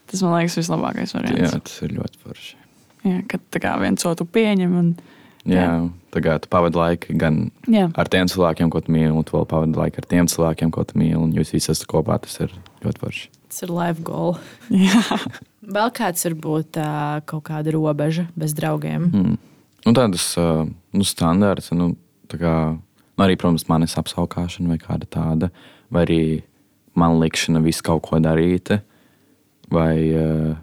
Tas 0.08 0.24
man 0.24 0.38
liekas, 0.38 0.58
vislabākais 0.62 1.14
variants. 1.18 1.54
Jā, 1.54 1.62
tas 1.68 1.84
ir 1.86 1.94
ļoti 1.98 2.24
forši. 2.24 2.58
Jā, 3.08 3.22
kad 3.30 3.60
viens 3.84 4.08
otru 4.10 4.28
pieņem. 4.34 4.76
Un, 4.80 4.94
jā, 5.44 5.64
jā. 5.64 5.74
tagad 6.16 6.46
tu 6.46 6.52
pavadi 6.52 6.80
laiku 6.80 7.18
gan 7.20 7.42
jā. 7.70 7.88
ar 7.94 8.12
tiem 8.12 8.30
cilvēkiem, 8.32 8.72
ko 8.74 8.82
tu 8.84 8.96
mīli, 8.96 9.12
un 9.14 9.28
tu 9.28 9.38
vēl 9.38 9.48
pavadi 9.52 9.80
laiku 9.80 10.02
ar 10.02 10.10
tiem 10.10 10.32
cilvēkiem, 10.32 10.72
ko 10.74 10.86
tu 10.88 11.00
mīli. 11.00 11.20
Un 11.20 11.36
jūs 11.38 11.54
visi 11.56 11.74
esat 11.74 11.88
kopā, 11.92 12.20
tas 12.24 12.40
ir 12.44 12.56
ļoti 12.86 13.04
forši. 13.04 13.30
Tas 13.48 13.64
ir 13.64 13.72
life 13.72 14.04
goal. 14.08 14.40
vēl 15.78 15.94
kāds 15.96 16.26
var 16.28 16.36
būt 16.48 16.80
uh, 16.82 17.20
kaut 17.28 17.46
kāda 17.48 17.74
robeža 17.76 18.28
bez 18.40 18.56
draugiem. 18.58 19.08
Mm. 19.12 19.38
Nu, 19.88 19.94
tādas 19.96 20.26
uh, 20.40 20.66
nu, 20.68 21.08
standarts. 21.08 21.72
Nu, 21.76 21.94
kā, 22.36 22.54
nu, 22.76 23.24
arī, 23.24 23.38
protams, 23.40 23.68
manis 23.72 23.96
apskaukšana 24.00 24.74
vai 24.74 24.80
kāda 24.82 25.08
tāda, 25.08 25.52
vai 25.94 26.04
arī 26.04 26.22
man 26.98 27.20
likšana 27.22 27.62
visu 27.64 27.86
kaut 27.88 28.04
ko 28.10 28.20
darīt. 28.20 28.74
Vai 29.72 29.96
uh, 30.16 30.58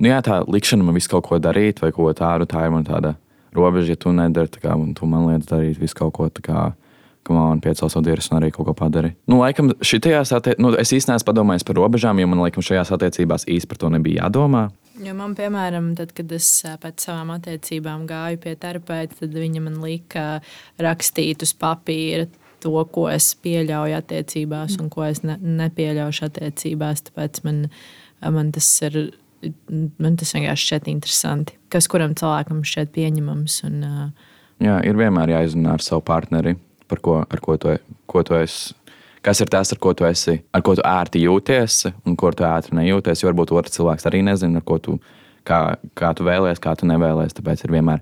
nu, 0.00 0.10
jā, 0.10 0.20
tā 0.24 0.40
likšana 0.44 0.84
man 0.84 0.96
visu 0.96 1.12
kaut 1.12 1.28
ko 1.28 1.40
darīt, 1.40 1.80
vai 1.80 1.92
ko 1.96 2.10
tādu, 2.16 2.48
tā 2.50 2.66
ir 2.66 2.74
man 2.74 2.84
tāda 2.84 3.14
robeža, 3.56 3.94
ja 3.94 4.00
tu 4.00 4.12
nedari, 4.12 4.52
kā, 4.60 4.76
un 4.76 4.92
tu 4.94 5.08
man 5.08 5.26
liec 5.30 5.48
darīt 5.48 5.80
visu 5.80 5.96
kaut 6.02 6.14
ko 6.18 6.28
tādu 6.28 6.74
ka 7.22 7.36
man 7.36 7.60
piecels 7.60 7.92
savu 7.92 8.04
dirzu 8.06 8.32
un 8.32 8.40
arī 8.40 8.50
kaut 8.54 8.68
ko 8.70 8.74
padari. 8.76 9.12
Nu, 9.30 9.40
laikam, 9.42 9.72
šitajās 9.84 10.32
attiecībās, 10.36 10.62
nu, 10.64 10.72
es 10.80 10.92
īstenībā 10.96 11.26
padomājis 11.28 11.66
par 11.68 11.78
robežām, 11.78 12.20
jo 12.20 12.28
man 12.30 12.42
laikam 12.44 12.64
šajās 12.64 12.92
attiecībās 12.96 13.46
īsti 13.50 13.70
par 13.70 13.80
to 13.82 13.90
nebija 13.92 14.24
jādomā. 14.24 14.68
Jo 15.00 15.14
man, 15.16 15.34
piemēram, 15.36 15.92
tad, 15.96 16.12
kad 16.16 16.32
es 16.36 16.48
pēc 16.82 17.06
savām 17.06 17.32
attiecībām 17.36 18.04
gāju 18.08 18.40
pie 18.42 18.54
terapeita, 18.60 19.20
tad 19.22 19.36
viņa 19.36 19.64
man 19.64 19.80
lika 19.84 20.26
rakstīt 20.80 21.44
uz 21.44 21.54
papīra 21.56 22.26
to, 22.60 22.74
ko 22.92 23.06
es 23.12 23.30
pieļauju 23.40 23.96
attiecībās 23.96 24.76
un 24.80 24.90
ko 24.92 25.06
es 25.08 25.22
ne, 25.24 25.38
nepieļaušu 25.40 26.26
attiecībās. 26.28 27.06
Tāpēc 27.08 27.42
man, 27.48 27.66
man 28.36 28.52
tas 28.56 28.70
ir. 28.88 29.02
Man 29.40 30.18
tas 30.20 30.34
vienkārši 30.36 30.66
šķiet 30.66 30.88
interesanti. 30.92 31.54
Kas 31.72 31.86
kuram 31.88 32.12
cilvēkam 32.12 32.58
šķiet 32.60 32.90
pieņemams. 32.92 33.54
Un, 33.70 33.78
uh... 33.88 34.34
Jā, 34.60 34.74
ir 34.84 34.98
vienmēr 35.00 35.32
jāizrunā 35.32 35.78
ar 35.78 35.84
savu 35.84 36.02
partneri 36.04 36.58
par 36.90 37.00
ko, 37.04 37.16
ko, 37.44 37.56
tu, 37.60 37.76
ko 38.10 38.22
tu 38.26 38.36
esi. 38.38 38.74
Kas 39.20 39.42
ir 39.44 39.50
tas, 39.52 39.68
ar 39.72 39.78
ko 39.80 39.92
tu 39.92 40.06
esi, 40.08 40.38
ar 40.56 40.62
ko 40.64 40.72
tu 40.78 40.84
ērti 40.86 41.20
jūties, 41.26 41.82
un 42.08 42.14
ko 42.16 42.30
tu 42.32 42.46
ērti 42.48 42.72
nejūties. 42.76 43.20
Jo 43.20 43.28
varbūt 43.28 43.52
otrs 43.52 43.74
cilvēks 43.76 44.08
arī 44.08 44.22
nezina, 44.24 44.62
tu, 44.64 44.96
kā, 45.44 45.60
kā 45.98 46.14
tu 46.16 46.24
vēlēsies, 46.24 46.62
kā 46.64 46.72
tu 46.80 46.88
nevēlies. 46.88 47.36
Tāpēc 47.36 47.66
ir 47.66 47.74
vienmēr, 47.76 48.00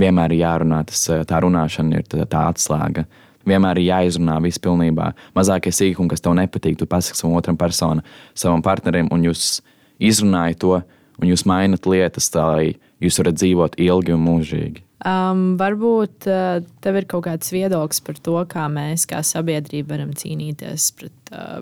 vienmēr 0.00 0.32
jārunā. 0.38 0.80
Tas, 0.88 1.04
tā 1.28 1.42
runāšana 1.44 2.00
ir 2.00 2.08
tā, 2.08 2.24
tā 2.32 2.46
atslēga. 2.48 3.04
Vienmēr 3.44 3.82
ir 3.82 3.90
jāizrunā 3.90 4.38
viss 4.40 4.62
pilnībā. 4.64 5.10
Mazākie 5.36 5.72
sīkumi, 5.74 6.08
kas 6.14 6.24
tev 6.24 6.38
nepatīk, 6.38 6.78
tu 6.80 6.88
pasaki 6.88 7.20
savam 7.20 7.36
otram 7.36 7.60
personam, 7.60 8.00
savam 8.32 8.64
partnerim, 8.64 9.12
un 9.12 9.28
jūs 9.28 9.58
izrunājat 10.00 10.62
to, 10.64 10.78
un 11.20 11.28
jūs 11.28 11.44
mainat 11.48 11.84
lietas, 11.84 12.30
lai 12.32 12.72
jūs 13.04 13.20
varat 13.20 13.36
dzīvot 13.36 13.76
ilgi 13.84 14.16
un 14.16 14.24
mūžīgi. 14.24 14.80
Um, 15.04 15.58
varbūt 15.60 16.28
uh, 16.32 16.62
tev 16.80 16.96
ir 16.96 17.06
kaut 17.10 17.26
kāds 17.26 17.50
viedoklis 17.52 18.00
par 18.04 18.16
to, 18.24 18.38
kā 18.48 18.64
mēs, 18.72 19.04
kā 19.10 19.20
sabiedrība, 19.20 19.92
varam 19.92 20.14
cīnīties 20.16 20.86
pret 20.96 21.34
uh, 21.36 21.58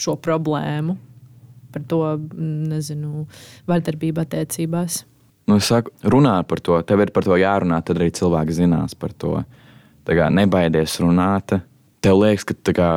šo 0.00 0.14
problēmu, 0.16 0.96
par 1.74 1.84
to, 1.90 2.00
mm, 2.16 2.70
nezinu, 2.72 3.26
vardarbību 3.68 4.24
attiecībās. 4.24 5.02
Nu, 5.46 5.58
es 5.60 5.68
saku, 5.68 5.92
runā 6.08 6.38
par 6.48 6.62
to, 6.64 6.78
tev 6.88 7.04
ir 7.04 7.12
par 7.14 7.26
to 7.28 7.36
jārunā, 7.38 7.82
tad 7.84 8.00
arī 8.00 8.08
cilvēki 8.16 8.56
zinās 8.64 8.96
par 8.98 9.12
to. 9.12 9.38
Kā 10.06 10.30
nebaidies 10.30 10.96
runāt. 11.02 11.56
Tev 12.02 12.20
liekas, 12.22 12.46
ka 12.46 12.74
kā, 12.74 12.90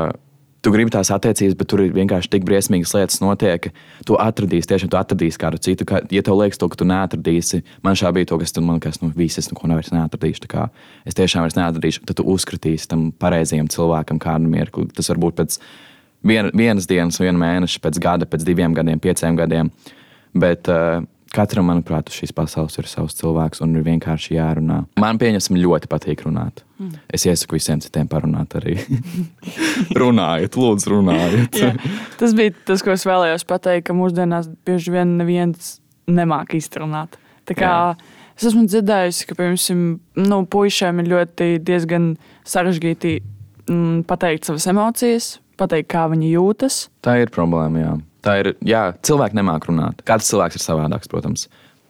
tu 0.66 0.72
gribi 0.74 0.92
tās 0.94 1.12
attiecības, 1.14 1.56
bet 1.60 1.70
tur 1.72 1.84
ir 1.84 1.94
vienkārši 1.96 2.32
tik 2.34 2.46
briesmīgas 2.48 2.94
lietas, 2.96 3.20
notiek, 3.24 3.70
tu 4.08 4.18
atradīsi, 4.20 4.70
tiešām 4.72 4.92
tu 4.92 5.00
atradīsi 5.00 5.42
kādu 5.42 5.60
citu. 5.64 5.88
Kā, 5.88 6.02
ja 6.14 6.24
tev 6.26 6.40
liekas, 6.40 6.60
to, 6.60 6.70
ka 6.72 6.80
tu 6.80 6.88
neatradīsi, 6.90 7.62
man 7.86 7.98
šā 8.00 8.12
bija 8.16 8.32
to, 8.32 8.40
kas 8.42 8.56
man 8.60 8.80
liekas, 8.80 9.02
nu, 9.04 9.12
viss, 9.16 9.40
es 9.42 9.52
neko 9.52 9.70
vairs 9.72 9.94
neatradīšu. 9.96 10.50
kā 10.52 10.70
Es 11.08 11.18
tiešām 11.18 11.46
vairs 11.46 11.58
neatradīšu, 11.58 12.04
tad 12.08 12.20
tu 12.20 12.26
uzskatīsi 12.34 12.90
tam 12.92 13.10
pareizajam 13.12 13.70
cilvēkam 13.72 14.20
kādu 14.22 14.50
mirkli. 14.52 14.90
Tas 14.96 15.10
var 15.12 15.22
būt 15.22 15.40
pēc 15.40 15.60
vien, 16.24 16.52
vienas 16.54 16.90
dienas, 16.90 17.20
viena 17.22 17.40
mēneša, 17.40 17.80
pēc 17.84 18.02
gada, 18.04 18.28
pēc 18.30 18.44
diviem 18.48 18.76
gadiem, 18.76 19.00
pieciem 19.00 19.40
gadiem. 19.40 19.72
Bet 20.38 20.70
uh, 20.70 21.02
katram, 21.34 21.70
manuprāt, 21.70 22.12
šīs 22.14 22.34
pasaules 22.36 22.78
ir 22.80 22.90
savs 22.90 23.18
cilvēks 23.20 23.64
un 23.66 23.78
ir 23.78 23.86
vienkārši 23.86 24.36
jārunā. 24.38 24.84
Man, 25.02 25.20
pieņemsim, 25.22 25.60
ļoti 25.62 25.90
patīk 25.92 26.26
runāt. 26.26 26.64
Mm. 26.80 26.96
Es 27.12 27.26
iesaku 27.28 27.58
visiem 27.58 27.82
citiem 27.84 28.10
parunāt 28.10 28.56
arī. 28.60 28.78
runājiet, 30.02 30.58
lūdzu, 30.60 30.94
runājiet. 30.94 31.60
Jā. 31.60 31.74
Tas 32.20 32.36
bija 32.38 32.54
tas, 32.68 32.84
ko 32.86 32.94
es 32.96 33.06
vēlējos 33.08 33.46
pateikt, 33.50 33.88
ka 33.90 33.98
mūsdienās 33.98 34.50
bieži 34.68 34.94
vien 34.96 35.18
neviens 35.20 35.78
nemāk 36.10 36.56
izrunāt. 36.58 37.18
Tā 37.50 37.56
kā 37.58 37.70
Jā. 37.70 38.10
es 38.38 38.50
esmu 38.52 38.66
dzirdējusi, 38.70 39.28
ka 39.30 39.38
piemēram, 39.40 39.86
nu, 40.30 40.42
puišiem 40.50 41.02
ir 41.02 41.12
ļoti 41.14 41.50
diezgan 41.66 42.12
sarežģīti 42.50 43.16
mm, 43.70 44.04
pateikt 44.10 44.50
savas 44.50 44.68
emocijas, 44.70 45.32
pateikt, 45.60 45.90
kā 45.92 46.06
viņi 46.12 46.34
jūtas. 46.36 46.86
Tā 47.06 47.20
ir 47.24 47.34
problēma. 47.34 47.82
Jā. 47.82 47.96
Tā 48.26 48.36
ir. 48.42 48.54
Jā, 48.68 48.90
cilvēki 49.06 49.40
nemāk 49.40 49.70
runāt. 49.70 50.04
Katrs 50.08 50.30
cilvēks 50.34 50.60
ir 50.60 50.66
savādāks, 50.66 51.10
protams. 51.12 51.48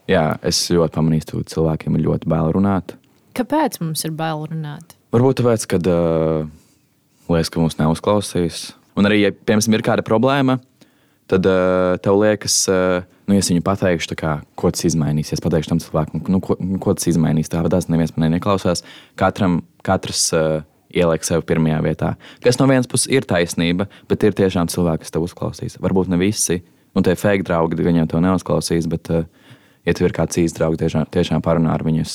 Jā, 0.10 0.38
es 0.46 0.62
ļoti 0.74 0.96
pamanīju, 0.96 1.28
ka 1.30 1.44
cilvēkiem 1.54 1.98
ir 1.98 2.06
ļoti 2.08 2.30
bail 2.30 2.54
runāt. 2.56 2.96
Kāpēc 3.38 3.78
mums 3.84 4.04
ir 4.08 4.14
bail 4.18 4.46
runāt? 4.50 4.96
Varbūt 5.14 5.42
tāpēc, 5.42 5.66
ka 5.70 5.80
uh, 5.90 6.48
liekas, 7.36 7.52
ka 7.54 7.62
mūs 7.62 7.78
neuzklausīs. 7.80 8.64
Un 9.00 9.08
arī, 9.08 9.24
ja 9.24 9.32
piemēram 9.32 9.78
ir 9.78 9.86
kāda 9.86 10.06
problēma, 10.06 10.58
tad 11.30 11.46
uh, 11.48 11.96
tev 12.04 12.18
liekas, 12.20 12.56
uh, 12.72 13.06
nu, 13.30 13.38
ja 13.38 13.44
es 13.44 13.52
viņu 13.52 13.64
pateikšu, 13.66 14.18
kā, 14.20 14.40
ko 14.60 14.72
tas 14.74 14.88
izmainīsies, 14.90 15.44
pateikšu 15.44 15.74
tam 15.74 15.82
cilvēkam, 15.84 16.24
nu, 16.34 16.42
ko, 16.44 16.58
nu, 16.60 16.80
ko 16.82 16.96
tas 16.98 17.10
izmainīs. 17.12 17.52
Tāpat 17.52 17.76
tās 17.76 17.90
neviens 17.92 18.16
man 18.18 18.34
neklausās. 18.34 18.84
Katram, 19.20 19.60
katrs 19.86 20.26
uh, 20.36 20.62
ieliek 20.90 21.26
sevi 21.26 21.46
pirmajā 21.52 21.80
vietā. 21.86 22.14
Kas 22.44 22.58
no 22.60 22.68
vienas 22.70 22.90
puses 22.90 23.12
ir 23.14 23.28
taisnība, 23.30 23.88
bet 24.10 24.26
ir 24.26 24.38
tiešām 24.38 24.72
cilvēki, 24.74 25.06
kas 25.06 25.14
tev 25.14 25.28
uzklausīs. 25.28 25.78
Varbūt 25.84 26.10
ne 26.10 26.20
visi, 26.22 26.64
un 26.98 27.06
tie 27.06 27.14
fake 27.20 27.46
draugi, 27.48 27.78
viņiem 27.86 28.10
to 28.10 28.22
neuzklausīs, 28.26 28.90
bet, 28.90 29.12
uh, 29.14 29.28
ja 29.86 29.94
tev 29.94 30.10
ir 30.10 30.18
kāds 30.18 30.42
īsts 30.42 30.58
draugs, 30.58 30.82
tiešām, 30.82 31.06
tiešām 31.14 31.46
parunā 31.46 31.78
ar 31.78 31.86
viņu. 31.86 32.08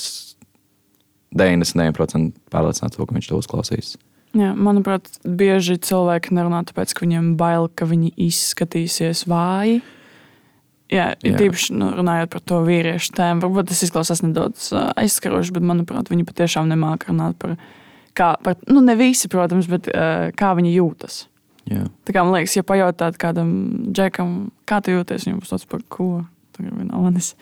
99% 1.34 2.36
pārliecināts, 2.52 2.98
ka 2.98 3.14
viņš 3.16 3.30
to 3.30 3.38
uzklausīs. 3.40 3.94
Jā, 4.34 4.50
manuprāt, 4.58 5.06
bieži 5.22 5.76
cilvēki 5.78 6.34
nerunā 6.34 6.64
tāpēc, 6.66 6.94
ka 6.94 7.04
viņiem 7.04 7.34
bail, 7.38 7.68
ka 7.70 7.86
viņi 7.86 8.10
izskatīsies 8.26 9.28
vāji. 9.30 9.78
Jā, 10.92 11.12
ir 11.24 11.36
tīpaši 11.38 11.76
nu, 11.78 11.92
runājot 11.96 12.32
par 12.34 12.42
to 12.44 12.58
vīriešu 12.66 13.14
tēmu. 13.16 13.44
Varbūt 13.46 13.70
tas 13.70 13.84
izklausās 13.86 14.24
nedaudz 14.24 14.68
aizskaroši, 14.74 15.54
bet 15.54 15.66
manuprāt, 15.66 16.10
viņi 16.10 16.26
patiešām 16.28 16.68
nemāķi 16.70 17.12
runāt 17.12 17.38
par, 17.40 17.54
kā, 18.18 18.34
par, 18.44 18.58
nu, 18.70 18.82
ne 18.84 18.98
visi, 18.98 19.30
protams, 19.32 19.70
bet 19.70 19.88
uh, 19.90 20.28
kā 20.36 20.52
viņi 20.58 20.74
jūtas. 20.76 21.22
Jā. 21.70 21.86
Tā 22.04 22.12
kā 22.12 22.26
man 22.26 22.34
liekas, 22.36 22.58
ja 22.58 22.66
pajautāt 22.66 23.16
kādam 23.22 23.54
džekam, 23.94 24.36
kā 24.68 24.82
tu 24.84 24.92
jūties, 24.92 25.24
viņam 25.24 25.40
būs 25.40 25.54
tāds 25.54 25.70
par 25.70 25.86
ko. 25.88 26.10
Manis. 26.60 27.34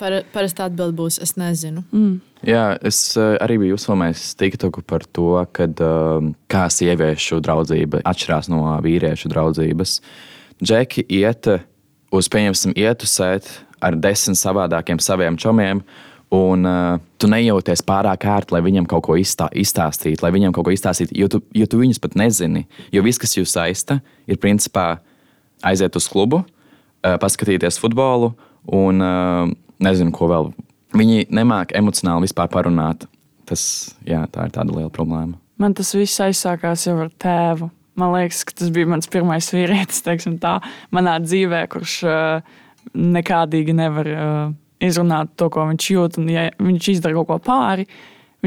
Par, 0.00 0.18
parasti 0.32 0.62
atbild 0.64 0.94
būs, 0.98 1.18
es 1.22 1.34
nezinu. 1.40 1.82
Mm. 1.94 2.20
Jā, 2.46 2.64
es 2.84 2.98
uh, 3.18 3.36
arī 3.42 3.58
biju 3.62 3.76
uzfilmējis 3.78 4.32
TikToku 4.40 4.82
par 4.88 5.04
to, 5.14 5.34
kad, 5.54 5.78
uh, 5.82 6.22
kā 6.50 6.66
sieviešu 6.72 7.40
draudzība 7.44 8.02
atšķirās 8.08 8.50
no 8.52 8.64
vīriešu 8.82 9.30
draudzības. 9.32 9.98
Džeki 10.62 11.06
iet 11.20 11.50
uz, 12.12 12.30
pieņemsim, 12.32 12.74
ietusēt 12.78 13.50
ar 13.82 13.98
desmit 13.98 14.40
savādākiem 14.40 15.02
saviem 15.02 15.38
čomiem. 15.40 15.84
Un 16.32 16.64
uh, 16.64 16.96
tu 17.20 17.28
nejūties 17.28 17.84
pārāk 17.84 18.24
ērti, 18.24 18.56
lai 18.56 18.62
viņam 18.64 18.86
kaut 18.88 19.04
ko 19.04 19.18
izstā, 19.20 19.50
izstāstītu, 19.52 20.24
lai 20.24 20.32
viņam 20.32 20.54
kaut 20.56 20.64
ko 20.64 20.72
izstāstītu, 20.72 21.12
jo 21.18 21.28
tu, 21.28 21.42
jo 21.52 21.68
tu 21.68 21.82
viņus 21.82 22.00
pat 22.00 22.16
nezini. 22.16 22.64
Jo 22.94 23.04
viss, 23.04 23.20
kas 23.20 23.36
jūs 23.36 23.52
saista, 23.52 23.98
ir 24.24 24.40
principā 24.40 24.94
aiziet 25.68 25.98
uz 26.00 26.08
klubu, 26.08 26.40
uh, 26.40 26.61
paskatīties 27.02 27.80
futbolu 27.82 28.32
un 28.72 29.02
nezinu, 29.82 30.14
ko 30.14 30.28
vēl. 30.30 30.50
Viņi 30.96 31.26
nemāķi 31.32 31.76
emocionāli 31.78 32.28
vispār 32.28 32.50
parunāt. 32.52 33.06
Tas, 33.48 33.62
jā, 34.06 34.22
tā 34.30 34.46
ir 34.46 34.52
tāda 34.54 34.74
liela 34.76 34.92
problēma. 34.92 35.34
Man 35.60 35.74
tas 35.76 35.92
viss 35.96 36.20
aizsākās 36.22 36.86
jau 36.86 36.96
ar 37.02 37.10
tēvu. 37.20 37.68
Man 37.98 38.14
liekas, 38.14 38.44
ka 38.48 38.54
tas 38.56 38.70
bija 38.72 38.88
mans 38.88 39.10
pirmais 39.10 39.50
vīrietis, 39.52 40.00
teiksim, 40.06 40.38
tā, 40.40 40.56
manā 40.94 41.18
dzīvē, 41.20 41.66
kurš 41.72 41.96
nekādīgi 42.96 43.74
nevar 43.76 44.08
izrunāt 44.82 45.34
to, 45.36 45.50
ko 45.52 45.66
viņš 45.68 45.88
jūt. 45.92 46.20
Un, 46.22 46.30
ja 46.32 46.46
viņš 46.62 46.88
izdara 46.94 47.18
kaut 47.18 47.28
ko 47.28 47.38
pāri, 47.50 47.86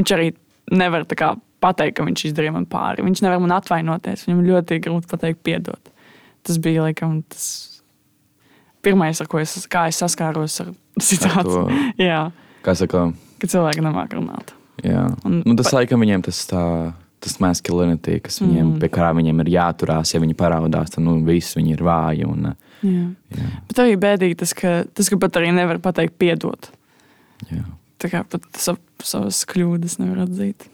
viņš 0.00 0.14
arī 0.16 0.32
nevar 0.74 1.06
kā, 1.12 1.34
pateikt, 1.62 1.98
ka 1.98 2.08
viņš 2.08 2.26
izdarīja 2.30 2.56
man 2.56 2.66
pāri. 2.70 3.04
Viņš 3.06 3.22
nevar 3.24 3.40
man 3.44 3.54
atvainoties. 3.56 4.26
Viņam 4.26 4.44
ļoti 4.50 4.80
grūti 4.84 5.12
pateikt, 5.12 5.44
piedod. 5.46 5.92
Tas 6.46 6.58
bija 6.62 6.88
laikam 6.88 7.20
tas 7.30 7.75
pirmais, 8.86 9.20
ar 9.22 9.30
ko 9.30 9.40
es, 9.42 9.56
es 9.58 9.98
saskāros 10.00 10.60
ar 10.64 10.70
situāciju. 11.02 11.64
Ar 11.66 11.90
jā, 12.08 12.20
kā 12.66 12.76
saka, 12.78 13.08
ka 13.42 13.50
cilvēki 13.50 13.84
nemāķi 13.84 14.20
runāt. 14.20 14.54
Jā, 14.84 15.08
un, 15.26 15.40
nu, 15.42 15.56
tas 15.58 15.70
pa... 15.70 15.80
laikam 15.80 16.04
viņiem 16.04 16.24
tas 16.28 16.44
tā. 16.50 16.62
Tas 17.26 17.38
masculinity, 17.40 18.18
kas 18.22 18.36
viņiem, 18.42 18.74
mm. 18.74 18.80
pie 18.82 18.90
kā 18.92 19.06
viņiem 19.16 19.40
ir 19.42 19.48
jāturās, 19.54 20.10
ja 20.12 20.20
viņi 20.20 20.34
parādās, 20.38 20.92
tad 20.92 21.02
nu, 21.02 21.14
viss 21.26 21.56
viņi 21.56 21.72
ir 21.72 21.80
vāji. 21.82 22.26
Un, 22.28 22.50
jā. 22.84 23.06
Jā. 23.32 23.46
Bet 23.70 23.80
arī 23.82 23.94
bēdīgi 23.98 24.36
tas, 24.42 24.52
ka, 24.54 24.74
tas, 24.94 25.08
ka 25.10 25.18
pat 25.24 25.38
arī 25.40 25.48
nevar 25.56 25.80
pateikt, 25.82 26.14
piedot. 26.20 26.68
Jā. 27.48 27.64
Tā 27.96 28.10
kā 28.12 28.20
pat 28.28 28.44
sav, 28.60 28.78
savas 29.00 29.40
kļūdas 29.48 29.96
nevar 30.02 30.26
atzīt. 30.26 30.68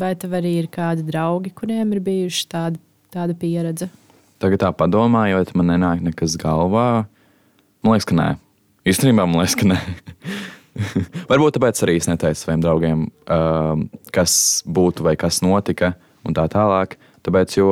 Vai 0.00 0.12
tev 0.20 0.38
arī 0.38 0.54
ir 0.60 0.70
kādi 0.72 1.04
draugi, 1.06 1.50
kuriem 1.58 1.92
ir 1.96 2.02
bijuši 2.06 2.46
tāda, 2.54 2.80
tāda 3.12 3.34
pieredze? 3.38 3.90
Tagad 4.42 4.62
tā 4.62 4.70
padomājot, 4.78 5.52
man 5.58 5.72
nenāk 5.72 6.02
nekas 6.06 6.38
galvā. 6.40 7.06
Man 7.84 7.94
liekas, 7.94 8.08
ka 8.08 8.16
nē. 8.16 8.28
Īstenībā 8.88 9.26
man 9.28 9.42
liekas, 9.42 9.58
ka 9.60 9.68
nē. 9.68 9.78
Varbūt 11.30 11.58
tāpēc 11.58 11.82
arī 11.84 11.98
es 12.00 12.08
neteicu 12.10 12.40
saviem 12.40 12.62
draugiem, 12.64 13.02
um, 13.30 13.84
kas 14.14 14.36
būtu 14.64 15.04
vai 15.06 15.14
kas 15.20 15.42
notika, 15.44 15.92
un 16.24 16.36
tā 16.36 16.46
tālāk. 16.50 16.96
Tāpēc, 17.24 17.58
jo 17.60 17.68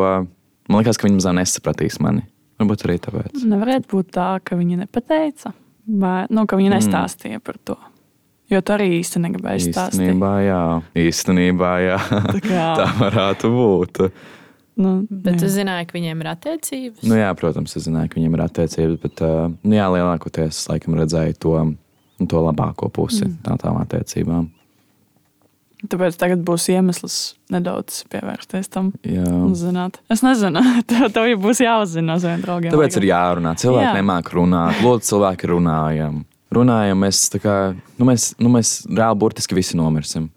man 0.68 0.82
liekas, 0.82 1.00
ka 1.00 1.08
viņi 1.08 1.18
mazā 1.18 1.32
nesapratīs 1.36 1.98
mani. 2.04 2.26
Varbūt 2.60 2.84
arī 2.86 2.98
tāpēc. 3.02 3.40
Nevarētu 3.48 3.90
būt 3.90 4.12
tā, 4.14 4.28
ka 4.44 4.58
viņi 4.60 4.82
nepateica, 4.84 5.54
vai 5.88 6.18
nu, 6.30 6.44
ka 6.46 6.60
viņi 6.60 6.74
nestāstīja 6.76 7.40
mm. 7.40 7.46
par 7.48 7.58
to. 7.70 7.78
Jo 8.52 8.60
tu 8.60 8.74
arī 8.74 8.90
īsti 8.98 9.22
negribēji 9.22 9.70
stāstīt. 9.70 10.02
Īstenībā, 10.04 10.32
jā, 10.44 10.62
īstenībā, 11.08 11.72
jā. 11.86 11.98
Tā, 12.04 12.40
kā... 12.44 12.66
tā 12.82 12.88
varētu 13.00 13.52
būt. 13.54 14.02
Nu, 14.80 15.02
bet 15.04 15.36
jā. 15.36 15.48
es 15.50 15.56
zināju, 15.58 15.84
ka 15.88 15.98
viņiem 15.98 16.22
ir 16.24 16.28
attiecības. 16.32 17.04
Nu, 17.04 17.16
jā, 17.18 17.28
protams, 17.36 17.74
es 17.76 17.84
zināju, 17.84 18.08
ka 18.08 18.20
viņiem 18.20 18.36
ir 18.38 18.44
attiecības, 18.46 18.98
bet 19.02 19.24
nu, 19.26 19.74
jā, 19.76 19.88
lielākoties 19.92 20.64
laikam 20.70 20.96
redzēju 20.96 21.40
to 21.44 21.56
to 22.28 22.42
labāko 22.42 22.90
pusi 22.92 23.24
mm. 23.26 23.38
no 23.46 23.56
tām 23.60 23.78
attiecībām. 23.82 24.50
Tāpēc 25.82 26.14
tagad 26.14 26.44
būs 26.46 26.68
iemesls 26.70 27.16
nedaudz 27.50 28.04
pievērsties 28.12 28.68
tam. 28.70 28.92
Jā. 29.02 29.26
Zināt. 29.58 29.98
Es 30.12 30.22
nezinu, 30.22 30.62
tev, 30.90 31.08
tev 31.14 31.26
jau 31.26 31.40
būs 31.42 31.62
jāuzzina 31.64 32.12
no 32.12 32.18
saviem 32.22 32.44
draugiem. 32.44 32.74
Tāpēc 32.74 33.00
ir 33.00 33.08
jārunā. 33.08 33.56
Cilvēki 33.58 33.88
Jā. 33.88 33.96
nemāķi 33.98 34.36
runāt. 34.38 34.78
Lūdzu, 34.84 35.08
cilvēki 35.08 35.50
runājam. 35.50 36.20
Runājam, 36.52 37.02
mēs, 37.02 37.24
kā, 37.42 37.56
nu 37.98 38.06
mēs, 38.06 38.28
nu 38.38 38.52
mēs 38.52 38.76
reāli 38.86 39.18
burtiski 39.18 39.58
visi 39.58 39.78
nomirsim. 39.80 40.28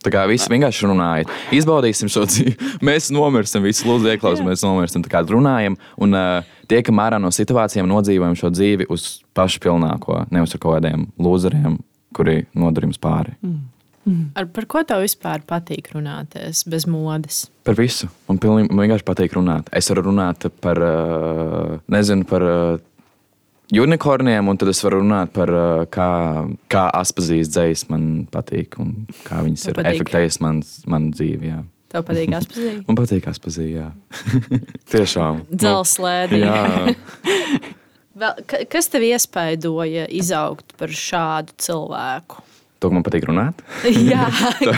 Tā 0.00 0.12
kā 0.14 0.22
viss 0.30 0.48
vienkārši 0.48 0.88
runājot, 0.88 1.32
izbaudīsim 1.52 2.08
šo 2.12 2.24
dzīvi. 2.28 2.54
Mēs 2.88 3.10
nomirsim, 3.12 3.64
visi 3.66 3.84
lūdzu, 3.88 4.08
ieklausīsimies, 4.14 4.64
nomirsim. 4.64 5.04
Tā 5.04 5.12
kā 5.12 5.20
runājam 5.28 5.76
un 6.00 6.16
uh, 6.16 6.54
tiekam 6.70 7.02
ārā 7.04 7.18
no 7.20 7.32
situācijām, 7.34 7.88
nodzīvojam 7.90 8.38
šo 8.38 8.52
dzīvi 8.54 8.88
uz 8.92 9.10
pašu 9.36 9.60
pilnāko, 9.64 10.22
nevis 10.32 10.56
ar 10.56 10.62
kaut 10.62 10.78
kādiem 10.78 11.04
lūzeriem, 11.20 11.76
kuri 12.16 12.46
nodara 12.56 12.88
jums 12.88 13.02
pāri. 13.02 13.36
Mm. 13.44 13.60
Mm. 14.08 14.30
Ar, 14.40 14.46
par 14.48 14.64
ko 14.70 14.80
tev 14.88 15.02
vispār 15.04 15.42
patīk 15.44 15.90
runāties 15.92 16.62
bez 16.72 16.86
modes? 16.88 17.42
Par 17.68 17.76
visu. 17.76 18.08
Man, 18.30 18.38
pilnīgi, 18.40 18.70
man 18.72 18.86
vienkārši 18.86 19.04
patīk 19.06 19.36
runāt. 19.36 19.68
Es 19.76 19.90
varu 19.92 20.06
runāt 20.08 20.46
par, 20.64 20.80
uh, 20.80 21.74
nezinu, 21.92 22.24
par 22.28 22.46
uh, 22.46 22.78
unikorniem, 23.78 24.48
un 24.50 24.58
tad 24.58 24.72
es 24.72 24.80
varu 24.82 24.98
runāt 25.04 25.30
par 25.36 25.52
uh, 25.54 25.82
kā, 25.92 26.08
kā 26.72 26.88
aspazīst 26.98 27.52
dzējas 27.54 27.84
man 27.92 28.06
patīk 28.32 28.74
un 28.82 29.04
kā 29.26 29.44
viņas 29.46 29.68
Tev 29.68 29.78
ir 29.78 29.90
efektējas 29.92 30.40
man, 30.42 30.62
man 30.90 31.10
dzīvē. 31.14 31.60
Tev 31.90 32.04
patīk 32.06 32.34
aspazīt? 32.38 32.82
man 32.88 32.98
patīk 32.98 33.28
jā. 33.78 33.88
Tiešām. 34.92 35.44
Vēl, 38.20 38.42
ka- 38.50 38.64
kas 38.68 38.90
tev 38.90 39.06
iespaidoja 39.06 40.08
izaugt 40.12 40.74
par 40.80 40.90
šādu 40.90 41.54
cilvēku? 41.62 42.42
To, 42.80 42.88
ka 42.88 42.94
man 42.96 43.04
patīk 43.06 43.26
runāt. 43.28 43.62
jā, 44.12 44.26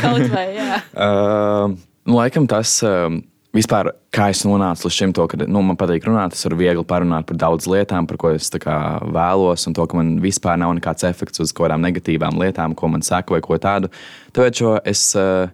kaut 0.03 0.28
vai 0.32 0.47
jā. 0.59 0.80
Uh, 0.93 1.74
nu, 2.05 2.18
laikam 2.18 2.49
tas 2.51 2.76
uh, 2.86 3.09
vispār, 3.57 3.93
kā 4.15 4.29
es 4.33 4.43
nonācu 4.49 4.87
līdz 4.87 4.97
šim, 4.97 5.15
to, 5.17 5.27
ka 5.31 5.39
nu, 5.45 5.63
man 5.67 5.79
patīk 5.81 6.07
runāt, 6.09 6.37
es 6.37 6.45
varu 6.47 6.61
viegli 6.63 6.85
parunāt 6.89 7.29
par 7.29 7.39
daudz 7.41 7.69
lietām, 7.71 8.09
par 8.09 8.19
ko 8.21 8.33
es 8.35 8.49
kā 8.63 8.77
vēlos, 9.05 9.67
un 9.69 9.77
to, 9.77 9.87
ka 9.89 9.99
man 9.99 10.15
vispār 10.25 10.61
nav 10.61 10.75
nekāds 10.79 11.07
efekts 11.09 11.43
uz 11.45 11.53
kaut 11.53 11.69
kādām 11.69 11.85
negatīvām 11.85 12.41
lietām, 12.41 12.77
ko 12.79 12.91
man 12.93 13.05
saka, 13.07 13.37
vai 13.37 13.43
ko 13.45 13.59
tādu. 13.61 13.93
Tāpēc 14.33 14.63
es 14.89 15.05
uh, 15.21 15.53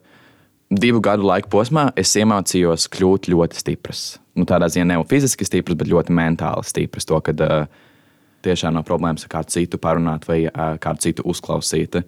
divu 0.70 1.02
gadu 1.04 1.26
laika 1.28 1.50
posmā 1.52 1.88
iemācījos 1.98 2.88
kļūt 2.94 3.30
ļoti 3.32 3.62
stiprs. 3.64 4.06
Nu, 4.38 4.46
tādā 4.46 4.70
ziņā 4.70 4.86
ne 4.86 5.02
fiziski 5.10 5.46
stiprs, 5.48 5.78
bet 5.78 5.90
ļoti 5.90 6.14
mentāli 6.14 6.66
stiprs. 6.68 7.08
To, 7.10 7.18
kad 7.24 7.40
uh, 7.42 7.66
tiešām 8.46 8.76
nav 8.78 8.86
problēmas 8.86 9.26
ar 9.26 9.32
kādu 9.32 9.56
citu 9.56 9.80
parunāt 9.82 10.28
vai 10.28 10.44
uh, 10.46 10.76
kādu 10.82 11.08
citu 11.08 11.26
uzklausīt. 11.26 12.02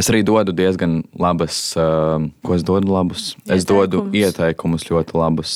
Es 0.00 0.08
arī 0.10 0.24
dodu 0.26 0.54
diezgan 0.56 1.02
labas, 1.20 1.58
uh, 1.78 2.18
ko 2.42 2.56
es 2.56 2.64
dodu 2.66 2.90
labus. 2.90 3.34
Es 3.46 3.66
dodu 3.68 4.02
Ieteikumus. 4.10 4.16
ieteikumus 4.20 4.86
ļoti 4.90 5.18
labus. 5.20 5.52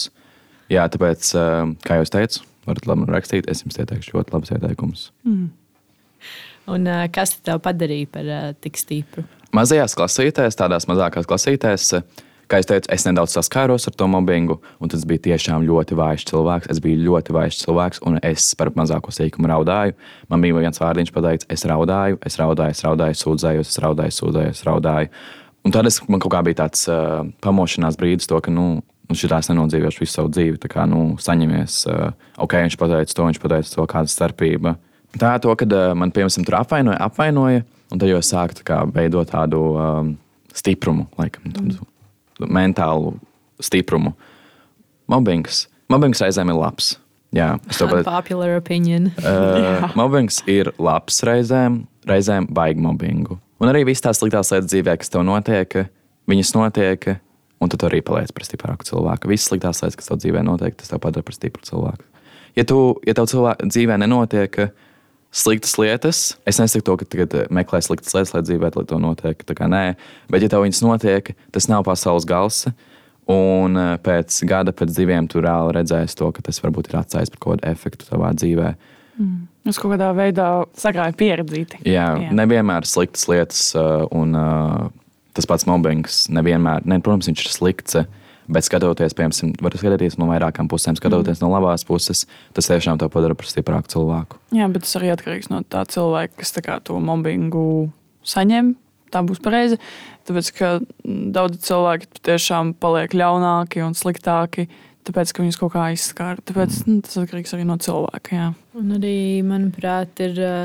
Jā, 0.70 0.84
tāpēc, 0.92 1.30
uh, 1.34 1.72
kā 1.82 1.98
jau 1.98 2.06
es 2.06 2.14
teicu, 2.14 2.44
varat 2.68 2.86
labi 2.86 3.08
rakstīt. 3.10 3.48
Es 3.50 3.64
jums 3.64 3.80
ieteikšu 3.80 4.14
ļoti 4.14 4.36
labus 4.36 4.52
ieteikumus. 4.54 5.08
Un, 6.68 6.86
ā, 6.86 7.00
kas 7.10 7.34
te 7.34 7.42
tev 7.48 7.62
padarīja 7.64 8.10
par 8.14 8.30
ā, 8.30 8.40
tik 8.62 8.78
stipru? 8.78 9.24
Mazajās 9.56 9.96
klasītēs, 9.96 10.58
tādās 10.60 10.86
mazākās 10.90 11.26
klasītēs, 11.26 11.88
uh, 11.98 12.26
kā 12.48 12.60
jau 12.60 12.68
teicu, 12.72 12.88
es 12.94 13.04
nedaudz 13.06 13.34
saskāros 13.36 13.86
ar 13.88 13.96
to 13.98 14.08
mobbingu, 14.10 14.58
un 14.80 14.92
tas 14.92 15.04
bija 15.08 15.22
tiešām 15.28 15.66
ļoti 15.68 15.96
vājš 15.98 16.26
cilvēks. 16.30 16.70
Es 16.72 16.80
biju 16.84 17.00
ļoti 17.04 17.34
vājš 17.36 17.60
cilvēks, 17.62 18.02
un 18.08 18.18
es 18.24 18.50
par 18.58 18.72
mazāko 18.76 19.12
sīkumu 19.14 19.50
raudāju. 19.52 19.96
Man 20.32 20.44
bija 20.44 20.56
viens 20.62 20.80
vārdiņš 20.80 21.12
pateicis, 21.14 21.48
es 21.52 21.66
raudāju, 21.68 22.20
es 22.26 22.38
raudāju, 22.40 22.76
es 22.76 22.84
raudāju, 22.86 23.20
sūdzējos, 23.22 23.72
es 23.72 23.82
raudāju, 23.84 24.16
sūdzējos, 24.18 24.62
raudāju. 24.68 25.12
Un 25.66 25.74
tad 25.74 25.88
es, 25.90 26.00
man 26.08 26.22
kaut 26.22 26.32
kā 26.32 26.40
bija 26.46 26.62
tāds 26.62 26.86
uh, 26.88 27.26
pamošanās 27.44 27.98
brīdis, 28.00 28.28
to, 28.30 28.40
ka, 28.44 28.52
nu, 28.54 28.80
nu 28.80 29.18
šitās 29.18 29.50
nenodzīvošu 29.50 30.04
visu 30.04 30.14
savu 30.14 30.32
dzīvi. 30.32 30.60
Tā 30.62 30.70
kā, 30.72 30.86
nu, 30.88 31.18
saņemies, 31.20 31.82
uh, 31.92 32.14
ok, 32.40 32.56
viņš 32.64 32.78
pateica 32.80 33.18
to, 33.18 33.28
viņš 33.28 33.42
pateica 33.42 33.74
to, 33.74 33.88
kāda 33.90 34.12
starpība. 34.12 34.78
Tā 35.18 35.34
to, 35.44 35.52
kad 35.58 35.74
uh, 35.74 35.92
man, 35.98 36.14
piemēram, 36.14 36.46
tur 36.48 36.60
apvainoja, 36.62 37.02
apvainoja, 37.10 37.66
un 37.92 38.00
tad 38.00 38.08
jau 38.08 38.22
es 38.22 38.32
sāku 38.32 38.62
tā 38.62 38.82
veidot 38.94 39.28
tādu 39.34 39.62
um, 39.74 40.16
stiprumu, 40.56 41.08
laikam, 41.20 41.52
tādu 41.52 41.88
mentālu 42.46 43.16
stiprumu. 43.62 44.14
Mobbings. 45.10 45.66
Mobbings 45.88 46.22
reizēm 46.22 46.52
ir 46.52 46.58
labs. 46.58 46.96
Jā, 47.34 47.58
to 47.76 47.84
pateicu. 47.88 48.08
Popular 48.08 48.56
opinion. 48.56 49.10
Uh, 49.18 49.90
mobbings 49.98 50.40
ir 50.48 50.70
labs 50.80 51.20
reizēm, 51.26 51.82
reizēm 52.08 52.48
baigi 52.54 52.80
mobbingu. 52.80 53.36
Un 53.60 53.68
arī 53.70 53.82
visas 53.88 54.06
tās 54.06 54.20
sliktās 54.22 54.52
lietas 54.52 54.70
dzīvē, 54.70 54.94
kas 55.00 55.10
tev 55.12 55.24
notiek, 55.26 55.74
viņas 56.30 56.52
notiek, 56.56 57.08
un 57.58 57.72
tu 57.72 57.80
arī 57.88 58.00
paliec 58.06 58.30
par 58.32 58.46
stiprāku 58.46 58.86
cilvēku. 58.88 59.30
Visas 59.30 59.50
sliktās 59.50 59.82
lietas, 59.82 59.98
kas 59.98 60.08
tev 60.08 60.20
dzīvē 60.22 60.44
notiek, 60.46 60.76
tas 60.78 60.92
tev 60.92 61.02
padara 61.04 61.26
par 61.26 61.36
stipru 61.36 61.64
cilvēku. 61.66 62.06
Ja, 62.56 62.64
tu, 62.68 62.78
ja 63.06 63.14
tev 63.18 63.28
cilvē, 63.30 63.56
dzīvē 63.66 63.98
nenotiek 64.00 64.60
sliktas 65.34 65.76
lietas, 65.78 66.20
es 66.48 66.60
nesaku 66.60 66.84
to, 66.86 66.96
ka 67.00 67.08
tagad 67.08 67.34
meklē 67.54 67.80
sliktas 67.84 68.14
lietas, 68.16 68.34
lai 68.34 68.44
dzīvē 68.46 68.70
lai 68.74 68.84
to 68.88 69.00
notiek. 69.02 69.42
Tā 69.44 69.56
kā 69.58 69.68
nē, 69.70 69.82
bet 70.32 70.44
ja 70.44 70.52
tev 70.52 70.64
viņas 70.64 70.84
notiek, 70.84 71.34
tas 71.54 71.68
nav 71.70 71.84
pasaules 71.88 72.28
gals. 72.28 72.64
Un 73.28 73.76
eh, 73.76 73.96
pēc 74.00 74.38
gada, 74.48 74.72
pēc 74.72 74.94
diviem, 74.96 75.26
tu 75.28 75.42
reāli 75.44 75.74
redzēsi 75.76 76.16
to, 76.16 76.30
ka 76.32 76.44
tas 76.46 76.62
varbūt 76.64 76.88
ir 76.88 77.02
atstājis 77.02 77.34
par 77.34 77.42
kaut 77.42 77.58
kādu 77.58 77.68
efektu 77.68 78.08
tavā 78.08 78.32
dzīvē. 78.32 78.70
Uz 79.68 79.76
kaut 79.76 79.92
kādā 79.92 80.08
veidā 80.16 80.46
sagrāja 80.78 81.12
pieredzīti. 81.18 81.82
Jā, 81.84 82.06
Jā. 82.22 82.30
nevienmēr 82.32 82.86
sliktas 82.88 83.26
lietas, 83.28 83.64
uh, 83.76 84.06
un 84.14 84.32
tas 85.36 85.48
pats 85.50 85.66
mobbings 85.68 86.22
nevienmēr, 86.32 86.86
ne, 86.88 87.00
protams, 87.04 87.28
viņš 87.28 87.44
ir 87.44 87.52
slikts. 87.52 87.98
Bet 88.48 88.64
skatoties, 88.64 89.12
piemēram, 89.16 89.54
var 89.60 89.76
skatīties 89.76 90.16
no 90.20 90.30
vairākām 90.30 90.70
pusēm, 90.72 90.96
skatoties 90.96 91.36
mm. 91.36 91.44
no 91.44 91.52
labās 91.52 91.84
puses, 91.84 92.24
tas 92.56 92.68
tiešām 92.70 93.00
tev 93.00 93.10
padara 93.12 93.36
par 93.36 93.48
stiprāku 93.50 93.92
cilvēku. 93.92 94.38
Jā, 94.56 94.70
bet 94.72 94.86
tas 94.86 94.96
arī 94.96 95.10
atkarīgs 95.12 95.50
no 95.52 95.60
tā 95.68 95.84
cilvēka, 95.88 96.38
kas 96.40 96.54
tā 96.56 96.64
kā 96.64 96.78
to 96.84 96.96
mobbingu 97.02 97.64
saņem. 98.26 98.72
Tā 99.12 99.22
būs 99.24 99.40
pareizi. 99.44 99.78
Tāpēc, 100.28 100.50
ka 100.56 100.70
daudzi 101.04 101.60
cilvēki 101.64 102.22
tiešām 102.28 102.74
paliek 102.80 103.14
ļaunāki 103.16 103.84
un 103.84 103.96
sliktāki, 103.96 104.66
tāpēc, 105.08 105.32
ka 105.32 105.44
viņus 105.44 105.60
kaut 105.60 105.72
kā 105.76 105.86
izskāra. 105.96 106.44
Tāpēc 106.44 106.82
mm. 106.82 106.88
nu, 106.88 107.04
tas 107.04 107.20
atkarīgs 107.20 107.52
arī 107.56 107.68
no 107.68 107.76
cilvēka. 107.80 108.40
Jā. 108.40 108.48
Un 108.80 108.96
arī, 108.96 109.18
manuprāt, 109.44 110.24
ir. 110.24 110.40
ā, 110.40 110.56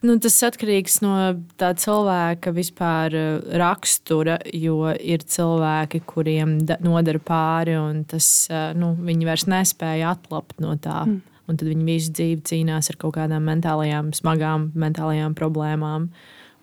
Nu, 0.00 0.14
tas 0.16 0.38
atkarīgs 0.48 1.00
no 1.04 1.12
tā 1.60 1.74
cilvēka 1.76 2.54
vispār 2.56 3.12
ā, 3.12 3.24
rakstura, 3.60 4.38
jo 4.56 4.88
ir 4.96 5.20
cilvēki, 5.28 6.00
kuriem 6.08 6.54
da- 6.64 6.78
nodara 6.80 7.20
pāri, 7.20 7.74
un 7.76 8.04
tas, 8.08 8.26
ā, 8.48 8.70
nu, 8.80 8.94
viņi 8.96 9.28
vairs 9.28 9.44
nespēja 9.50 10.14
atlapt 10.16 10.56
no 10.64 10.72
tā. 10.80 11.02
Mm. 11.04 11.20
Un 11.50 11.56
tad 11.58 11.68
viņi 11.68 11.84
visu 11.84 12.12
dzīvi 12.14 12.44
cīnās 12.46 12.88
ar 12.92 12.96
kaut 12.96 13.16
kādām 13.18 13.44
mentālajām, 13.44 14.12
smagām 14.16 14.70
mentālajām 14.78 15.34
problēmām. 15.36 16.08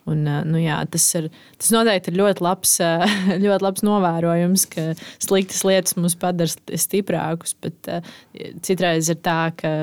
Un, 0.08 0.22
ā, 0.24 0.38
nu, 0.48 0.58
jā, 0.58 0.80
tas, 0.90 1.06
ir, 1.20 1.28
tas 1.60 1.70
noteikti 1.76 2.10
ir 2.10 2.18
ļoti 2.18 2.42
labs, 2.42 2.74
ļoti 3.44 3.66
labs 3.68 3.84
novērojums, 3.86 4.64
ka 4.72 4.88
sliktas 5.22 5.62
lietas 5.68 5.94
mūs 6.00 6.18
padara 6.18 6.50
st- 6.50 6.74
stiprākus. 6.88 7.54
Bet 7.62 7.86
citreiz 8.66 9.12
ir 9.14 9.20
tā, 9.22 9.42
ka 9.60 9.74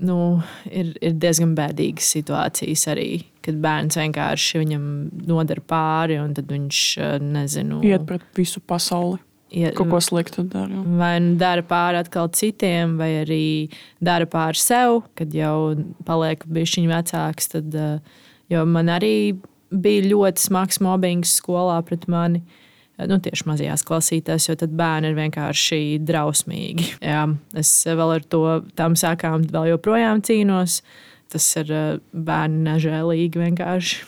nu, 0.00 0.40
ir, 0.70 0.92
ir 1.02 1.12
diezgan 1.20 1.54
bēdīgas 1.58 2.08
situācijas 2.16 2.84
arī, 2.92 3.24
kad 3.44 3.58
bērns 3.62 3.96
vienkārši 3.98 4.60
viņam 4.62 4.84
nodara 5.26 5.60
pāri, 5.68 6.18
un 6.22 6.34
tad 6.36 6.46
viņš, 6.52 6.82
ā, 7.02 7.08
nezinu, 7.22 7.80
Iet 7.86 8.06
pret 8.06 8.22
visu 8.36 8.60
pasauli. 8.60 9.18
iet- 9.50 9.74
Kaut 9.74 9.88
ko 9.90 9.96
sliktu 10.04 10.44
dara. 10.48 10.82
Vai 10.98 11.18
nu 11.20 11.36
dara 11.40 11.62
pāri 11.62 11.98
atkal 12.02 12.28
citiem, 12.28 12.96
vai 12.98 13.24
arī 13.24 13.70
dara 14.02 14.26
pāri 14.26 14.56
sev, 14.60 15.02
kad 15.16 15.32
jau 15.32 15.74
paliek 16.04 16.44
bišķiņš 16.46 16.88
vecāks. 16.92 17.48
Tad, 17.54 17.74
eh, 17.74 17.98
jo 18.50 18.64
man 18.66 18.86
arī 18.86 19.38
bija 19.72 20.02
ļoti 20.10 20.38
smags 20.48 20.80
mobbings 20.80 21.40
skolā 21.40 21.84
pret 21.84 22.06
mani. 22.08 22.42
Eh, 22.46 22.57
Nu, 23.06 23.20
tieši 23.22 23.46
mazajās 23.46 23.84
klasītēs, 23.86 24.48
jo 24.48 24.56
tad 24.58 24.72
bērni 24.74 25.12
ir 25.12 25.18
vienkārši 25.18 26.00
drausmīgi. 26.02 26.88
Jā, 27.04 27.28
es 27.58 27.70
vēl 27.86 28.16
ar 28.16 28.24
to 28.26 28.42
tām 28.78 28.96
sākām 28.98 29.44
vēl 29.52 29.72
joprojām 29.74 30.22
cīnos. 30.26 30.80
Tas 31.30 31.46
ir 31.60 31.70
eh, 31.70 31.90
bērni 32.10 32.64
nežēlīgi 32.64 33.38
vienkārši. 33.44 34.00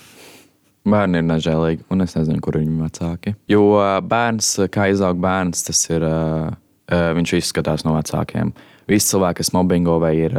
Bērni 0.91 1.21
ir 1.21 1.29
nežēlīgi, 1.29 1.85
un 1.93 2.03
es 2.03 2.17
nezinu, 2.17 2.41
kur 2.43 2.57
ir 2.57 2.65
viņu 2.65 2.83
vecāki. 2.89 3.35
Jo 3.53 3.63
ā, 3.79 3.93
bērns, 4.03 4.55
kā 4.75 4.89
izaug 4.95 5.21
bērns, 5.23 5.63
tas 5.69 5.87
ir. 5.93 6.07
ā, 6.07 6.51
Viņš 6.91 7.37
izskatās 7.37 7.85
no 7.87 7.93
vecākiem. 7.95 8.49
Visi 8.91 9.13
cilvēki, 9.13 9.37
kas 9.45 9.53
mobbingo 9.55 9.93
vai 10.03 10.09
ir 10.25 10.33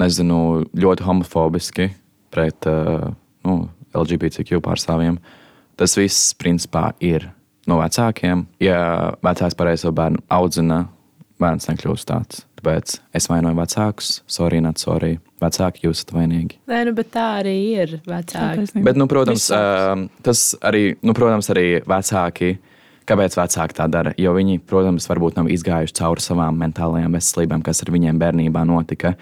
nezinu, 0.00 0.38
ļoti 0.72 1.04
homofobiski 1.04 1.90
pret 2.32 2.64
nu, 2.64 3.56
LGBTQ 3.92 4.62
pārstāvjiem, 4.64 5.18
tas 5.76 5.96
viss 5.98 6.34
principā 6.40 6.90
ir 7.04 7.30
no 7.66 7.80
vecākiem. 7.80 8.46
Ja 8.62 9.14
vecāks 9.24 9.56
pareizi 9.58 9.84
savu 9.84 9.96
bērnu 10.00 10.22
audzina, 10.32 10.84
bērns 11.42 11.68
nekļūst 11.70 12.08
tāds. 12.10 12.44
Tāpēc 12.56 12.96
es 13.14 13.28
vainoju 13.30 13.58
vecākus, 13.58 14.20
sorry, 14.30 14.62
not 14.64 14.80
sorry. 14.82 15.18
Vecāki, 15.42 15.84
jūs 15.84 16.00
esat 16.00 16.14
vainīgi. 16.16 16.56
Nē, 16.70 16.78
nu, 16.88 16.94
bet 16.96 17.10
tā 17.12 17.26
arī 17.42 17.56
ir 17.76 17.98
vecāki. 18.08 18.80
Bet, 18.80 18.96
nu, 18.96 19.04
protams, 19.10 19.50
ā, 19.52 19.92
tas 20.24 20.46
arī, 20.64 20.94
nu, 21.04 21.12
protams, 21.16 21.50
arī 21.52 21.66
vecāki. 21.84 22.56
Kāpēc 23.06 23.36
vecāki 23.38 23.76
tā 23.76 23.84
dara? 23.92 24.14
Jo 24.18 24.32
viņi, 24.34 24.62
protams, 24.66 25.04
varbūt 25.06 25.36
nav 25.36 25.50
izgājuši 25.52 25.94
cauri 26.00 26.24
savām 26.24 26.56
mentālajām 26.58 27.14
veselībām, 27.14 27.62
kas 27.62 27.84
ar 27.84 27.92
viņiem 27.94 28.18
bērnībā 28.18 28.64
notika. 28.66 29.12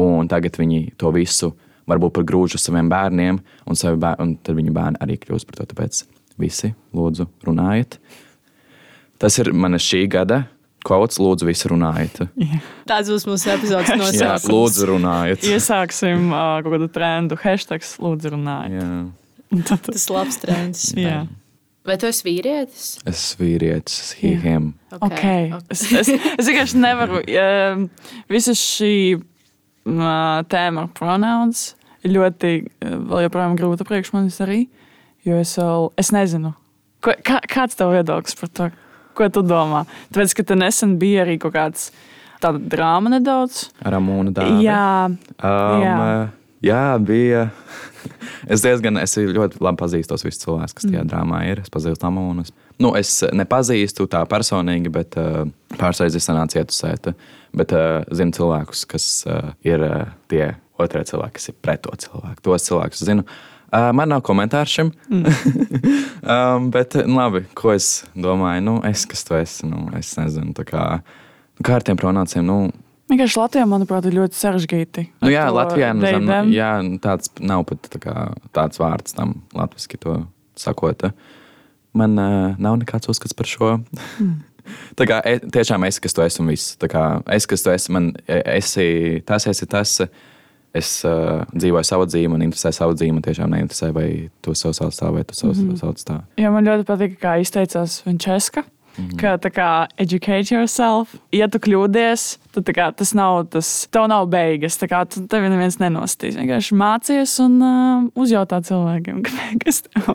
Un 0.00 0.30
tagad 0.30 0.56
viņi 0.62 0.94
to 1.00 1.10
visu 1.12 1.50
varbūt 1.90 2.16
par 2.16 2.26
grūžu 2.28 2.60
saviem 2.60 2.88
bērniem, 2.92 3.40
un, 3.66 3.78
savi 3.78 4.00
bēr, 4.00 4.20
un 4.24 4.36
tad 4.42 4.58
viņu 4.58 4.74
bērni 4.74 5.00
arī 5.04 5.18
kļūst 5.22 5.48
par 5.50 5.60
to. 5.60 5.68
Tāpēc 5.74 6.04
visi, 6.40 6.74
lūdzu, 6.96 7.28
runājiet. 7.46 7.98
Tas 9.22 9.38
ir 9.40 9.52
manas 9.54 9.84
šī 9.86 10.04
gada 10.10 10.44
Kauts, 10.84 11.16
lūdzu, 11.16 11.46
visi 11.48 11.68
runājiet. 11.72 12.18
Tāds 12.88 13.08
būs 13.08 13.24
mūsu 13.24 13.48
epizodes 13.54 13.88
Jā, 13.88 13.96
nosaukums. 13.96 14.48
lūdzu, 14.52 14.88
runājiet. 14.90 15.46
Iesāksim 15.48 16.26
uh, 16.28 16.58
kaut 16.64 16.74
kādu 16.76 16.88
trendu, 16.92 17.38
hashtag, 17.40 17.86
lūdzu, 18.04 18.34
runājiet. 18.34 18.82
Jā. 18.82 19.78
Tas 19.88 20.04
ir 20.04 20.12
labs 20.12 20.38
trends. 20.42 20.84
Jā. 21.06 21.22
Vai 21.84 21.96
tu 22.00 22.08
esi 22.08 22.24
vīrietis? 22.24 22.84
Es 23.04 23.14
esmu 23.14 23.46
vīrietis, 23.46 24.12
he, 24.20 24.34
Jā. 24.34 24.42
him. 24.44 24.68
Okay. 24.92 25.52
Okay. 25.52 25.72
Es, 25.72 25.86
es, 25.88 26.12
es 26.12 26.48
vienkārši 26.48 26.80
nevaru. 26.80 27.20
Um, 27.32 27.88
visa 28.32 28.52
šī 28.56 28.94
uh, 29.16 29.24
tēma, 29.84 30.88
pronouns, 30.96 31.74
ir 32.04 32.16
ļoti, 32.16 32.54
uh, 32.64 32.96
vēl 33.10 33.26
joprojām 33.26 33.58
grūta 33.60 33.86
priekš 33.88 34.14
manis 34.16 34.40
arī. 34.44 34.64
Jo 35.24 35.38
es 35.40 35.54
vēl, 35.56 35.90
es 36.00 36.10
nezinu, 36.12 36.52
ko, 37.04 37.14
kā, 37.24 37.38
kāds 37.48 37.78
tev 37.78 37.94
viedoklis 37.94 38.36
par 38.40 38.50
to, 38.52 38.70
ko 39.16 39.28
tu 39.32 39.44
domā. 39.46 39.84
Tāpēc, 40.12 40.34
ka 40.36 40.44
te 40.50 40.58
nesen 40.58 40.98
bija 41.00 41.24
arī 41.24 41.38
kaut 41.40 41.54
kāds 41.56 41.88
tāda 42.42 42.60
drāma 42.60 43.12
nedaudz. 43.14 43.68
Ramūna 43.84 44.34
dāvana. 44.36 44.64
Jā, 44.64 44.88
Um, 45.44 45.82
Jā. 45.82 46.30
jā. 46.62 46.98
bija. 46.98 47.46
es 48.52 48.64
diezgan, 48.64 48.98
es 49.00 49.16
ļoti 49.16 49.62
labi 49.64 49.80
pazīstu 49.80 50.12
tos 50.12 50.24
visus 50.26 50.42
cilvēkus, 50.44 50.76
kas 50.76 50.86
tajā 50.88 51.02
mm. 51.02 51.10
drāmā 51.10 51.40
ir. 51.50 51.62
Es 51.64 51.72
pazīstu 51.72 52.08
Amūnu. 52.08 52.44
Nu, 52.82 52.92
es 52.98 53.16
nepazīstu 53.32 54.08
tā 54.10 54.24
personīgi, 54.28 54.92
bet 54.92 55.16
uh, 55.20 55.44
pārsteidz 55.78 56.18
es 56.18 56.28
sanācu 56.28 56.60
ietusēt. 56.60 57.12
Bet 57.54 57.74
uh, 57.76 58.02
zinu 58.14 58.34
cilvēkus, 58.34 58.84
kas 58.90 59.08
uh, 59.30 59.52
ir 59.66 59.82
uh, 59.86 60.12
tie 60.32 60.54
otrie 60.80 61.04
cilvēki, 61.06 61.36
kas 61.38 61.50
ir 61.52 61.58
pret 61.62 61.84
to 61.84 61.94
cilvēku. 62.06 62.42
Tos 62.44 62.66
cilvēkus 62.68 63.04
zinu. 63.06 63.26
Uh, 63.74 63.90
man 63.96 64.10
nav 64.10 64.22
komentāru 64.26 64.70
šim. 64.70 64.90
Mm. 65.10 65.24
um, 66.34 66.70
bet, 66.74 66.96
nu, 67.06 67.18
labi, 67.18 67.44
ko 67.58 67.72
es 67.74 68.04
domāju? 68.14 68.62
Nu, 68.66 68.74
es, 68.86 69.04
kas 69.10 69.26
tu 69.26 69.36
esi, 69.38 69.66
nu, 69.70 69.86
es 69.98 70.12
nezinu. 70.18 70.54
Kā, 70.66 70.84
kā 71.62 71.78
ar 71.78 71.86
tiem 71.86 71.98
pronācijiem? 71.98 72.46
Nu, 72.46 72.58
vienkārši 73.10 73.40
Latvijā, 73.40 73.66
manuprāt, 73.70 74.06
ir 74.08 74.18
ļoti 74.18 74.38
sarežģīti. 74.38 75.06
Nu, 75.24 75.32
jā, 75.32 75.46
Latvijā 75.54 75.92
nu, 75.96 76.06
zem, 76.06 76.30
them. 76.30 76.54
jā, 76.54 76.70
nu, 76.86 77.00
tāds 77.02 77.32
nav 77.42 77.66
pat 77.70 77.90
tā 77.90 78.02
kā, 78.02 78.16
tāds 78.56 78.82
vārds 78.82 79.16
tam 79.16 79.40
latviešu 79.56 80.00
to 80.02 80.16
sakot. 80.58 81.06
Man 81.94 82.18
uh, 82.18 82.54
nav 82.62 82.78
nekāds 82.82 83.10
uzskats 83.10 83.36
par 83.36 83.50
šo. 83.50 83.76
Hmm. 84.16 84.42
tā 84.98 85.06
kā 85.08 85.20
e, 85.24 85.38
tiešām 85.54 85.86
es, 85.88 86.00
kas 86.02 86.16
tu 86.16 86.22
esi 86.24 86.42
un 86.42 86.52
viss. 86.52 86.76
Tā 86.80 86.90
kā 86.90 87.04
es, 87.34 87.48
kas 87.50 87.64
tu 87.64 87.72
esi, 87.74 87.92
man 87.94 88.12
e, 88.26 88.40
esi 88.58 89.22
tas, 89.26 89.48
esi 89.50 89.70
tas. 89.70 89.98
Es 90.74 90.88
uh, 91.06 91.44
dzīvoju 91.54 91.86
savu 91.86 92.02
dzīvi, 92.10 92.26
man 92.32 92.42
interesē 92.42 92.72
savu 92.74 92.96
dzīvi. 92.98 93.12
Man 93.14 93.22
tiešām 93.22 93.52
neinteresē, 93.52 93.92
vai 93.94 94.08
tu 94.42 94.56
sev 94.58 94.72
sauc 94.74 94.96
tā, 94.98 95.12
vai 95.14 95.22
tu 95.22 95.36
sev 95.38 95.52
mm 95.52 95.68
-hmm. 95.68 95.76
sauc 95.78 96.02
tā. 96.02 96.16
Jā, 96.34 96.50
man 96.50 96.66
ļoti 96.66 96.82
patīk, 96.88 97.14
kā 97.22 97.36
izteicās 97.38 98.02
Vinčeska. 98.02 98.64
Mm 98.98 99.08
-hmm. 99.08 99.20
Ka 99.20 99.36
tā 99.36 99.50
kā 99.50 99.86
educate 99.96 100.54
yourself, 100.54 101.14
ja 101.32 101.48
tu 101.48 101.58
kļūdies, 101.58 102.38
tad 102.52 102.68
kā, 102.68 102.92
tas 102.96 103.14
nav 103.14 103.46
tas, 103.50 103.88
tev 103.90 104.08
nav 104.08 104.26
beigas. 104.26 104.78
Tā 104.78 104.86
kā 104.86 105.06
tu- 105.06 105.26
tevi 105.26 105.48
neviens 105.48 105.78
nenostīs. 105.78 106.36
Vienkārši 106.36 106.74
mācies 106.74 107.40
un 107.44 107.62
uh, 107.62 108.10
uzjautā 108.14 108.60
cilvēkiem, 108.60 109.22
kas 109.64 109.82
tev 109.82 110.02
Jā. 110.06 110.14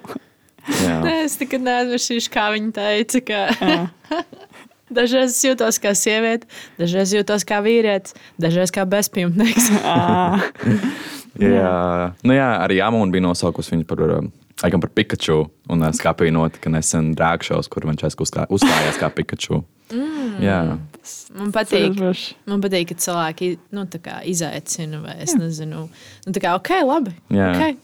Nē, 1.03 1.15
es 1.25 1.37
nekad 1.41 1.65
neaizmirsīšu, 1.65 2.31
kā 2.33 2.49
viņa 2.55 2.73
teica, 2.75 3.21
ka 3.27 4.23
dažreiz 4.99 5.35
es 5.35 5.43
jūtos 5.45 5.79
kā 5.81 5.93
sieviete, 5.97 6.49
dažreiz 6.79 7.13
jūtos 7.17 7.45
kā 7.47 7.61
vīrietis, 7.65 8.17
dažreiz 8.41 8.73
kā 8.75 8.85
bezpajumtnieks. 8.89 9.71
Ā, 9.83 9.95
Jā, 11.39 12.11
nu 12.27 12.35
jā 12.35 12.47
arī 12.65 12.81
Jāmūna 12.81 13.13
bija 13.13 13.23
nosaukusi 13.23 13.71
viņu 13.71 13.85
par, 13.87 14.01
um, 14.17 14.25
laikam, 14.59 14.81
par 14.83 14.91
Pikachu. 14.91 15.45
Un 15.71 15.85
uh, 15.85 15.93
skapīja 15.95 16.33
notika 16.35 16.71
nesen 16.73 17.13
drāgšos, 17.15 17.69
kur 17.71 17.85
viņš 17.87 18.07
uzstājās 18.09 18.99
kā 18.99 19.11
Pikachu. 19.13 19.61
Mm. 19.93 20.33
Jā, 20.43 20.57
Man 21.33 21.51
patīk, 21.53 21.95
man 22.49 22.61
patīk, 22.63 22.91
ka 22.91 22.97
cilvēki 23.01 23.51
nu, 23.75 23.85
tā 23.89 24.01
kā 24.03 24.19
izaicina, 24.27 24.99
vai 25.03 25.15
es 25.23 25.35
nezinu, 25.37 25.85
nu, 26.25 26.33
tā 26.35 26.41
kā 26.43 26.55
ok, 26.57 26.71
labi. 26.85 27.13
Jā. 27.33 27.53
Okay. 27.53 27.77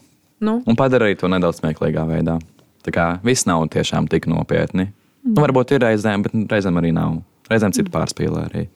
Nu, 0.44 0.58
un 0.68 0.76
padara 0.78 1.08
arī 1.08 1.16
to 1.18 1.30
nedaudz 1.32 1.62
smieklīgā 1.62 2.04
veidā. 2.10 2.36
Tā 2.86 2.94
kā 2.94 3.06
viss 3.26 3.48
nav 3.48 3.64
tiešām 3.74 4.06
tik 4.10 4.28
nopietni. 4.30 4.92
Nu, 5.26 5.40
varbūt 5.42 5.74
ir 5.74 5.82
reizēm, 5.82 6.22
bet 6.22 6.36
reizēm 6.52 6.78
arī 6.78 6.92
nav. 6.94 7.18
Reizēm 7.50 7.74
citu 7.74 7.90
pārspīlē 7.94 8.46
arī. 8.46 8.66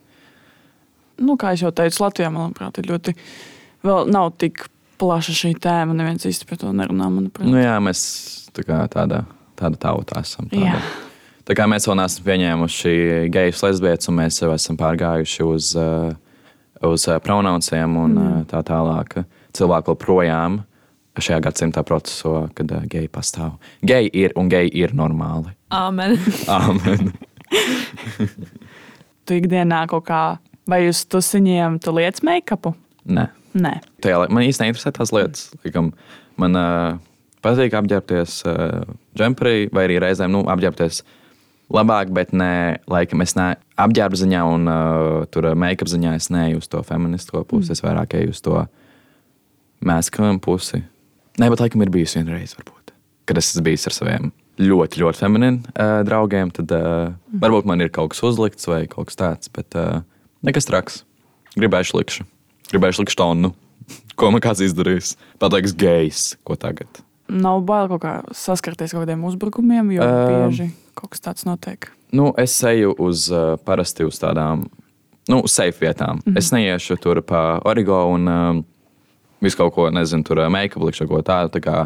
Nu, 1.21 1.37
kā 1.39 1.53
jau 1.59 1.71
teicu, 1.75 2.01
Latvijā, 2.03 2.31
manuprāt, 2.33 2.81
ir 2.81 2.89
ļoti, 2.91 3.15
vēl 3.87 4.09
nav 4.11 4.33
tik 4.41 4.65
plaša 5.01 5.35
šī 5.37 5.53
tēma. 5.63 5.95
Neviens 5.97 6.27
īsti 6.27 6.49
par 6.49 6.59
to 6.63 6.73
nerunā. 6.75 7.11
Nu, 7.13 7.61
jā, 7.61 7.77
mēs 7.85 8.03
tā 8.57 8.65
kā 8.67 8.81
tāda, 8.91 9.23
tāda 9.59 9.79
tauta 9.81 10.25
esam. 10.25 10.49
Tāda. 10.51 10.73
Jā. 10.73 10.81
Tā 11.49 11.57
kā 11.59 11.67
mēs 11.71 11.87
vēl 11.89 11.99
neesam 11.99 12.27
pieņēmuši 12.27 12.95
geju 13.35 13.55
lesbietes, 13.67 14.11
un 14.11 14.19
mēs 14.21 14.41
jau 14.43 14.51
esam 14.55 14.79
pārgājuši 14.81 15.47
uz, 15.47 15.71
uh, 15.79 16.11
uz 16.87 17.07
uh, 17.09 17.21
pronounciem 17.23 17.97
un 17.99 18.17
mm. 18.17 18.43
tā 18.51 18.61
tālāk. 18.67 19.23
Cilvēki 19.57 19.91
joprojām 19.91 20.61
šajā 21.19 21.41
gadsimta 21.43 21.83
proceso, 21.87 22.49
kad 22.55 22.71
uh, 22.71 22.85
geji 22.91 23.11
pastāv. 23.13 23.57
Geji 23.87 24.13
ir 24.23 24.37
un 24.39 24.53
geji 24.53 24.71
ir 24.83 24.95
normāli. 24.95 25.57
amen. 25.71 26.19
Amen. 26.49 27.13
Tu 29.27 29.39
ikdienā 29.39 29.85
kaut 29.91 30.07
kā, 30.09 30.23
vai 30.71 30.85
uz 30.89 31.05
tusiņiem 31.11 31.79
tu 31.83 31.95
lietas 31.95 32.25
make-upu? 32.27 32.75
Nē. 33.11 33.29
Nē. 33.51 33.77
Tajā, 34.03 34.25
man 34.31 34.47
īstenībā 34.47 34.73
interesē 34.73 34.93
tās 34.95 35.13
lietas. 35.15 35.49
Likam, 35.67 35.91
man 36.41 36.59
uh, 36.59 36.99
patīk 37.45 37.75
apģērbties 37.79 38.37
uh, 38.47 38.83
džemperī, 39.19 39.69
vai 39.75 39.89
arī 39.89 39.99
reizēm 40.03 40.31
nu, 40.35 40.45
apģērbties 40.51 41.03
labāk, 41.75 42.13
bet 42.15 42.35
ne, 42.35 42.79
laikam, 42.91 43.23
es 43.23 43.37
ne 43.39 43.53
apģērba 43.81 44.19
ziņā 44.23 44.45
un 44.51 44.71
uh, 44.71 45.25
tur 45.35 45.51
make-up 45.59 45.91
ziņā 45.91 46.15
es 46.19 46.31
neju 46.35 46.63
uz 46.63 46.71
to 46.71 46.83
feministisko 46.87 47.43
pusi. 47.45 47.71
Mm. 47.71 47.77
Es 47.79 47.85
vairāk 47.87 48.17
eju 48.21 48.35
uz 48.35 48.43
to 48.47 48.65
mēskalinu 49.87 50.43
pusi. 50.45 50.85
Nē, 51.41 51.49
bet 51.49 51.63
laikam 51.63 51.81
ir 51.85 51.91
bijusi 51.93 52.19
viena 52.19 52.37
reize, 52.37 52.57
varbūt, 52.59 52.93
kad 53.29 53.39
es 53.41 53.53
esmu 53.53 53.65
bijis 53.71 53.87
ar 53.89 53.97
saviem 53.97 54.33
ļoti, 54.61 55.01
ļoti 55.01 55.23
feminīniem 55.23 55.61
uh, 55.71 56.01
draugiem. 56.05 56.51
Tad 56.53 56.73
uh, 56.77 57.15
mm. 57.15 57.41
varbūt 57.41 57.69
man 57.71 57.81
ir 57.81 57.93
kaut 57.95 58.13
kas 58.13 58.21
uzlikts 58.29 58.69
vai 58.69 58.83
kaut 58.91 59.09
kas 59.09 59.21
tāds, 59.21 59.53
bet 59.55 59.77
uh, 59.79 60.03
nekas 60.47 60.69
traks. 60.69 61.03
Gribējuši 61.57 61.97
likšu. 61.97 62.27
Gribējuši 62.71 63.05
likšu 63.05 63.21
tonu. 63.23 63.55
Ko 64.21 64.29
man 64.35 64.45
kāds 64.45 64.61
izdarījis? 64.65 65.15
Pateiks, 65.41 65.73
gejs, 65.81 66.27
ko 66.45 66.59
tagad. 66.61 67.01
Nav 67.31 67.63
bail 67.65 67.89
kaut 67.93 68.03
kā 68.03 68.13
saskarties 68.37 68.93
ar 68.93 68.99
kaut 68.99 69.07
kādiem 69.07 69.25
uzbrukumiem, 69.29 69.95
jo 69.97 70.05
Um, 70.05 70.51
bieži 70.51 70.69
kaut 70.99 71.15
kas 71.15 71.23
tāds 71.25 71.47
notiek. 71.47 71.89
Nu, 72.13 72.33
es 72.39 72.57
eju 72.67 72.93
uz 72.99 73.29
uh, 73.31 73.55
parasti 73.65 74.05
uz 74.05 74.19
tādām 74.21 74.67
nu, 75.31 75.45
safe 75.47 75.79
vietām. 75.81 76.19
Mm 76.19 76.33
-hmm. 76.33 76.39
Es 76.39 76.51
neiešu 76.53 76.97
tur 76.97 77.23
pa 77.23 77.61
origo 77.65 78.05
un 78.11 78.29
um, 78.29 78.65
visu 79.45 79.61
kaut 79.61 79.75
ko, 79.77 79.91
nezinu, 79.95 80.27
tur 80.27 80.43
uh, 80.43 80.49
make-up 80.53 80.87
likšu 80.87 81.07
kaut 81.07 81.21
ko 81.21 81.27
tādu. 81.33 81.55
Tā 81.59 81.65
kā, 81.65 81.77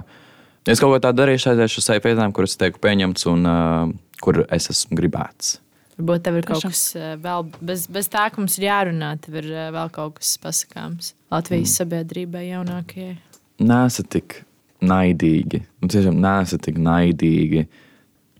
es 0.68 0.82
kaut 0.82 0.94
ko 0.94 1.02
tādu 1.02 1.22
darīšu, 1.22 1.52
aiziešu 1.52 1.82
uz 1.82 1.90
safe 1.90 2.10
vietām, 2.10 2.34
kuras 2.36 2.58
teiku 2.60 2.82
pieņemts 2.84 3.28
un 3.32 3.50
uh, 3.50 3.92
kur 4.24 4.44
es 4.54 4.70
esmu 4.72 4.98
gribēts. 4.98 5.58
Varbūt 5.94 6.24
tev 6.26 6.40
ir 6.40 6.46
kaut 6.48 6.64
kas 6.66 6.80
eh, 6.98 7.12
vēl, 7.22 7.46
bez, 7.62 7.86
bez 7.92 8.08
tā, 8.10 8.26
ka 8.32 8.40
mums 8.42 8.56
ir 8.58 8.66
jārunā, 8.66 9.12
tev 9.22 9.38
ir 9.38 9.50
eh, 9.52 9.68
vēl 9.74 9.92
kaut 9.94 10.18
kas 10.18 10.34
pasakāms 10.42 11.12
Latvijas 11.30 11.68
mm. 11.68 11.76
sabiedrībai 11.78 12.48
jaunākajai. 12.48 13.14
Nesat 13.62 14.10
tik 14.10 14.40
naidīgi. 14.82 15.62
Nu, 15.78 15.90
tiešām 15.92 16.18
nesat 16.18 16.64
tik 16.66 16.80
naidīgi. 16.82 17.68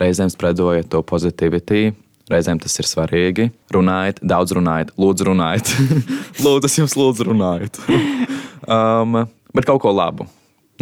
Reizēm 0.03 0.33
spredojiet 0.35 0.91
to 0.91 1.05
pozitīvitāti. 1.07 1.95
Reizēm 2.33 2.59
tas 2.59 2.75
ir 2.81 2.89
svarīgi. 2.89 3.51
Runājiet, 3.75 4.19
daudz 4.25 4.57
runājiet, 4.57 4.91
lūdzu, 4.99 5.29
runājiet. 5.29 5.71
lūdzu, 6.45 6.71
es 6.71 6.79
jums 6.81 6.99
lūdzu, 6.99 7.29
runājiet. 7.31 7.79
um, 8.69 9.25
bet 9.55 9.67
kaut 9.69 9.81
ko 9.85 9.93
labu, 9.95 10.27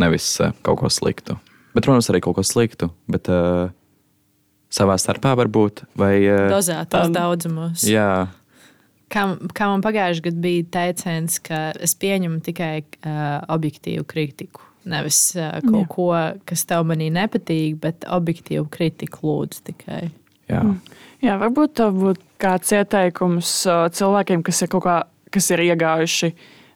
nevis 0.00 0.26
uh, 0.40 0.52
kaut 0.62 0.80
ko 0.82 0.90
sliktu. 0.92 1.38
Bet, 1.72 1.84
protams, 1.86 2.10
arī 2.12 2.20
kaut 2.24 2.36
ko 2.36 2.44
sliktu. 2.44 2.90
Bet 3.08 3.28
uh, 3.32 3.70
savā 4.72 4.96
starpā 5.00 5.34
varbūt. 5.40 5.84
Vai, 5.98 6.14
uh, 6.28 6.48
Dozētos 6.52 7.08
tā- 7.08 7.16
daudzumos. 7.16 7.84
jā, 7.88 8.28
Kā, 9.12 9.26
kā 9.52 9.66
man 9.68 9.82
pagājušajā 9.84 10.24
gadā 10.24 10.40
bija 10.40 10.64
teiciens, 10.72 11.34
ka 11.44 11.56
es 11.84 11.92
pieņemu 12.00 12.38
tikai 12.46 12.78
uh, 12.80 13.42
objektīvu 13.52 14.06
kritiku. 14.08 14.62
Nevis 14.88 15.18
uh, 15.36 15.58
kaut 15.60 15.82
Jā. 15.84 15.88
ko, 15.92 16.06
kas 16.48 16.64
tev 16.64 16.86
manī 16.88 17.10
nepatīk, 17.12 17.76
bet 17.82 18.06
objektīvu 18.08 18.64
kritiku 18.72 19.20
lūdzu 19.28 19.60
tikai. 19.68 20.06
jā. 20.48 20.62
Jā, 21.22 21.36
varbūt 21.38 21.74
tev 21.78 21.92
būtu 22.00 22.24
kāds 22.40 22.72
ieteikums 22.74 23.50
uh, 23.68 23.84
cilvēkiem, 23.94 24.40
kas 24.48 24.62
ir 24.64 24.72
kaut 24.72 24.82
kā, 24.88 24.96
kas 25.30 25.50
ir 25.54 25.60
iegājuši 25.68 26.32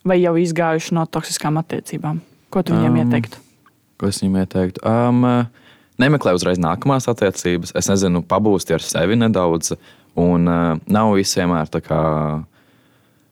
vai 0.07 0.21
jau 0.23 0.35
izgājuši 0.41 0.97
no 0.97 1.05
toksiskām 1.11 1.59
attiecībām. 1.61 2.21
Ko 2.53 2.63
tu 2.63 2.77
viņiem 2.77 2.95
Um, 2.95 2.99
ieteiktu? 3.05 3.41
Ko 4.01 4.11
es 4.11 4.21
viņam 4.23 4.43
ieteiktu? 4.43 4.83
Um, 4.87 5.25
nemeklē 6.01 6.35
uzreiz 6.37 6.61
nākamās 6.63 7.09
attiecības. 7.11 7.75
Es 7.79 7.91
nezinu, 7.91 8.23
pabūsti 8.23 8.77
ar 8.77 8.85
sevi 8.85 9.19
nedaudz. 9.19 9.75
Un 10.17 10.49
uh, 10.49 10.77
nav 10.89 11.15
vienmēr 11.17 11.69
tā 11.73 11.83
kā. 11.85 12.01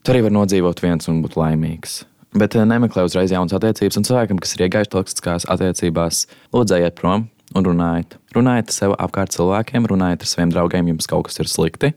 Tu 0.05 0.13
arī 0.13 0.27
vari 0.27 0.37
nodzīvot 0.37 0.83
viens 0.85 1.09
un 1.09 1.23
būt 1.25 1.39
laimīgs. 1.41 2.03
Bet 2.37 2.57
uh, 2.59 2.67
nemeklē 2.69 3.07
uzreiz 3.07 3.33
jaunas 3.33 3.55
attiecības. 3.57 4.01
Un 4.01 4.09
cilvēkam, 4.09 4.43
kas 4.43 4.57
ir 4.57 4.67
iegājuši 4.67 4.93
toksiskās 4.93 5.49
attiecībās, 5.49 6.27
lūdzu, 6.53 6.77
ejiet 6.81 6.99
prom 7.01 7.29
un 7.55 7.69
runājiet. 7.69 8.19
Runājiet 8.35 8.73
ar 8.73 8.77
sev 8.77 8.97
apkārt 8.99 9.33
cilvēkiem, 9.37 9.87
runājiet 9.89 10.25
ar 10.25 10.29
saviem 10.29 10.53
draugiem, 10.53 10.91
jums 10.93 11.09
kaut 11.09 11.29
kas 11.29 11.39
ir 11.41 11.49
slikti. 11.49 11.95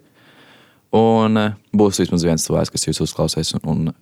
Un 0.96 1.40
uh, 1.42 1.56
būs 1.76 2.00
vismaz 2.00 2.24
viens 2.24 2.48
cilvēks, 2.48 2.72
kas 2.72 2.88
jūs 2.88 3.04
uzklausīs 3.10 3.56
un, 3.58 3.66
un 3.68 3.96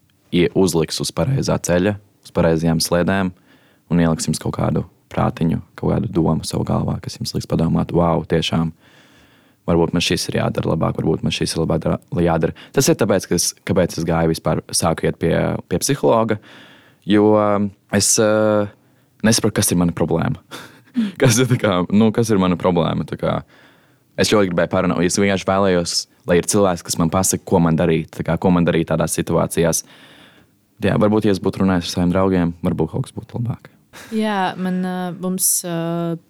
uzliks 0.58 1.00
uz 1.04 1.12
pareizā 1.16 1.58
ceļa, 1.62 1.96
uz 2.26 2.34
pareizajām 2.36 2.82
slēdēm 2.84 3.32
un 3.92 4.02
ieliks 4.02 4.28
jums 4.30 4.42
kaut 4.42 4.58
kādu 4.58 4.86
prātiņu, 5.14 5.62
kaut 5.78 5.94
kādu 5.94 6.12
domu 6.12 6.46
savā 6.48 6.66
galvā, 6.68 6.98
kas 7.04 7.18
jums 7.20 7.36
liks 7.36 7.50
padomāt, 7.50 7.94
wow, 7.96 8.24
tiešām. 8.28 8.74
Varbūt 9.66 9.96
man 9.96 10.04
šis 10.06 10.28
ir 10.30 10.40
jādara 10.42 10.76
labāk, 10.76 11.00
varbūt 11.00 11.24
man 11.26 11.34
šis 11.34 11.56
ir 11.56 11.64
labāk 11.64 11.82
dara- 11.86 12.22
jādara. 12.22 12.54
Tas 12.76 12.90
ir 12.90 12.98
tāpēc, 13.00 13.26
es, 13.34 13.50
kāpēc 13.66 13.98
es 13.98 14.06
gāju 14.06 14.34
vispār, 14.34 14.62
sāku 14.70 15.08
iet 15.08 15.18
pie, 15.22 15.34
pie 15.70 15.80
psihologa. 15.82 16.38
Jo 17.06 17.32
um, 17.38 17.70
es 17.94 18.12
uh, 18.22 18.70
nesaprotu, 19.26 19.58
kas 19.58 19.72
ir 19.74 19.80
mana 19.82 19.96
problēma. 19.96 20.42
kas, 21.22 21.40
ir, 21.42 21.50
kā, 21.62 21.80
nu, 21.90 22.12
kas 22.14 22.30
ir 22.30 22.42
mana 22.42 22.58
problēma? 22.60 23.08
Kā, 23.18 23.40
es 24.22 24.32
ļoti 24.34 24.52
gribēju 24.52 24.74
parunāt, 24.74 25.02
es 25.06 25.18
vienkārši 25.22 25.50
vēlējos, 25.50 25.96
lai 26.30 26.40
ir 26.42 26.50
cilvēks, 26.50 26.86
kas 26.86 27.00
man 27.02 27.14
pasaka, 27.14 27.46
ko 27.48 27.62
man 27.64 27.78
darīt, 27.80 28.22
kā, 28.26 28.38
ko 28.42 28.54
man 28.54 28.68
darīt 28.68 28.92
tādās 28.94 29.18
situācijās. 29.18 29.84
Jā, 30.86 30.98
varbūt, 31.02 31.28
ja 31.28 31.34
es 31.36 31.42
būtu 31.42 31.64
runājis 31.64 31.90
ar 31.90 31.94
saviem 31.96 32.14
draugiem, 32.14 32.54
varbūt 32.66 32.94
kaut 32.94 33.08
kas 33.08 33.16
būtu 33.16 33.40
labāk. 33.40 33.72
Jā, 34.12 34.54
man 34.60 34.82
mums 35.24 35.48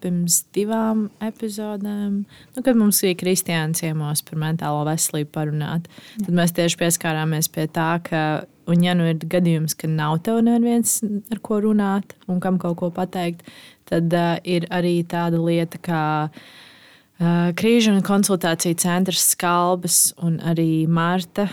pirms 0.04 0.36
divām 0.54 1.08
epizodēm, 1.24 2.20
nu, 2.28 2.64
kad 2.64 2.78
mums 2.78 3.02
bija 3.02 3.18
Kristiāns 3.18 3.82
ciemos 3.82 4.22
par 4.28 4.38
mentālo 4.42 4.84
veselību 4.86 5.32
parunāt, 5.34 5.90
tad 6.20 6.30
mēs 6.38 6.54
tieši 6.56 6.78
pieskārāmies 6.84 7.50
pie 7.50 7.66
tā, 7.74 7.96
ka, 8.06 8.22
un 8.70 8.86
ja 8.86 8.94
nu 8.98 9.08
ir 9.10 9.18
gadījums, 9.18 9.74
ka 9.82 9.90
nav 9.90 10.20
tev 10.28 10.44
neviens 10.46 11.00
ar 11.34 11.42
ko 11.42 11.58
runāt 11.66 12.14
un 12.30 12.38
kam 12.44 12.62
kaut 12.62 12.78
ko 12.84 12.92
pateikt, 12.94 13.42
tad 13.90 14.14
uh, 14.14 14.36
ir 14.44 14.68
arī 14.74 15.00
tāda 15.08 15.40
lieta 15.42 15.80
kā 15.82 16.06
uh, 16.30 17.50
krīžu 17.58 17.94
un 17.94 18.06
konsultāciju 18.06 18.78
centrs 18.82 19.30
Skalbas 19.36 20.10
un 20.26 20.40
arī 20.44 20.86
Marta. 20.88 21.50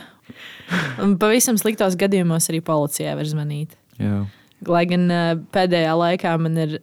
Pavisam 1.21 1.59
sliktos 1.61 1.97
gadījumos 2.01 2.49
arī 2.53 2.61
policijai 2.65 3.17
var 3.19 3.29
zvanīt. 3.29 3.75
Jā. 4.01 4.23
Lai 4.71 4.85
gan 4.87 5.09
uh, 5.11 5.33
pēdējā 5.55 5.95
laikā 5.99 6.37
man 6.39 6.59
ir 6.63 6.77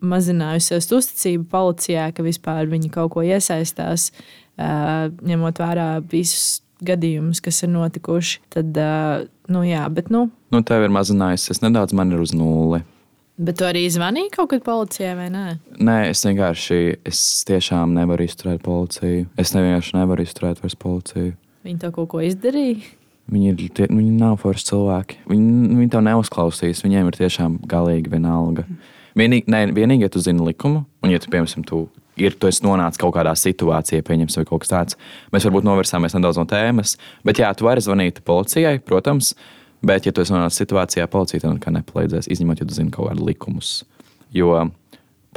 mazinājusies 0.00 0.86
uzticība 0.94 1.48
policijā, 1.56 2.10
ka 2.14 2.22
vispār 2.26 2.68
viņi 2.70 2.90
kaut 2.94 3.12
ko 3.16 3.24
iesaistās, 3.26 4.12
uh, 4.14 5.08
ņemot 5.26 5.58
vērā 5.62 5.88
visus 6.12 6.60
gadījumus, 6.86 7.40
kas 7.42 7.62
ir 7.66 7.72
notikuši. 7.72 8.42
Tad, 8.52 8.76
uh, 8.78 9.24
nu, 9.50 9.64
jā, 9.66 9.86
bet, 9.90 10.12
nu, 10.14 10.28
Nu, 10.54 10.60
tev 10.62 10.84
ir 10.86 10.92
mazinājusies 10.94 11.58
nedaudz, 11.64 11.92
man 11.98 12.12
ir 12.14 12.20
uz 12.22 12.30
nulli. 12.36 12.78
bet 13.36 13.58
tu 13.58 13.66
arī 13.66 13.82
zvanīji 13.90 14.30
kaut 14.36 14.52
kad 14.52 14.62
policijai 14.64 15.16
vai 15.18 15.26
nē? 15.34 15.42
Nē, 15.82 15.96
es 16.12 16.22
vienkārši, 16.24 16.78
es 17.10 17.24
tiešām 17.48 17.92
nevaru 17.96 18.24
izturēt 18.24 18.62
policiju. 18.64 19.26
Es 19.36 19.50
vienkārši 19.52 19.98
nevaru 19.98 20.22
izturēt 20.24 20.62
vairs 20.62 20.78
policiju. 20.78 21.34
Viņi 21.66 21.82
to 21.82 21.90
kaut 21.94 22.12
ko 22.12 22.22
izdarīja. 22.22 22.78
Viņi, 23.26 23.48
ir, 23.50 23.62
tie, 23.74 23.88
viņi 23.90 24.12
nav 24.20 24.36
forši 24.38 24.68
cilvēki. 24.68 25.16
Viņi, 25.26 25.70
viņi 25.80 25.88
tev 25.90 26.04
neuzklausīs. 26.06 26.84
Viņiem 26.84 27.08
ir 27.10 27.18
tiešām 27.18 27.56
galīgi 27.66 28.12
vienalga. 28.12 28.62
Vienīgi, 29.18 29.50
ne, 29.50 29.64
vienīgi 29.74 30.06
ja 30.06 30.12
tu 30.12 30.20
zini 30.22 30.44
likumu, 30.44 30.84
un, 31.02 31.10
ja 31.10 31.18
tu, 31.18 31.30
piemēram, 31.32 31.64
tu, 31.66 31.86
ir, 32.20 32.36
tu 32.38 32.50
esi 32.50 32.62
nonācis 32.62 33.00
kaut 33.00 33.14
kādā 33.16 33.32
situācijā, 33.38 34.04
pieņemsim, 34.06 34.42
vai 34.42 34.48
kaut 34.48 34.62
kas 34.62 34.72
tāds, 34.72 34.98
mēs 35.32 35.46
varbūt 35.48 35.66
novirzāmies 35.66 36.14
nedaudz 36.14 36.38
no 36.38 36.44
tēmas. 36.50 36.94
Bet, 37.26 37.40
jā, 37.40 37.48
tu 37.56 37.66
vari 37.66 37.82
zvanīt 37.82 38.20
policijai, 38.28 38.76
protams, 38.84 39.32
bet, 39.80 40.06
ja 40.06 40.12
tu 40.12 40.22
esi 40.22 40.36
nonācis 40.36 40.60
situācijā, 40.62 41.08
policija 41.10 41.42
tev 41.42 41.56
nekā 41.56 41.72
nepalīdzēs, 41.78 42.28
izņemot, 42.36 42.60
ja 42.60 42.68
tu 42.68 42.76
zini 42.76 42.92
kaut 42.94 43.08
kādus 43.10 43.26
likumus. 43.26 43.72
Jo 44.36 44.52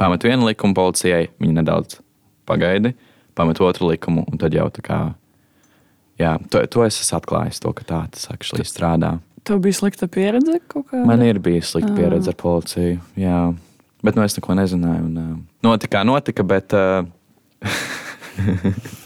pamet 0.00 0.28
vienu 0.28 0.46
likumu 0.50 0.76
policijai, 0.76 1.30
viņi 1.40 1.56
nedaudz 1.58 1.98
pagaidi, 2.48 2.94
pamet 3.38 3.64
otru 3.64 3.90
likumu, 3.90 4.28
un 4.28 4.40
tad 4.40 4.54
jau 4.56 4.68
tā 4.72 4.84
kā. 4.84 5.00
Jā, 6.20 6.36
to, 6.52 6.62
to 6.68 6.84
es 6.84 7.00
esmu 7.00 7.18
atklājis, 7.20 7.60
to, 7.64 7.72
ka 7.76 7.86
tā 7.88 8.00
tas 8.12 8.28
actually 8.32 8.66
strādā. 8.68 9.16
Tev 9.48 9.62
bija 9.64 9.78
slikta 9.78 10.08
pieredze 10.12 10.58
kaut 10.68 10.90
kādā? 10.90 11.04
Man 11.08 11.24
ir 11.24 11.40
bijusi 11.42 11.74
slikta 11.74 11.94
pieredze 11.96 12.34
ar 12.34 12.38
policiju. 12.40 12.98
Jā. 13.20 13.40
Bet 14.04 14.16
nu, 14.16 14.24
es 14.24 14.36
neko 14.36 14.56
nezināju. 14.56 15.06
Un, 15.08 15.16
uh, 15.20 15.36
notika, 16.08 16.44
bet 16.46 16.76
uh, 16.76 17.04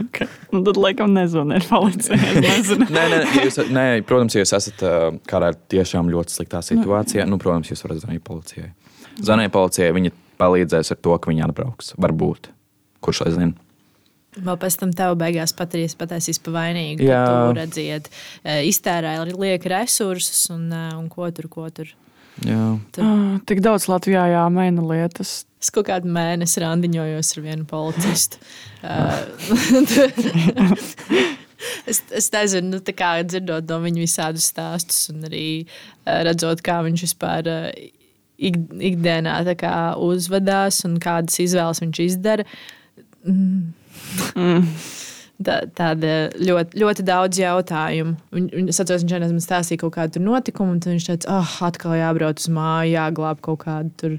Okay. 0.00 0.26
Nu, 0.50 0.62
tad, 0.64 0.78
laikam, 0.80 1.12
nezvanīt 1.14 1.66
policijai. 1.70 2.40
Nē, 2.40 3.02
nē, 3.12 3.18
jūs, 3.44 3.58
nē, 3.70 3.84
protams, 4.08 4.34
ja 4.34 4.42
jūs 4.42 4.54
esat 4.56 4.82
uh, 4.86 5.10
kādā 5.30 5.52
tiešām 5.70 6.08
ļoti 6.10 6.34
sliktā 6.34 6.62
situācijā, 6.64 7.26
nu, 7.28 7.38
protams, 7.42 7.70
jūs 7.70 7.84
varat 7.84 8.00
zvanīt 8.02 8.24
policijai. 8.26 8.72
Zvanīt 9.20 9.52
policijai, 9.54 9.92
viņi 9.94 10.14
palīdzēs 10.40 10.94
ar 10.94 11.00
to, 11.04 11.16
ka 11.20 11.30
viņi 11.30 11.44
atbrauks. 11.46 11.92
Varbūt. 12.00 12.50
Kurš 13.04 13.22
lai 13.26 13.34
zina? 13.36 13.69
Vēl 14.38 14.58
pēc 14.62 14.76
tam 14.78 14.92
tev 14.94 15.16
beigās 15.18 15.50
patīs, 15.58 15.96
pataisīs 15.98 16.38
pa 16.42 16.52
vainīgu. 16.54 17.02
Jā. 17.02 17.22
Tu 17.26 17.54
redziet, 17.58 18.06
eh, 18.44 18.62
iztērēja 18.68 19.24
lieka 19.26 19.72
resursus 19.72 20.44
un, 20.54 20.68
eh, 20.72 20.92
un 20.94 21.08
ko 21.10 21.30
tur, 21.34 21.48
ko 21.50 21.66
tur. 21.70 21.90
Jā. 22.46 22.78
Ah, 23.02 23.40
Tik 23.44 23.60
daudz 23.60 23.88
Latvijā 23.90 24.28
jāmaina 24.30 24.84
lietas. 24.86 25.44
Es 25.60 25.68
kaut 25.68 25.90
kādu 25.90 26.06
mēnesi 26.06 26.62
randiņojos 26.62 27.36
ar 27.36 27.42
vienu 27.42 27.66
policistu. 27.68 28.38
Uh, 28.82 29.50
es, 31.90 32.00
es 32.16 32.30
nezinu, 32.32 32.70
nu, 32.70 32.80
tā 32.80 32.94
kā 32.96 33.10
dzirdot 33.26 33.68
no 33.68 33.80
viņa 33.82 34.00
visādus 34.00 34.46
stāstus, 34.48 35.10
un 35.12 35.26
arī 35.28 35.66
redzot, 36.06 36.62
kā 36.64 36.78
viņš 36.86 37.04
vispār 37.04 37.50
ik, 38.40 38.56
ikdienā 38.56 39.36
tā 39.50 39.54
kā 39.60 39.74
uzvedās 40.00 40.80
un 40.88 40.96
kādas 41.02 41.36
izvēles 41.44 41.84
viņš 41.84 42.02
izdara. 42.06 42.48
Mm. 43.28 43.74
Tā, 45.40 45.54
tāda 45.72 46.28
ļoti, 46.36 46.76
ļoti 46.82 47.04
daudz 47.08 47.38
jautājumu. 47.40 48.12
Viņ, 48.36 48.48
es 48.68 48.80
atceros, 48.82 49.06
viņš 49.06 49.22
man 49.22 49.38
stāstīja 49.40 49.80
kaut 49.80 49.94
kādu 49.94 50.20
notikumu, 50.20 50.74
un 50.76 50.82
viņš 50.84 51.06
teica, 51.06 51.30
ah, 51.32 51.46
oh, 51.46 51.54
atkal 51.70 51.94
jābrauc 51.96 52.42
uz 52.42 52.50
māju, 52.52 52.92
jāglāb 52.92 53.40
kaut 53.46 53.62
kādu 53.62 53.94
tur, 54.02 54.18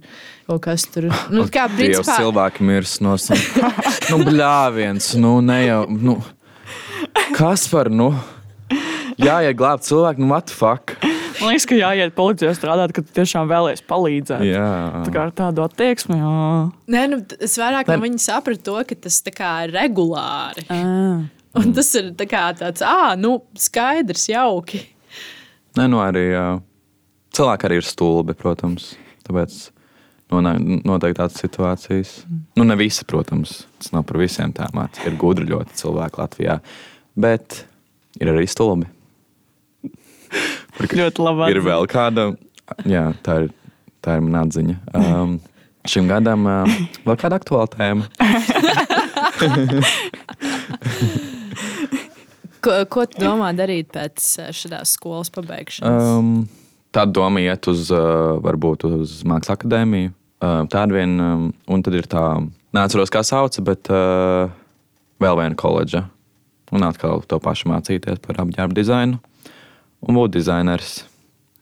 kaut 0.50 0.64
kas 0.66 0.88
tur. 0.90 1.12
Nu, 1.30 1.46
kā 1.54 1.68
principā, 1.70 2.18
cilvēki 2.24 2.66
mirs 2.66 2.96
no 3.06 3.14
savas. 3.22 3.46
nu, 4.10 4.18
bļāviens, 4.26 5.14
nu, 5.22 5.38
ne 5.46 5.60
jau. 5.62 5.82
Nu, 5.94 6.18
kas 7.38 7.70
par, 7.70 7.94
nu, 7.94 8.16
jāiet 9.22 9.62
glābt 9.62 9.86
cilvēku, 9.86 10.26
nu, 10.26 10.34
what 10.34 10.50
the 10.50 10.58
fuck? 10.58 10.98
Man 11.40 11.52
liekas, 11.52 11.66
ka 11.70 11.78
jāiet 11.78 12.16
policijā 12.18 12.52
strādāt, 12.58 12.94
ka 12.96 13.04
tu 13.06 13.14
tiešām 13.16 13.50
vēlēsies 13.50 13.86
palīdzēt. 13.90 14.44
Jā. 14.50 14.70
Tā 15.06 15.14
kā 15.14 15.26
ar 15.28 15.34
tādu 15.38 15.64
attieksmi. 15.66 16.18
Jā. 16.20 16.32
Nē, 16.92 17.04
nu, 17.14 17.22
es 17.40 17.58
vairāk 17.62 17.92
no 17.92 18.00
viņa 18.04 18.24
sapratu 18.24 18.66
to, 18.68 18.78
ka 18.90 18.98
tas 19.08 19.22
tā 19.26 19.34
kā 19.36 19.52
ir 19.66 19.76
regulāri. 19.76 20.66
Ah. 20.74 21.22
Un 21.60 21.74
tas 21.76 21.90
ir 22.00 22.14
tā 22.20 22.28
kā 22.32 22.46
tāds, 22.58 22.84
ah, 22.86 23.12
nu, 23.20 23.38
skaidrs, 23.60 24.30
jauki. 24.32 24.86
Nē, 25.80 25.88
nu 25.92 26.00
arī 26.04 26.30
jā. 26.32 26.48
cilvēki 27.36 27.68
arī 27.68 27.82
ir 27.82 27.88
stulbi, 27.88 28.36
protams. 28.40 28.94
Tāpēc 29.28 29.60
notiek 30.32 31.18
tādas 31.18 31.40
situācijas. 31.42 32.16
Nu, 32.56 32.64
ne 32.68 32.78
visi, 32.80 33.06
protams, 33.08 33.66
tas 33.80 33.92
nav 33.96 34.08
par 34.08 34.20
visiem 34.22 34.54
tēmām. 34.56 34.92
Ir 35.08 35.20
gudri 35.20 35.50
ļoti 35.52 35.76
cilvēki 35.82 36.22
Latvijā, 36.22 36.58
bet 37.20 37.64
ir 38.20 38.32
arī 38.32 38.48
stulbi. 38.50 38.88
Ļoti 40.82 41.24
labi. 41.24 41.50
Ir 41.54 41.62
vēl 41.66 41.88
kāda, 41.92 42.32
jā, 42.90 43.06
tā 43.26 43.38
ir, 43.44 43.50
tā 44.04 44.18
ir 44.18 44.26
mana 44.26 44.46
atziņa. 44.46 44.76
Um, 44.98 45.38
šim 45.90 46.08
gadam 46.10 46.48
uh, 46.50 46.80
vēl 47.06 47.18
kāda 47.22 47.42
aktuāla 47.42 47.70
tēma. 47.76 48.04
Ko, 52.62 52.74
ko 52.94 53.08
tu 53.10 53.18
domā 53.24 53.48
darīt 53.58 53.88
pēc 53.90 54.22
šādas 54.54 54.92
skolas 54.94 55.32
pabeigšanas? 55.34 56.10
Um, 56.14 56.44
tāda 56.94 57.16
doma 57.18 57.42
iet 57.42 57.66
uz, 57.72 57.88
uh, 57.90 58.38
varbūt 58.44 58.86
uz 58.86 59.16
Mākslas 59.26 59.56
akadēmiju. 59.56 60.12
Uh, 60.42 60.62
tāda 60.70 60.94
vien, 60.94 61.16
um, 61.18 61.48
un 61.74 61.82
tad 61.82 61.98
ir 61.98 62.06
tā, 62.10 62.22
neatceros, 62.78 63.10
kā 63.14 63.24
sauca, 63.26 63.64
bet 63.66 63.90
uh, 63.90 64.54
vēl 65.22 65.40
viena 65.42 65.58
koledža. 65.58 66.04
Un 66.70 66.86
atkal 66.86 67.26
to 67.26 67.42
pašu 67.42 67.72
mācīties 67.74 68.22
par 68.22 68.44
apģērba 68.46 68.78
dizainu 68.78 69.18
un 70.08 70.18
būt 70.18 70.36
dizainers. 70.36 71.02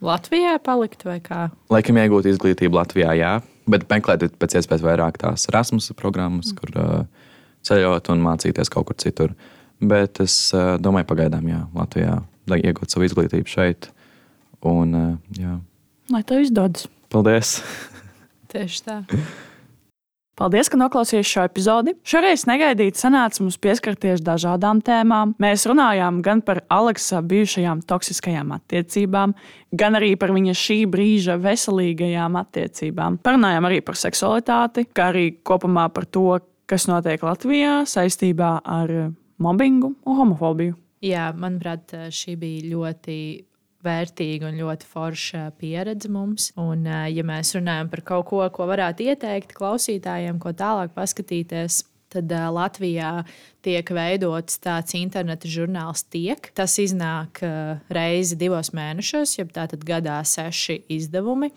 Latvijā 0.04 0.56
palikt 0.64 1.04
vai 1.08 1.18
kā? 1.24 1.50
Laikam 1.72 2.00
iegūt 2.00 2.30
izglītību 2.32 2.80
Latvijā, 2.80 3.12
jā, 3.20 3.32
bet 3.70 3.88
meklēt 3.92 4.24
pēc 4.40 4.60
iespējas 4.62 4.86
vairāk 4.86 5.20
tās 5.20 5.48
Erasmus 5.52 5.92
programmas, 6.00 6.54
kur 6.56 6.72
uh, 6.80 7.02
ceļot 7.68 8.12
un 8.14 8.24
mācīties 8.24 8.72
kaut 8.72 8.88
kur 8.88 9.00
citur. 9.02 9.36
Bet 9.80 10.22
es 10.24 10.38
uh, 10.56 10.78
domāju, 10.80 11.10
pagaidām, 11.12 11.48
jā, 11.52 11.66
Latvijā, 11.76 12.16
lai 12.52 12.62
iegūtu 12.64 12.96
savu 12.96 13.08
izglītību 13.10 13.52
šeit. 13.52 13.92
Un, 14.68 14.96
uh, 14.96 15.12
jā, 15.40 15.60
Lai 16.10 16.24
tev 16.26 16.42
izdodas. 16.42 16.88
paldies! 17.14 17.60
Tieši 18.50 18.82
tā. 18.88 19.04
Paldies, 20.40 20.70
ka 20.72 20.78
noklausījāties 20.80 21.28
šo 21.34 21.42
epizodi. 21.50 21.94
Šoreiz 22.08 22.46
negaidīti 22.48 23.02
sanāca 23.02 23.42
mums 23.44 23.58
pieskarties 23.60 24.22
dažādām 24.24 24.80
tēmām. 24.88 25.34
Mēs 25.44 25.66
runājām 25.68 26.22
gan 26.24 26.40
par 26.48 26.62
Aleksa 26.72 27.20
bijušajām 27.28 27.82
toksiskajām 27.90 28.54
attiecībām, 28.56 29.34
gan 29.76 30.00
arī 30.00 30.14
par 30.22 30.32
viņa 30.32 30.56
šī 30.56 30.78
brīža 30.94 31.36
veselīgajām 31.44 32.40
attiecībām. 32.40 33.20
Parunājām 33.26 33.68
arī 33.68 33.82
par 33.84 34.00
seksualitāti, 34.00 34.86
kā 34.96 35.10
arī 35.12 35.26
kopumā 35.44 35.90
par 35.92 36.08
to, 36.08 36.40
kas 36.72 36.88
notiek 36.88 37.20
Latvijā 37.28 37.82
saistībā 37.90 38.54
ar 38.64 38.96
mobbingu 39.44 39.92
un 39.92 40.20
homofobiju. 40.22 40.80
Jā, 41.04 41.34
manuprāt, 41.36 41.92
šī 42.16 42.40
bija 42.40 42.64
ļoti 42.78 43.20
vērtīga 43.86 44.50
un 44.50 44.58
ļoti 44.60 44.88
forša 44.90 45.44
pieredze 45.60 46.12
mums. 46.12 46.52
Un, 46.60 46.86
eh, 46.88 47.08
ja 47.16 47.24
mēs 47.24 47.56
runājam 47.56 47.90
par 47.92 48.02
kaut 48.02 48.26
ko, 48.32 48.42
ko 48.50 48.68
varētu 48.70 49.08
ieteikt 49.12 49.56
klausītājiem, 49.58 50.40
ko 50.40 50.52
tālāk 50.52 50.94
paskatīties, 50.96 51.84
tad 52.10 52.32
uh, 52.34 52.48
Latvijā 52.54 53.24
tiek 53.66 53.92
veidots 53.94 54.60
tāds 54.64 54.96
interneta 54.98 55.50
žurnāls 55.50 56.04
tiek. 56.10 56.50
Tas 56.58 56.78
iznāk 56.82 57.44
uh, 57.46 57.78
reizi 57.94 58.38
divos 58.40 58.74
mēnešos, 58.74 59.38
jeb 59.38 59.54
tātad 59.56 59.86
gadā 59.86 60.20
seši 60.26 60.82
izdevumi. 60.90 61.52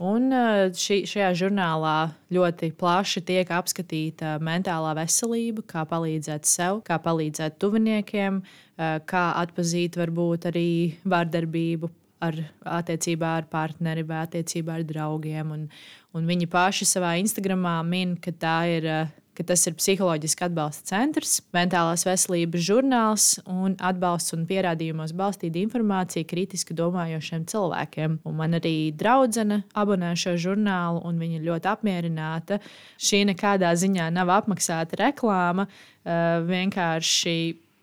Un 0.00 0.32
uh, 0.32 0.70
šī, 0.72 1.02
šajā 1.04 1.28
žurnālā 1.42 2.14
ļoti 2.32 2.70
plaši 2.80 3.20
tiek 3.28 3.50
apskatīta 3.52 4.38
mentālā 4.40 4.94
veselība, 4.96 5.60
kā 5.68 5.84
palīdzēt 5.90 6.48
sev, 6.48 6.80
kā 6.86 6.96
palīdzēt 7.04 7.58
tuviniekiem, 7.60 8.38
uh, 8.40 8.96
kā 9.04 9.24
atpazīt 9.42 9.98
varbūt 10.00 10.48
arī 10.48 10.70
vārdarbību 11.04 11.90
ar 12.24 12.38
attiecībā 12.80 13.34
ar 13.42 13.48
partneri 13.52 14.06
vai 14.08 14.22
attiecībā 14.24 14.78
ar 14.78 14.86
draugiem. 14.88 15.52
Un, 15.52 15.68
un 16.16 16.32
viņi 16.32 16.48
paši 16.48 16.88
savā 16.88 17.14
Instagramā 17.20 17.76
min, 17.84 18.16
ka 18.16 18.32
tā 18.32 18.56
ir 18.72 18.88
ka 19.36 19.44
tas 19.46 19.62
ir 19.68 19.76
psiholoģiski 19.78 20.44
atbalsta 20.46 20.90
centrs, 20.90 21.38
mentālās 21.54 22.04
veselības 22.06 22.64
žurnāls 22.66 23.26
un 23.48 23.76
atbalsts 23.78 24.34
un 24.36 24.44
pierādījumos 24.48 25.14
balstīta 25.16 25.60
informācija 25.62 26.26
kritiski 26.28 26.76
domājošiem 26.76 27.46
cilvēkiem. 27.50 28.18
Un 28.26 28.36
man 28.40 28.58
arī 28.58 28.90
draudzene 28.96 29.62
abonē 29.78 30.12
šo 30.18 30.36
žurnālu, 30.40 31.02
un 31.06 31.22
viņa 31.22 31.40
ir 31.40 31.48
ļoti 31.48 31.72
apmierināta. 31.72 32.60
Šī 33.00 33.24
nekādā 33.30 33.72
ziņā 33.78 34.10
nav 34.14 34.32
apmaksāta 34.40 34.98
reklāma, 35.04 35.68
vienkārši 36.04 37.38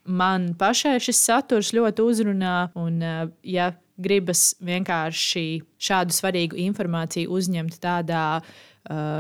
man 0.08 0.54
pašai 0.60 0.98
šis 1.04 1.26
saturs 1.30 1.74
ļoti 1.76 2.06
uzrunā. 2.06 2.56
Un, 2.80 3.02
ja 3.44 3.74
gribas 3.98 4.52
vienkārši 4.62 5.46
šādu 5.82 6.14
svarīgu 6.14 6.60
informāciju 6.68 7.32
uzņemt 7.34 7.80
tādā 7.82 8.26
Eh, 8.42 8.77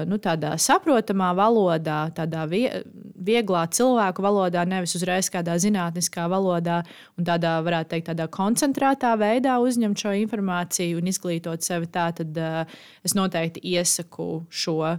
nu, 0.08 0.18
tādā 0.24 0.54
saprotamā 0.62 1.34
valodā, 1.36 2.08
tādā 2.16 2.46
vieglā 2.48 3.66
cilvēku 3.74 4.24
valodā, 4.24 4.64
nevis 4.70 4.96
uzreiz 4.96 5.30
kādā 5.34 5.58
zinātniskā 5.60 6.28
valodā, 6.32 6.82
un 7.20 7.28
tādā, 7.28 7.58
varētu 7.66 7.96
teikt, 7.96 8.08
tādā 8.12 8.30
koncentrētā 8.32 9.16
veidā 9.20 9.58
uzņemt 9.64 10.00
šo 10.00 10.14
informāciju 10.24 11.02
un 11.02 11.12
izglītot 11.12 11.66
sevi 11.66 11.90
tā, 11.92 12.10
tad 12.16 12.40
uh, 12.40 12.80
es 13.04 13.18
noteikti 13.18 13.64
iesaku 13.76 14.46
šo. 14.50 14.98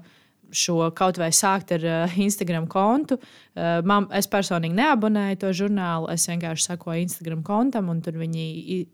Šo 0.49 0.87
kaut 0.97 1.19
vai 1.21 1.27
sākt 1.37 1.75
ar 1.77 1.83
uh, 1.85 2.14
Instagram 2.25 2.64
kontu. 2.73 3.19
Uh, 3.53 3.83
man, 3.85 4.07
es 4.16 4.25
personīgi 4.33 4.79
neabonēju 4.79 5.37
to 5.43 5.51
žurnālu. 5.53 6.09
Es 6.09 6.25
vienkārši 6.25 6.71
sakoju 6.71 7.03
Instagram 7.03 7.43
kontam, 7.45 7.91
un 7.93 8.01
tur 8.01 8.16
viņi 8.16 8.47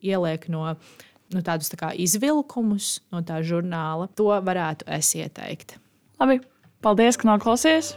ieliek 0.03 0.49
no 0.51 0.65
uh, 0.73 0.97
nu, 1.33 1.43
tādus 1.45 1.73
tā 1.73 1.93
izvilkumus 1.97 2.99
no 3.15 3.23
tā 3.27 3.41
žurnāla, 3.47 4.11
to 4.19 4.29
varētu 4.29 4.89
es 4.99 5.15
ieteikt. 5.17 5.79
Labi, 6.21 6.41
paldies, 6.85 7.19
ka 7.21 7.31
noklausījāties! 7.33 7.95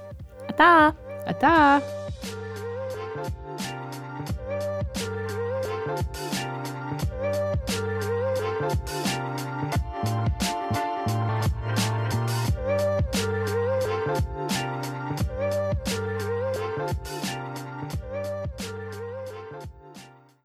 Tā! 0.57 0.93
Tā! 1.41 1.57